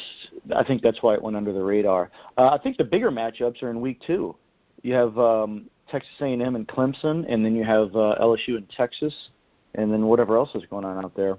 I 0.56 0.64
think 0.64 0.82
that's 0.82 1.02
why 1.02 1.14
it 1.14 1.22
went 1.22 1.36
under 1.36 1.54
the 1.54 1.64
radar. 1.64 2.10
Uh, 2.38 2.50
I 2.50 2.58
think 2.58 2.78
the 2.78 2.84
bigger 2.84 3.12
matchups 3.12 3.62
are 3.64 3.70
in 3.70 3.82
week 3.82 4.02
two. 4.06 4.36
You 4.82 4.94
have 4.94 5.18
um, 5.18 5.70
Texas 5.90 6.12
A&M 6.20 6.56
and 6.56 6.68
Clemson, 6.68 7.26
and 7.28 7.46
then 7.46 7.56
you 7.56 7.64
have 7.64 7.96
uh, 7.96 8.16
LSU 8.22 8.58
and 8.58 8.70
Texas, 8.70 9.30
and 9.76 9.92
then 9.92 10.06
whatever 10.06 10.38
else 10.38 10.50
is 10.56 10.64
going 10.70 10.86
on 10.86 11.04
out 11.04 11.16
there. 11.16 11.38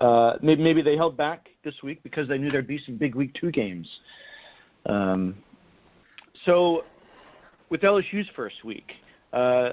Uh, 0.00 0.36
maybe, 0.42 0.62
maybe 0.62 0.82
they 0.82 0.96
held 0.96 1.16
back 1.16 1.48
this 1.64 1.74
week 1.82 2.02
because 2.02 2.28
they 2.28 2.38
knew 2.38 2.50
there'd 2.50 2.66
be 2.66 2.78
some 2.78 2.96
big 2.96 3.14
week 3.14 3.34
two 3.34 3.50
games. 3.50 3.88
Um, 4.86 5.36
so, 6.44 6.84
with 7.68 7.82
LSU's 7.82 8.28
first 8.34 8.64
week, 8.64 8.92
uh, 9.32 9.70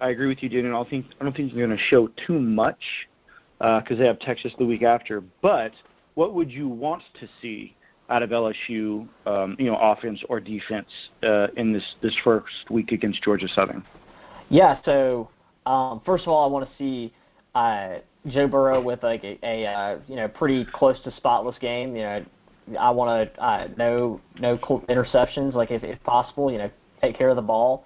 I 0.00 0.10
agree 0.10 0.28
with 0.28 0.42
you, 0.42 0.48
Daniel. 0.48 0.82
I 0.84 0.88
think 0.88 1.06
I 1.20 1.24
don't 1.24 1.34
think 1.34 1.52
they're 1.52 1.66
going 1.66 1.76
to 1.76 1.84
show 1.84 2.08
too 2.26 2.38
much 2.38 2.82
because 3.58 3.98
they 3.98 4.06
have 4.06 4.18
Texas 4.18 4.52
the 4.58 4.66
week 4.66 4.82
after. 4.82 5.22
But 5.42 5.72
what 6.16 6.34
would 6.34 6.50
you 6.50 6.66
want 6.66 7.02
to 7.20 7.28
see 7.40 7.76
out 8.08 8.22
of 8.22 8.30
LSU, 8.30 9.06
um, 9.26 9.56
you 9.58 9.66
know, 9.66 9.76
offense 9.80 10.22
or 10.28 10.40
defense 10.40 10.88
uh, 11.22 11.48
in 11.56 11.72
this 11.72 11.94
this 12.02 12.16
first 12.24 12.68
week 12.70 12.90
against 12.90 13.22
Georgia 13.22 13.46
Southern? 13.48 13.84
Yeah. 14.48 14.78
So 14.84 15.28
um, 15.66 16.00
first 16.04 16.22
of 16.24 16.28
all, 16.28 16.44
I 16.44 16.52
want 16.52 16.68
to 16.68 16.76
see 16.76 17.12
uh, 17.54 17.98
Joe 18.26 18.48
Burrow 18.48 18.80
with 18.80 19.02
like 19.02 19.22
a, 19.24 19.38
a 19.42 19.66
uh, 19.66 19.98
you 20.08 20.16
know 20.16 20.26
pretty 20.26 20.64
close 20.72 20.98
to 21.04 21.14
spotless 21.16 21.58
game. 21.58 21.94
You 21.94 22.02
know, 22.02 22.24
I 22.80 22.90
want 22.90 23.34
to 23.34 23.42
uh, 23.42 23.68
no 23.76 24.20
no 24.40 24.56
interceptions, 24.58 25.54
like 25.54 25.70
if, 25.70 25.84
if 25.84 26.02
possible. 26.02 26.50
You 26.50 26.58
know, 26.58 26.70
take 27.02 27.16
care 27.16 27.28
of 27.28 27.36
the 27.36 27.42
ball. 27.42 27.84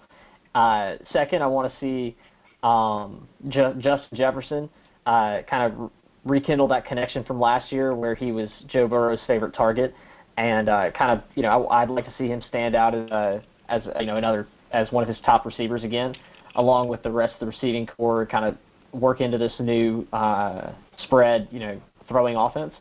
Uh, 0.54 0.96
second, 1.12 1.42
I 1.42 1.46
want 1.46 1.72
to 1.72 1.78
see 1.80 2.16
um, 2.62 3.26
Ju- 3.48 3.74
Justin 3.78 4.16
Jefferson 4.16 4.68
uh, 5.06 5.40
kind 5.48 5.72
of 5.72 5.90
rekindle 6.24 6.68
that 6.68 6.87
connection 6.87 7.24
from 7.24 7.40
last 7.40 7.72
year, 7.72 7.94
where 7.94 8.14
he 8.14 8.33
was 8.33 8.48
Joe 8.66 8.87
Burrow's 8.88 9.20
favorite 9.26 9.54
target, 9.54 9.94
and 10.37 10.68
uh, 10.68 10.90
kind 10.92 11.11
of 11.18 11.24
you 11.35 11.42
know 11.42 11.66
I, 11.66 11.83
I'd 11.83 11.90
like 11.90 12.04
to 12.06 12.14
see 12.18 12.28
him 12.28 12.42
stand 12.48 12.74
out 12.74 12.94
as 12.94 13.11
uh, 13.11 13.40
as 13.68 13.83
you 14.00 14.06
know 14.06 14.16
another 14.16 14.46
as 14.72 14.90
one 14.92 15.02
of 15.02 15.09
his 15.09 15.18
top 15.24 15.46
receivers 15.46 15.85
again, 15.85 16.14
along 16.56 16.88
with 16.88 17.02
the 17.02 17.11
rest 17.11 17.35
of 17.35 17.40
the 17.40 17.46
receiving 17.46 17.87
corps, 17.87 18.26
kind 18.26 18.44
of 18.44 18.56
work 19.00 19.20
into 19.20 19.38
this 19.38 19.52
new 19.61 20.06
uh, 20.12 20.72
spread, 21.04 21.48
you 21.50 21.61
know, 21.61 21.80
throwing 22.09 22.37
offense. 22.37 22.74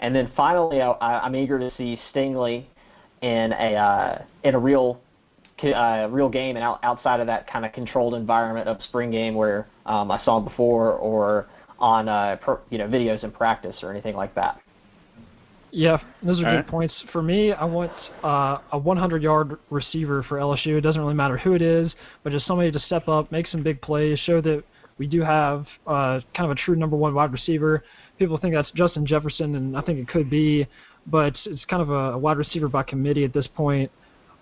And 0.00 0.14
then 0.14 0.30
finally, 0.36 0.82
I, 0.82 0.92
I'm 1.00 1.34
eager 1.36 1.58
to 1.58 1.72
see 1.76 1.98
Stingley 2.12 2.66
in 3.22 3.52
a 3.52 3.74
uh, 3.74 4.22
in 4.42 4.54
a 4.54 4.58
real 4.58 5.00
uh, 5.62 6.08
real 6.10 6.28
game 6.28 6.56
and 6.56 6.64
out, 6.64 6.80
outside 6.82 7.20
of 7.20 7.26
that 7.26 7.50
kind 7.50 7.64
of 7.64 7.72
controlled 7.72 8.14
environment 8.14 8.68
of 8.68 8.82
spring 8.82 9.10
game 9.10 9.34
where 9.34 9.66
um, 9.86 10.10
I 10.10 10.22
saw 10.24 10.38
him 10.38 10.44
before 10.44 10.92
or 10.94 11.46
on 11.78 12.08
uh, 12.08 12.36
per, 12.40 12.60
you 12.70 12.78
know 12.78 12.86
videos 12.86 13.24
in 13.24 13.30
practice 13.30 13.76
or 13.82 13.90
anything 13.90 14.16
like 14.16 14.34
that. 14.34 14.60
Yeah, 15.70 15.98
those 16.22 16.40
are 16.40 16.46
All 16.46 16.52
good 16.52 16.56
right. 16.58 16.66
points. 16.68 16.94
For 17.10 17.20
me, 17.20 17.52
I 17.52 17.64
want 17.64 17.90
uh, 18.22 18.58
a 18.72 18.80
100-yard 18.80 19.58
receiver 19.70 20.22
for 20.22 20.38
LSU. 20.38 20.78
It 20.78 20.82
doesn't 20.82 21.00
really 21.00 21.14
matter 21.14 21.36
who 21.36 21.54
it 21.54 21.62
is, 21.62 21.92
but 22.22 22.32
just 22.32 22.46
somebody 22.46 22.70
to 22.70 22.78
step 22.78 23.08
up, 23.08 23.32
make 23.32 23.48
some 23.48 23.64
big 23.64 23.80
plays, 23.80 24.20
show 24.20 24.40
that 24.40 24.62
we 24.98 25.08
do 25.08 25.20
have 25.22 25.66
uh, 25.88 26.20
kind 26.36 26.48
of 26.48 26.52
a 26.52 26.54
true 26.54 26.76
number 26.76 26.96
one 26.96 27.12
wide 27.12 27.32
receiver. 27.32 27.82
People 28.20 28.38
think 28.38 28.54
that's 28.54 28.70
Justin 28.70 29.04
Jefferson, 29.04 29.56
and 29.56 29.76
I 29.76 29.80
think 29.80 29.98
it 29.98 30.06
could 30.06 30.30
be, 30.30 30.64
but 31.08 31.34
it's 31.44 31.64
kind 31.64 31.82
of 31.82 31.90
a, 31.90 32.12
a 32.12 32.18
wide 32.18 32.36
receiver 32.36 32.68
by 32.68 32.84
committee 32.84 33.24
at 33.24 33.32
this 33.32 33.48
point. 33.56 33.90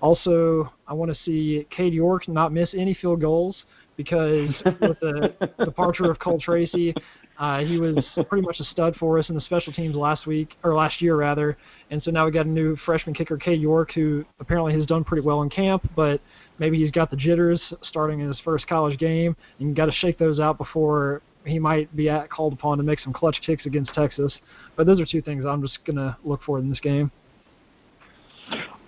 Also, 0.03 0.71
I 0.87 0.93
want 0.93 1.11
to 1.11 1.17
see 1.25 1.67
Cade 1.71 1.95
York 1.95 2.29
not 2.29 2.53
miss 2.53 2.69
any 2.77 2.93
field 2.93 3.23
goals 3.23 3.57
because 3.97 4.51
with 4.81 4.99
the 5.01 5.35
departure 5.65 6.11
of 6.11 6.19
Cole 6.19 6.41
Tracy, 6.41 6.95
uh, 7.39 7.61
he 7.61 7.79
was 7.79 7.97
pretty 8.29 8.47
much 8.47 8.61
a 8.61 8.65
stud 8.65 8.95
for 8.97 9.19
us 9.19 9.29
in 9.29 9.35
the 9.35 9.41
special 9.41 9.73
teams 9.73 9.97
last 9.97 10.27
week 10.27 10.51
or 10.63 10.75
last 10.75 11.01
year 11.01 11.17
rather, 11.17 11.57
and 11.91 12.03
so 12.03 12.11
now 12.11 12.25
we 12.25 12.31
got 12.31 12.47
a 12.47 12.49
new 12.49 12.77
freshman 12.85 13.15
kicker, 13.15 13.37
Cade 13.37 13.61
York, 13.61 13.93
who 13.95 14.25
apparently 14.41 14.73
has 14.75 14.87
done 14.87 15.05
pretty 15.05 15.23
well 15.23 15.43
in 15.43 15.51
camp, 15.51 15.89
but 15.97 16.21
maybe 16.59 16.79
he's 16.79 16.91
got 16.91 17.11
the 17.11 17.17
jitters 17.17 17.61
starting 17.83 18.21
in 18.21 18.29
his 18.29 18.39
first 18.45 18.67
college 18.67 18.99
game, 18.99 19.35
and 19.59 19.69
you 19.69 19.75
got 19.75 19.87
to 19.87 19.93
shake 19.93 20.19
those 20.19 20.41
out 20.41 20.59
before 20.59 21.23
he 21.45 21.59
might 21.59 21.95
be 21.97 22.09
at, 22.09 22.31
called 22.31 22.53
upon 22.53 22.79
to 22.79 22.85
make 22.85 23.01
some 23.01 23.13
clutch 23.13 23.41
kicks 23.45 23.67
against 23.67 23.93
Texas. 23.95 24.33
But 24.77 24.87
those 24.87 25.01
are 25.01 25.07
two 25.07 25.23
things 25.23 25.45
I'm 25.45 25.63
just 25.63 25.79
gonna 25.85 26.17
look 26.25 26.43
for 26.45 26.59
in 26.59 26.69
this 26.71 26.81
game. 26.81 27.11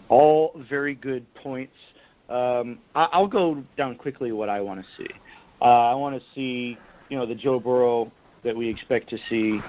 All 0.08 0.60
very 0.68 0.94
good 0.94 1.32
points. 1.34 1.74
Um, 2.28 2.78
I, 2.94 3.08
I'll 3.12 3.28
go 3.28 3.62
down 3.76 3.96
quickly 3.96 4.32
what 4.32 4.48
I 4.48 4.60
want 4.60 4.80
to 4.80 4.86
see. 4.96 5.10
Uh, 5.60 5.90
I 5.90 5.94
want 5.94 6.20
to 6.20 6.26
see, 6.34 6.78
you 7.08 7.18
know, 7.18 7.26
the 7.26 7.34
Joe 7.34 7.60
Burrow 7.60 8.10
that 8.44 8.56
we 8.56 8.68
expect 8.68 9.08
to 9.10 9.18
see, 9.28 9.60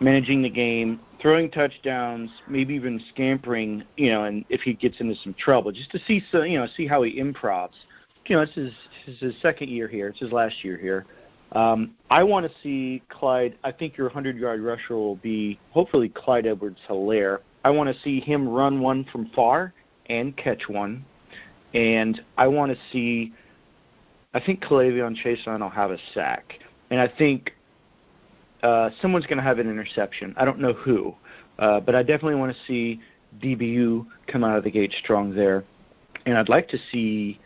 managing 0.00 0.42
the 0.42 0.50
game, 0.50 1.00
throwing 1.20 1.50
touchdowns, 1.50 2.30
maybe 2.48 2.74
even 2.74 3.00
scampering, 3.10 3.84
you 3.96 4.10
know, 4.10 4.24
and 4.24 4.44
if 4.48 4.60
he 4.62 4.74
gets 4.74 5.00
into 5.00 5.14
some 5.22 5.34
trouble, 5.34 5.70
just 5.70 5.90
to 5.92 5.98
see, 6.06 6.22
so, 6.32 6.42
you 6.42 6.58
know, 6.58 6.66
see 6.76 6.86
how 6.86 7.02
he 7.02 7.20
improvs. 7.20 7.70
You 8.26 8.36
know, 8.36 8.42
it's 8.42 8.54
his, 8.54 8.72
it's 9.06 9.20
his 9.20 9.34
second 9.42 9.68
year 9.68 9.88
here. 9.88 10.08
It's 10.08 10.20
his 10.20 10.32
last 10.32 10.64
year 10.64 10.76
here. 10.76 11.06
Um, 11.52 11.94
I 12.10 12.22
want 12.22 12.46
to 12.46 12.52
see 12.62 13.02
Clyde. 13.08 13.58
I 13.62 13.72
think 13.72 13.96
your 13.96 14.08
100-yard 14.10 14.60
rusher 14.60 14.94
will 14.94 15.16
be 15.16 15.58
hopefully 15.70 16.08
Clyde 16.08 16.46
Edwards-Helaire. 16.46 17.38
I 17.64 17.70
want 17.70 17.94
to 17.94 18.02
see 18.02 18.20
him 18.20 18.48
run 18.48 18.80
one 18.80 19.04
from 19.12 19.30
far 19.34 19.74
and 20.06 20.36
catch 20.36 20.68
one, 20.68 21.04
and 21.74 22.20
I 22.36 22.48
want 22.48 22.72
to 22.72 22.78
see. 22.92 23.32
I 24.34 24.40
think 24.40 24.62
K'Lavon 24.62 25.14
Chaisson 25.22 25.60
will 25.60 25.68
have 25.68 25.90
a 25.90 25.98
sack, 26.14 26.54
and 26.90 27.00
I 27.00 27.08
think 27.08 27.52
uh, 28.62 28.90
someone's 29.00 29.26
going 29.26 29.36
to 29.38 29.42
have 29.42 29.58
an 29.58 29.68
interception. 29.68 30.34
I 30.38 30.44
don't 30.44 30.58
know 30.58 30.72
who, 30.72 31.14
uh, 31.58 31.80
but 31.80 31.94
I 31.94 32.02
definitely 32.02 32.36
want 32.36 32.56
to 32.56 32.58
see 32.66 33.00
DBU 33.42 34.06
come 34.26 34.42
out 34.44 34.56
of 34.56 34.64
the 34.64 34.70
gate 34.70 34.94
strong 35.02 35.34
there, 35.34 35.64
and 36.24 36.38
I'd 36.38 36.48
like 36.48 36.68
to 36.68 36.78
see 36.90 37.38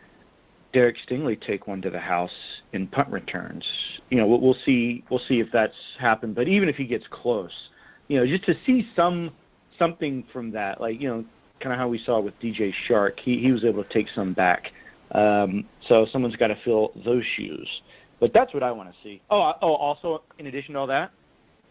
Derek 0.73 0.97
Stingley 1.07 1.39
take 1.39 1.67
one 1.67 1.81
to 1.81 1.89
the 1.89 1.99
house 1.99 2.61
in 2.73 2.87
punt 2.87 3.09
returns. 3.09 3.65
You 4.09 4.17
know, 4.17 4.27
we'll, 4.27 4.41
we'll 4.41 4.57
see. 4.65 5.03
We'll 5.09 5.21
see 5.27 5.39
if 5.39 5.47
that's 5.51 5.75
happened. 5.99 6.35
But 6.35 6.47
even 6.47 6.69
if 6.69 6.75
he 6.75 6.85
gets 6.85 7.05
close, 7.09 7.69
you 8.07 8.19
know, 8.19 8.25
just 8.25 8.45
to 8.45 8.55
see 8.65 8.87
some 8.95 9.31
something 9.79 10.23
from 10.31 10.51
that, 10.51 10.79
like 10.79 11.01
you 11.01 11.09
know, 11.09 11.25
kind 11.59 11.73
of 11.73 11.79
how 11.79 11.87
we 11.87 11.97
saw 11.97 12.19
with 12.19 12.39
DJ 12.39 12.73
Chark, 12.87 13.19
he 13.19 13.39
he 13.39 13.51
was 13.51 13.63
able 13.65 13.83
to 13.83 13.89
take 13.89 14.07
some 14.09 14.33
back. 14.33 14.71
Um, 15.11 15.65
so 15.87 16.05
someone's 16.11 16.35
got 16.35 16.47
to 16.47 16.57
fill 16.63 16.91
those 17.05 17.23
shoes. 17.35 17.81
But 18.19 18.33
that's 18.33 18.53
what 18.53 18.63
I 18.63 18.71
want 18.71 18.89
to 18.89 18.95
see. 19.03 19.21
Oh, 19.29 19.53
oh, 19.61 19.75
also 19.75 20.23
in 20.39 20.47
addition 20.47 20.73
to 20.73 20.79
all 20.79 20.87
that, 20.87 21.11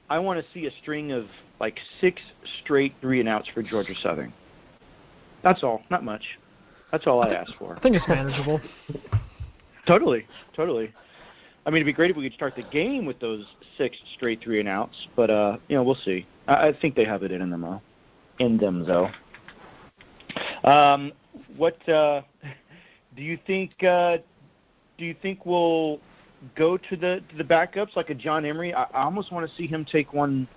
I 0.09 0.19
want 0.19 0.41
to 0.41 0.47
see 0.53 0.67
a 0.67 0.71
string 0.83 1.13
of 1.13 1.27
like 1.61 1.79
six 2.01 2.21
straight 2.63 2.95
three 3.01 3.21
and 3.21 3.29
outs 3.29 3.49
for 3.53 3.63
Georgia 3.63 3.95
Southern. 4.03 4.33
That's 5.43 5.63
all. 5.63 5.83
Not 5.91 6.05
much. 6.05 6.23
That's 6.93 7.07
all 7.07 7.23
I 7.23 7.31
ask 7.33 7.53
for. 7.59 7.77
I 7.77 7.81
think 7.81 7.97
it's 7.97 8.09
manageable. 8.09 8.61
Totally, 9.87 10.27
totally. 10.57 10.93
I 11.65 11.71
mean, 11.71 11.77
it'd 11.77 11.87
be 11.87 11.93
great 11.93 12.11
if 12.11 12.17
we 12.17 12.25
could 12.25 12.35
start 12.35 12.55
the 12.57 12.65
game 12.65 13.07
with 13.07 13.21
those 13.21 13.45
six 13.79 13.97
straight 14.17 14.43
three 14.43 14.59
and 14.59 14.69
outs, 14.69 15.07
but 15.15 15.31
uh, 15.31 15.59
you 15.69 15.77
know, 15.77 15.85
we'll 15.85 15.95
see. 15.95 16.27
I, 16.49 16.69
I 16.69 16.73
think 16.81 16.97
they 16.97 17.05
have 17.05 17.23
it 17.23 17.31
in 17.31 17.49
them, 17.51 17.61
though. 17.61 17.81
In 18.39 18.57
them, 18.57 18.85
though. 18.85 19.11
Um, 20.65 21.13
what 21.57 21.87
uh, 21.89 22.23
do 23.17 23.23
you 23.23 23.39
think? 23.47 23.83
Uh, 23.83 24.19
do 24.99 25.05
you 25.05 25.15
think 25.21 25.45
we'll 25.47 26.01
go 26.55 26.77
to 26.77 26.97
the 26.97 27.23
to 27.31 27.37
the 27.37 27.45
backups 27.45 27.97
like 27.97 28.11
a 28.11 28.15
John 28.15 28.45
Emery? 28.45 28.75
I, 28.75 28.85
I 28.85 29.03
almost 29.05 29.33
want 29.33 29.49
to 29.49 29.57
see 29.57 29.67
him 29.67 29.85
take 29.85 30.13
one. 30.13 30.49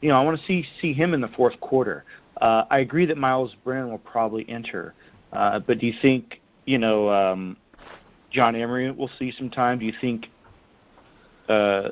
You 0.00 0.08
know, 0.08 0.20
I 0.20 0.24
want 0.24 0.38
to 0.38 0.46
see 0.46 0.64
see 0.80 0.92
him 0.92 1.14
in 1.14 1.20
the 1.20 1.28
fourth 1.28 1.58
quarter. 1.60 2.04
Uh, 2.40 2.64
I 2.70 2.80
agree 2.80 3.06
that 3.06 3.18
Myles 3.18 3.54
Brennan 3.62 3.90
will 3.90 3.98
probably 3.98 4.48
enter, 4.48 4.94
uh, 5.32 5.60
but 5.60 5.78
do 5.78 5.86
you 5.86 5.94
think 6.02 6.40
you 6.64 6.78
know 6.78 7.08
um, 7.10 7.56
John 8.30 8.56
Emery 8.56 8.90
will 8.90 9.10
see 9.18 9.32
some 9.36 9.50
time? 9.50 9.78
Do 9.78 9.84
you 9.84 9.94
think? 10.00 10.28
Uh, 11.48 11.90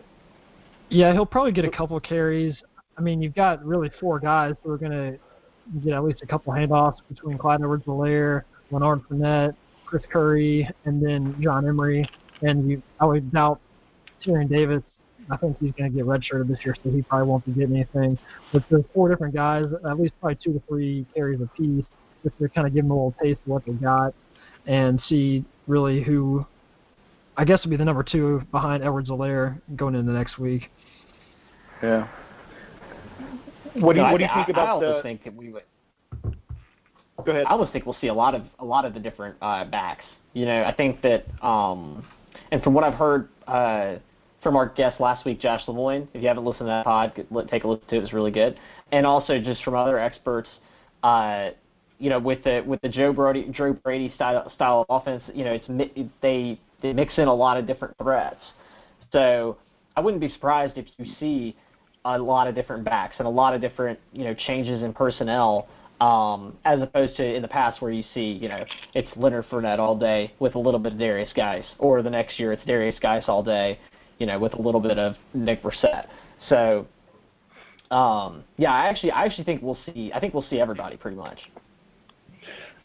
Yeah, 0.88 1.12
he'll 1.12 1.26
probably 1.26 1.52
get 1.52 1.64
a 1.64 1.70
couple 1.70 1.98
carries. 2.00 2.54
I 2.96 3.02
mean, 3.02 3.22
you've 3.22 3.34
got 3.34 3.64
really 3.64 3.90
four 4.00 4.18
guys 4.18 4.54
who 4.62 4.70
are 4.70 4.78
going 4.78 4.92
to 4.92 5.18
get 5.82 5.94
at 5.94 6.04
least 6.04 6.22
a 6.22 6.26
couple 6.26 6.52
handoffs 6.52 6.98
between 7.08 7.38
Clyde 7.38 7.60
Edwards-Helaire, 7.60 8.42
Lanard 8.72 9.02
Fournette, 9.06 9.54
Chris 9.86 10.02
Curry, 10.10 10.68
and 10.84 11.04
then 11.04 11.36
John 11.40 11.66
Emery. 11.66 12.08
And 12.42 12.70
you, 12.70 12.82
I 13.00 13.04
would 13.04 13.32
doubt 13.32 13.60
Tyrion 14.24 14.48
Davis. 14.48 14.82
I 15.30 15.36
think 15.36 15.58
he's 15.60 15.72
going 15.72 15.92
to 15.92 15.96
get 15.96 16.06
redshirted 16.06 16.48
this 16.48 16.58
year, 16.64 16.74
so 16.82 16.90
he 16.90 17.02
probably 17.02 17.28
won't 17.28 17.44
be 17.44 17.52
getting 17.52 17.76
anything. 17.76 18.18
But 18.52 18.64
there's 18.70 18.84
four 18.92 19.08
different 19.08 19.34
guys, 19.34 19.66
at 19.88 19.98
least 19.98 20.14
probably 20.20 20.38
two 20.42 20.52
to 20.54 20.62
three 20.68 21.06
carries 21.14 21.40
apiece. 21.40 21.84
just 22.22 22.38
to 22.38 22.48
kind 22.48 22.66
of 22.66 22.74
give 22.74 22.84
them 22.84 22.90
a 22.90 22.94
little 22.94 23.14
taste 23.22 23.40
of 23.42 23.48
what 23.48 23.64
they 23.64 23.72
got 23.72 24.14
and 24.66 25.00
see 25.08 25.44
really 25.66 26.02
who 26.02 26.44
I 27.36 27.44
guess 27.44 27.60
would 27.62 27.70
be 27.70 27.76
the 27.76 27.84
number 27.84 28.02
two 28.02 28.42
behind 28.50 28.82
Edwards-Helaire 28.82 29.60
going 29.76 29.94
into 29.94 30.12
next 30.12 30.38
week. 30.38 30.70
Yeah. 31.82 32.08
What 33.74 33.94
do 33.94 34.00
you, 34.00 34.06
No, 34.06 34.12
what 34.12 34.18
do 34.18 34.24
I, 34.24 34.38
you 34.38 34.44
think 34.46 34.48
I, 34.48 34.62
about 34.62 34.68
I 34.68 34.70
also 34.70 34.96
the? 34.96 35.02
think 35.02 35.24
that 35.24 35.34
we 35.34 35.50
would. 35.50 35.62
Go 37.24 37.32
ahead. 37.32 37.46
I 37.46 37.50
almost 37.50 37.72
think 37.72 37.84
we'll 37.84 37.96
see 38.00 38.06
a 38.06 38.14
lot 38.14 38.34
of 38.34 38.42
a 38.58 38.64
lot 38.64 38.84
of 38.84 38.94
the 38.94 39.00
different 39.00 39.36
uh, 39.42 39.64
backs. 39.64 40.04
You 40.32 40.46
know, 40.46 40.64
I 40.64 40.72
think 40.74 41.02
that, 41.02 41.26
um, 41.44 42.04
and 42.50 42.62
from 42.62 42.72
what 42.72 42.84
I've 42.84 42.94
heard 42.94 43.28
uh, 43.46 43.96
from 44.42 44.56
our 44.56 44.66
guest 44.68 45.00
last 45.00 45.24
week, 45.24 45.40
Josh 45.40 45.62
Lemoyne, 45.66 46.08
if 46.14 46.22
you 46.22 46.28
haven't 46.28 46.44
listened 46.44 46.60
to 46.60 46.66
that 46.66 46.84
pod, 46.84 47.12
take 47.50 47.64
a 47.64 47.68
listen 47.68 47.86
to 47.88 47.96
it. 47.96 48.02
It's 48.04 48.12
really 48.12 48.30
good. 48.30 48.58
And 48.92 49.06
also 49.06 49.40
just 49.40 49.62
from 49.62 49.74
other 49.74 49.98
experts, 49.98 50.48
uh, 51.02 51.50
you 51.98 52.08
know, 52.08 52.18
with 52.18 52.42
the 52.44 52.64
with 52.66 52.80
the 52.80 52.88
Joe 52.88 53.12
Brady 53.12 53.50
Joe 53.52 53.72
Brady 53.72 54.12
style 54.14 54.50
style 54.54 54.86
of 54.88 55.02
offense, 55.02 55.22
you 55.34 55.44
know, 55.44 55.52
it's 55.52 56.08
they 56.22 56.58
they 56.80 56.92
mix 56.92 57.18
in 57.18 57.28
a 57.28 57.34
lot 57.34 57.58
of 57.58 57.66
different 57.66 57.94
threats. 57.98 58.40
So 59.12 59.58
I 59.96 60.00
wouldn't 60.00 60.20
be 60.20 60.30
surprised 60.30 60.78
if 60.78 60.86
you 60.96 61.06
see 61.18 61.56
a 62.04 62.18
lot 62.18 62.46
of 62.48 62.54
different 62.54 62.84
backs 62.84 63.16
and 63.18 63.26
a 63.26 63.30
lot 63.30 63.54
of 63.54 63.60
different 63.60 63.98
you 64.12 64.24
know 64.24 64.34
changes 64.34 64.82
in 64.82 64.92
personnel 64.92 65.68
um, 66.00 66.56
as 66.64 66.80
opposed 66.80 67.16
to 67.16 67.34
in 67.34 67.42
the 67.42 67.48
past 67.48 67.82
where 67.82 67.90
you 67.90 68.04
see 68.14 68.32
you 68.32 68.48
know 68.48 68.64
it's 68.94 69.08
Leonard 69.16 69.46
Fournette 69.50 69.78
all 69.78 69.96
day 69.96 70.32
with 70.38 70.54
a 70.54 70.58
little 70.58 70.80
bit 70.80 70.94
of 70.94 70.98
Derrius 70.98 71.34
Guice, 71.34 71.66
or 71.78 72.02
the 72.02 72.10
next 72.10 72.38
year 72.38 72.52
it's 72.52 72.62
Derrius 72.64 72.98
Guice 73.00 73.24
all 73.28 73.42
day, 73.42 73.78
you 74.18 74.26
know, 74.26 74.38
with 74.38 74.54
a 74.54 74.60
little 74.60 74.80
bit 74.80 74.98
of 74.98 75.14
Nick 75.34 75.62
Brossette. 75.62 76.06
So 76.48 76.86
um, 77.90 78.44
yeah, 78.56 78.72
I 78.72 78.86
actually 78.86 79.10
I 79.10 79.24
actually 79.24 79.44
think 79.44 79.62
we'll 79.62 79.78
see 79.86 80.10
I 80.14 80.20
think 80.20 80.32
we'll 80.32 80.46
see 80.48 80.60
everybody 80.60 80.96
pretty 80.96 81.16
much. 81.16 81.38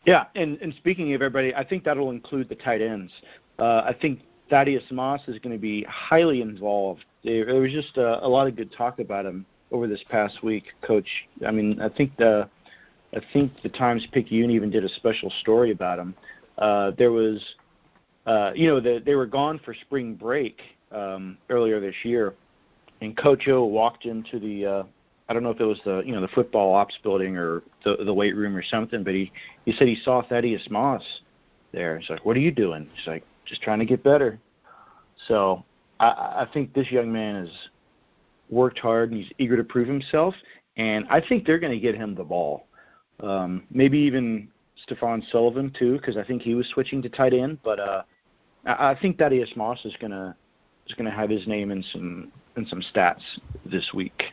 Yeah, 0.05 0.26
and, 0.36 0.59
and 0.61 0.74
speaking 0.76 1.13
of 1.13 1.22
everybody, 1.22 1.55
I 1.55 1.63
think 1.63 1.84
that'll 1.84 2.11
include 2.11 2.47
the 2.47 2.55
tight 2.55 2.82
ends. 2.82 3.11
Uh, 3.57 3.82
I 3.86 3.95
think 3.99 4.20
Thaddeus 4.49 4.83
Moss 4.91 5.21
is 5.27 5.39
going 5.39 5.55
to 5.55 5.61
be 5.61 5.83
highly 5.83 6.41
involved. 6.41 7.05
There, 7.23 7.45
was 7.55 7.71
just 7.71 7.97
a, 7.97 8.25
a 8.25 8.27
lot 8.27 8.47
of 8.47 8.55
good 8.55 8.71
talk 8.71 8.99
about 8.99 9.25
him 9.25 9.45
over 9.71 9.87
this 9.87 10.03
past 10.09 10.43
week, 10.43 10.65
Coach. 10.81 11.07
I 11.45 11.51
mean, 11.51 11.81
I 11.81 11.89
think 11.89 12.15
the 12.17 12.49
I 13.15 13.21
think 13.33 13.53
the 13.63 13.69
Times 13.69 14.05
Picayune 14.11 14.51
even 14.51 14.69
did 14.69 14.83
a 14.83 14.89
special 14.89 15.31
story 15.41 15.71
about 15.71 15.99
him. 15.99 16.15
Uh, 16.57 16.91
there 16.97 17.11
was, 17.11 17.41
uh, 18.25 18.51
you 18.53 18.67
know, 18.67 18.81
the, 18.81 19.01
they 19.05 19.15
were 19.15 19.25
gone 19.25 19.59
for 19.63 19.73
spring 19.73 20.15
break 20.15 20.59
um, 20.91 21.37
earlier 21.49 21.79
this 21.79 21.95
year, 22.03 22.33
and 23.01 23.15
Coach 23.17 23.47
O 23.47 23.63
walked 23.63 24.05
into 24.05 24.39
the 24.39 24.65
uh, 24.65 24.83
I 25.27 25.33
don't 25.33 25.43
know 25.43 25.49
if 25.49 25.59
it 25.59 25.65
was 25.65 25.79
the 25.85 26.03
you 26.05 26.13
know 26.13 26.21
the 26.21 26.27
football 26.29 26.73
ops 26.73 26.97
building 27.03 27.37
or 27.37 27.63
the 27.83 27.97
the 28.03 28.13
weight 28.13 28.35
room 28.35 28.55
or 28.55 28.63
something, 28.63 29.03
but 29.03 29.13
he 29.13 29.31
he 29.65 29.71
said 29.73 29.87
he 29.87 29.95
saw 29.95 30.21
Thaddeus 30.21 30.67
Moss 30.69 31.03
there. 31.71 31.97
He's 31.97 32.09
like, 32.09 32.25
"What 32.25 32.37
are 32.37 32.41
you 32.41 32.51
doing?" 32.51 32.87
He's 32.95 33.07
like, 33.07 33.23
"Just 33.45 33.61
trying 33.61 33.79
to 33.79 33.85
get 33.85 34.03
better." 34.03 34.39
So 35.27 35.63
I, 35.99 36.07
I 36.07 36.47
think 36.53 36.73
this 36.73 36.91
young 36.91 37.11
man 37.11 37.45
has 37.45 37.49
worked 38.49 38.79
hard 38.79 39.11
and 39.11 39.21
he's 39.21 39.31
eager 39.37 39.57
to 39.57 39.63
prove 39.63 39.87
himself, 39.87 40.35
and 40.77 41.05
I 41.09 41.21
think 41.21 41.45
they're 41.45 41.59
going 41.59 41.73
to 41.73 41.79
get 41.79 41.95
him 41.95 42.15
the 42.15 42.23
ball. 42.23 42.67
Um, 43.21 43.63
maybe 43.71 43.97
even 43.99 44.49
Stephon 44.87 45.23
Sullivan 45.31 45.73
too, 45.77 45.93
because 45.93 46.17
I 46.17 46.23
think 46.23 46.41
he 46.41 46.55
was 46.55 46.67
switching 46.67 47.01
to 47.01 47.09
tight 47.09 47.33
end. 47.33 47.59
But 47.63 47.79
uh, 47.79 48.03
I, 48.65 48.91
I 48.91 48.99
think 48.99 49.17
Thaddeus 49.17 49.51
Moss 49.55 49.83
is 49.85 49.95
going 49.99 50.11
to 50.11 50.35
is 50.87 50.93
going 50.95 51.09
to 51.09 51.15
have 51.15 51.29
his 51.29 51.47
name 51.47 51.71
in 51.71 51.83
some 51.83 52.31
in 52.57 52.65
some 52.67 52.81
stats 52.93 53.23
this 53.65 53.91
week. 53.93 54.23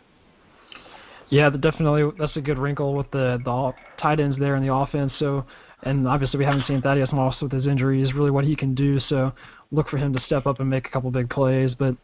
Yeah, 1.28 1.48
definitely. 1.48 2.10
That's 2.18 2.36
a 2.36 2.40
good 2.40 2.58
wrinkle 2.58 2.94
with 2.94 3.10
the 3.10 3.40
the 3.44 3.72
tight 4.00 4.20
ends 4.20 4.38
there 4.38 4.56
in 4.56 4.66
the 4.66 4.74
offense. 4.74 5.12
So, 5.18 5.44
and 5.82 6.06
obviously 6.06 6.38
we 6.38 6.44
haven't 6.44 6.66
seen 6.66 6.80
Thaddeus 6.80 7.12
Moss 7.12 7.40
with 7.40 7.52
his 7.52 7.66
injuries, 7.66 8.14
really 8.14 8.30
what 8.30 8.44
he 8.44 8.56
can 8.56 8.74
do. 8.74 9.00
So, 9.00 9.32
look 9.70 9.88
for 9.88 9.96
him 9.96 10.12
to 10.12 10.20
step 10.20 10.46
up 10.46 10.60
and 10.60 10.68
make 10.68 10.86
a 10.86 10.90
couple 10.90 11.10
big 11.10 11.30
plays. 11.30 11.72
But 11.78 11.96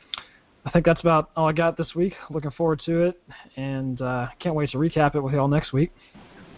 I 0.65 0.71
think 0.71 0.85
that's 0.85 1.01
about 1.01 1.31
all 1.37 1.49
I 1.49 1.53
got 1.53 1.77
this 1.77 1.95
week. 1.95 2.15
Looking 2.31 2.51
forward 2.51 2.81
to 2.87 3.05
it, 3.05 3.23
and 3.57 4.01
uh, 4.01 4.29
can't 4.39 4.55
wait 4.55 4.71
to 4.71 4.79
recap 4.79 5.15
it 5.15 5.21
with 5.21 5.35
y'all 5.35 5.49
next 5.49 5.73
week. 5.73 5.93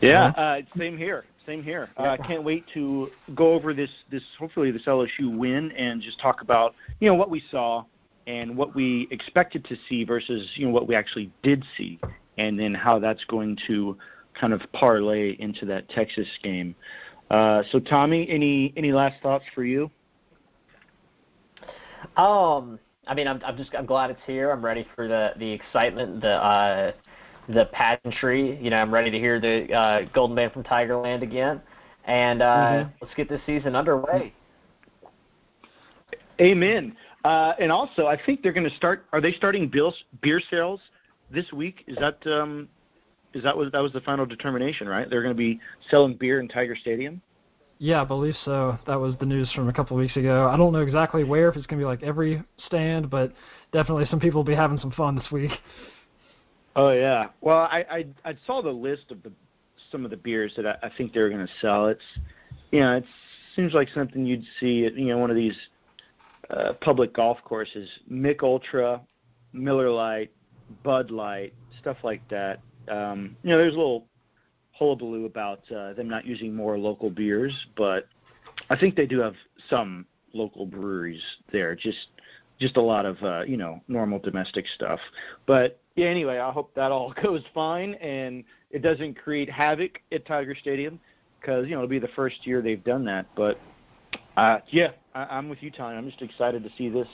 Yeah, 0.01 0.29
uh, 0.29 0.62
same 0.79 0.97
here. 0.97 1.25
Same 1.47 1.62
here. 1.62 1.91
I 1.97 2.09
uh, 2.09 2.16
can't 2.27 2.45
wait 2.45 2.64
to 2.75 3.11
go 3.35 3.53
over 3.53 3.75
this 3.75 3.91
this 4.11 4.23
hopefully 4.39 4.71
this 4.71 4.85
LSU 4.85 5.37
win 5.37 5.73
and 5.73 6.01
just 6.01 6.21
talk 6.21 6.43
about 6.43 6.75
you 7.01 7.09
know 7.09 7.14
what 7.14 7.31
we 7.31 7.43
saw 7.51 7.85
and 8.27 8.57
what 8.57 8.75
we 8.75 9.09
expected 9.11 9.64
to 9.66 9.77
see 9.89 10.05
versus 10.05 10.49
you 10.55 10.66
know 10.66 10.73
what 10.73 10.87
we 10.87 10.95
actually 10.95 11.31
did 11.43 11.64
see, 11.77 12.01
and 12.39 12.59
then 12.59 12.75
how 12.75 12.99
that's 12.99 13.25
going 13.25 13.59
to 13.66 13.97
kind 14.39 14.53
of 14.53 14.61
parlay 14.73 15.37
into 15.39 15.64
that 15.66 15.89
Texas 15.89 16.29
game. 16.43 16.75
Uh, 17.31 17.62
so 17.70 17.78
Tommy, 17.78 18.28
any 18.28 18.72
any 18.76 18.93
last 18.93 19.22
thoughts 19.22 19.45
for 19.55 19.64
you? 19.64 19.91
Um, 22.16 22.78
I 23.07 23.14
mean, 23.14 23.28
I'm 23.28 23.41
I'm 23.45 23.57
just 23.57 23.74
I'm 23.74 23.87
glad 23.87 24.11
it's 24.11 24.20
here. 24.26 24.51
I'm 24.51 24.64
ready 24.64 24.87
for 24.95 25.07
the 25.07 25.33
the 25.39 25.51
excitement, 25.51 26.20
the 26.20 26.35
uh, 26.35 26.93
the 27.49 27.66
pageantry. 27.72 28.59
You 28.61 28.70
know, 28.70 28.76
I'm 28.78 28.93
ready 28.93 29.11
to 29.11 29.18
hear 29.18 29.41
the 29.41 29.72
uh, 29.72 30.03
Golden 30.12 30.35
Band 30.35 30.53
from 30.53 30.64
Tigerland 30.64 31.22
again, 31.22 31.61
and 32.05 32.43
uh, 32.43 32.47
Mhm. 32.47 32.93
let's 33.01 33.14
get 33.14 33.28
this 33.28 33.41
season 33.47 33.76
underway. 33.76 34.33
Amen. 36.41 36.97
Uh, 37.24 37.53
and 37.59 37.70
also, 37.70 38.07
I 38.07 38.16
think 38.16 38.43
they're 38.43 38.53
going 38.53 38.68
to 38.68 38.76
start. 38.76 39.05
Are 39.12 39.20
they 39.20 39.33
starting 39.33 39.68
beer, 39.68 39.91
beer 40.22 40.41
sales 40.51 40.81
this 41.31 41.53
week? 41.53 41.85
Is 41.87 41.99
that 41.99 42.26
um, 42.26 42.68
is 43.35 43.43
that 43.43 43.57
was 43.57 43.70
that 43.72 43.81
was 43.81 43.93
the 43.93 44.01
final 44.01 44.26
determination, 44.26 44.89
right? 44.89 45.09
They're 45.09 45.22
going 45.22 45.35
to 45.35 45.39
be 45.39 45.61
selling 45.91 46.14
beer 46.14 46.41
in 46.41 46.49
Tiger 46.49 46.76
Stadium. 46.76 47.20
Yeah, 47.78 48.03
I 48.03 48.05
believe 48.05 48.35
so. 48.45 48.78
That 48.87 48.97
was 48.97 49.14
the 49.20 49.26
news 49.26 49.51
from 49.55 49.68
a 49.68 49.72
couple 49.72 49.97
of 49.97 50.01
weeks 50.01 50.16
ago. 50.16 50.49
I 50.53 50.57
don't 50.59 50.72
know 50.72 50.81
exactly 50.81 51.24
where, 51.24 51.49
if 51.49 51.57
it's 51.57 51.66
going 51.66 51.78
to 51.78 51.83
be 51.83 51.87
like 51.87 52.03
every 52.03 52.43
stand, 52.66 53.09
but 53.09 53.33
definitely 53.72 54.05
some 54.11 54.20
people 54.20 54.41
will 54.41 54.45
be 54.45 54.55
having 54.55 54.78
some 54.78 54.93
fun 54.93 55.16
this 55.16 55.31
week. 55.33 55.51
Oh 56.76 56.91
yeah. 56.91 57.28
Well, 57.41 57.59
I 57.59 57.85
I, 57.91 58.31
I 58.31 58.37
saw 58.47 58.62
the 58.62 58.70
list 58.70 59.11
of 59.11 59.22
the 59.22 59.33
some 59.91 60.05
of 60.05 60.11
the 60.11 60.16
beers 60.16 60.53
that 60.57 60.66
I, 60.66 60.76
I 60.83 60.91
think 60.97 61.12
they're 61.12 61.31
going 61.31 61.47
to 61.47 61.53
sell. 61.61 61.87
It's 61.87 62.03
you 62.70 62.81
know 62.81 62.97
it 62.97 63.05
seems 63.57 63.74
like 63.74 63.89
something 63.95 64.24
you'd 64.24 64.45
see 64.61 64.85
at 64.85 64.95
you 64.95 65.07
know 65.07 65.18
one 65.18 65.31
of 65.31 65.37
these 65.37 65.57
uh, 66.51 66.74
public 66.81 67.14
golf 67.14 67.39
courses. 67.45 67.89
Mich 68.09 68.39
Ultra, 68.43 69.01
Miller 69.53 69.91
Lite, 69.91 70.31
Bud 70.83 71.11
Light, 71.11 71.55
stuff 71.81 71.97
like 72.03 72.26
that. 72.28 72.61
Um, 72.91 73.36
you 73.43 73.51
know, 73.51 73.59
there's 73.59 73.74
a 73.74 73.78
little 73.78 74.07
hullabaloo 74.72 75.26
about 75.26 75.61
uh, 75.70 75.93
them 75.95 76.09
not 76.09 76.26
using 76.26 76.55
more 76.55 76.78
local 76.78 77.11
beers, 77.11 77.55
but 77.76 78.09
I 78.68 78.76
think 78.76 78.97
they 78.97 79.07
do 79.07 79.20
have 79.20 79.34
some 79.68 80.07
local 80.32 80.66
breweries 80.66 81.22
there. 81.53 81.74
Just 81.74 82.09
just 82.59 82.76
a 82.76 82.82
lot 82.82 83.07
of 83.07 83.22
uh, 83.22 83.43
you 83.43 83.57
know 83.57 83.80
normal 83.88 84.18
domestic 84.18 84.66
stuff. 84.74 85.01
But 85.47 85.80
yeah, 85.97 86.07
anyway, 86.07 86.38
I 86.38 86.51
hope 86.53 86.74
that 86.74 86.93
all 86.93 87.12
goes 87.22 87.43
fine 87.55 87.95
and 87.95 88.45
it 88.70 88.82
doesn't 88.82 89.14
create 89.14 89.51
havoc 89.51 90.01
at 90.12 90.26
Tiger 90.26 90.55
Stadium 90.55 91.01
because 91.41 91.66
you 91.66 91.72
know 91.72 91.78
it'll 91.78 91.88
be 91.88 91.99
the 91.99 92.09
first 92.09 92.47
year 92.47 92.62
they've 92.62 92.84
done 92.84 93.05
that. 93.07 93.26
But 93.34 93.59
uh, 94.36 94.59
yeah, 94.68 94.93
I, 95.14 95.24
I'm 95.24 95.49
with 95.49 95.62
you, 95.62 95.70
Tony. 95.70 95.97
I'm 95.97 96.09
just 96.09 96.22
excited 96.22 96.62
to 96.64 96.70
see 96.76 96.88
this 96.88 97.09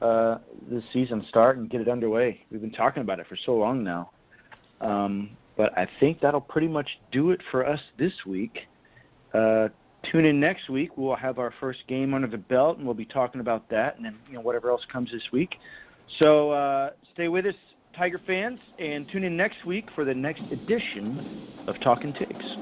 uh, 0.00 0.38
this 0.70 0.82
season 0.92 1.24
start 1.28 1.58
and 1.58 1.70
get 1.70 1.80
it 1.80 1.88
underway. 1.88 2.44
We've 2.50 2.60
been 2.60 2.72
talking 2.72 3.02
about 3.02 3.20
it 3.20 3.26
for 3.28 3.36
so 3.36 3.54
long 3.54 3.84
now. 3.84 4.10
Um, 4.82 5.30
but 5.56 5.76
I 5.78 5.88
think 6.00 6.20
that'll 6.20 6.40
pretty 6.40 6.68
much 6.68 6.98
do 7.10 7.30
it 7.30 7.40
for 7.50 7.66
us 7.66 7.80
this 7.96 8.26
week. 8.26 8.66
Uh, 9.32 9.68
tune 10.02 10.24
in 10.24 10.40
next 10.40 10.68
week. 10.68 10.96
We'll 10.96 11.16
have 11.16 11.38
our 11.38 11.52
first 11.60 11.86
game 11.86 12.14
under 12.14 12.26
the 12.26 12.38
belt, 12.38 12.78
and 12.78 12.86
we'll 12.86 12.94
be 12.94 13.04
talking 13.04 13.40
about 13.40 13.68
that, 13.70 13.96
and 13.96 14.04
then 14.04 14.18
you 14.28 14.34
know 14.34 14.40
whatever 14.40 14.70
else 14.70 14.84
comes 14.90 15.10
this 15.12 15.30
week. 15.32 15.58
So 16.18 16.50
uh, 16.50 16.90
stay 17.14 17.28
with 17.28 17.46
us, 17.46 17.54
Tiger 17.94 18.18
fans, 18.18 18.60
and 18.78 19.08
tune 19.08 19.24
in 19.24 19.36
next 19.36 19.64
week 19.64 19.90
for 19.94 20.04
the 20.04 20.14
next 20.14 20.50
edition 20.52 21.18
of 21.66 21.78
Talking 21.80 22.12
Tigs. 22.12 22.56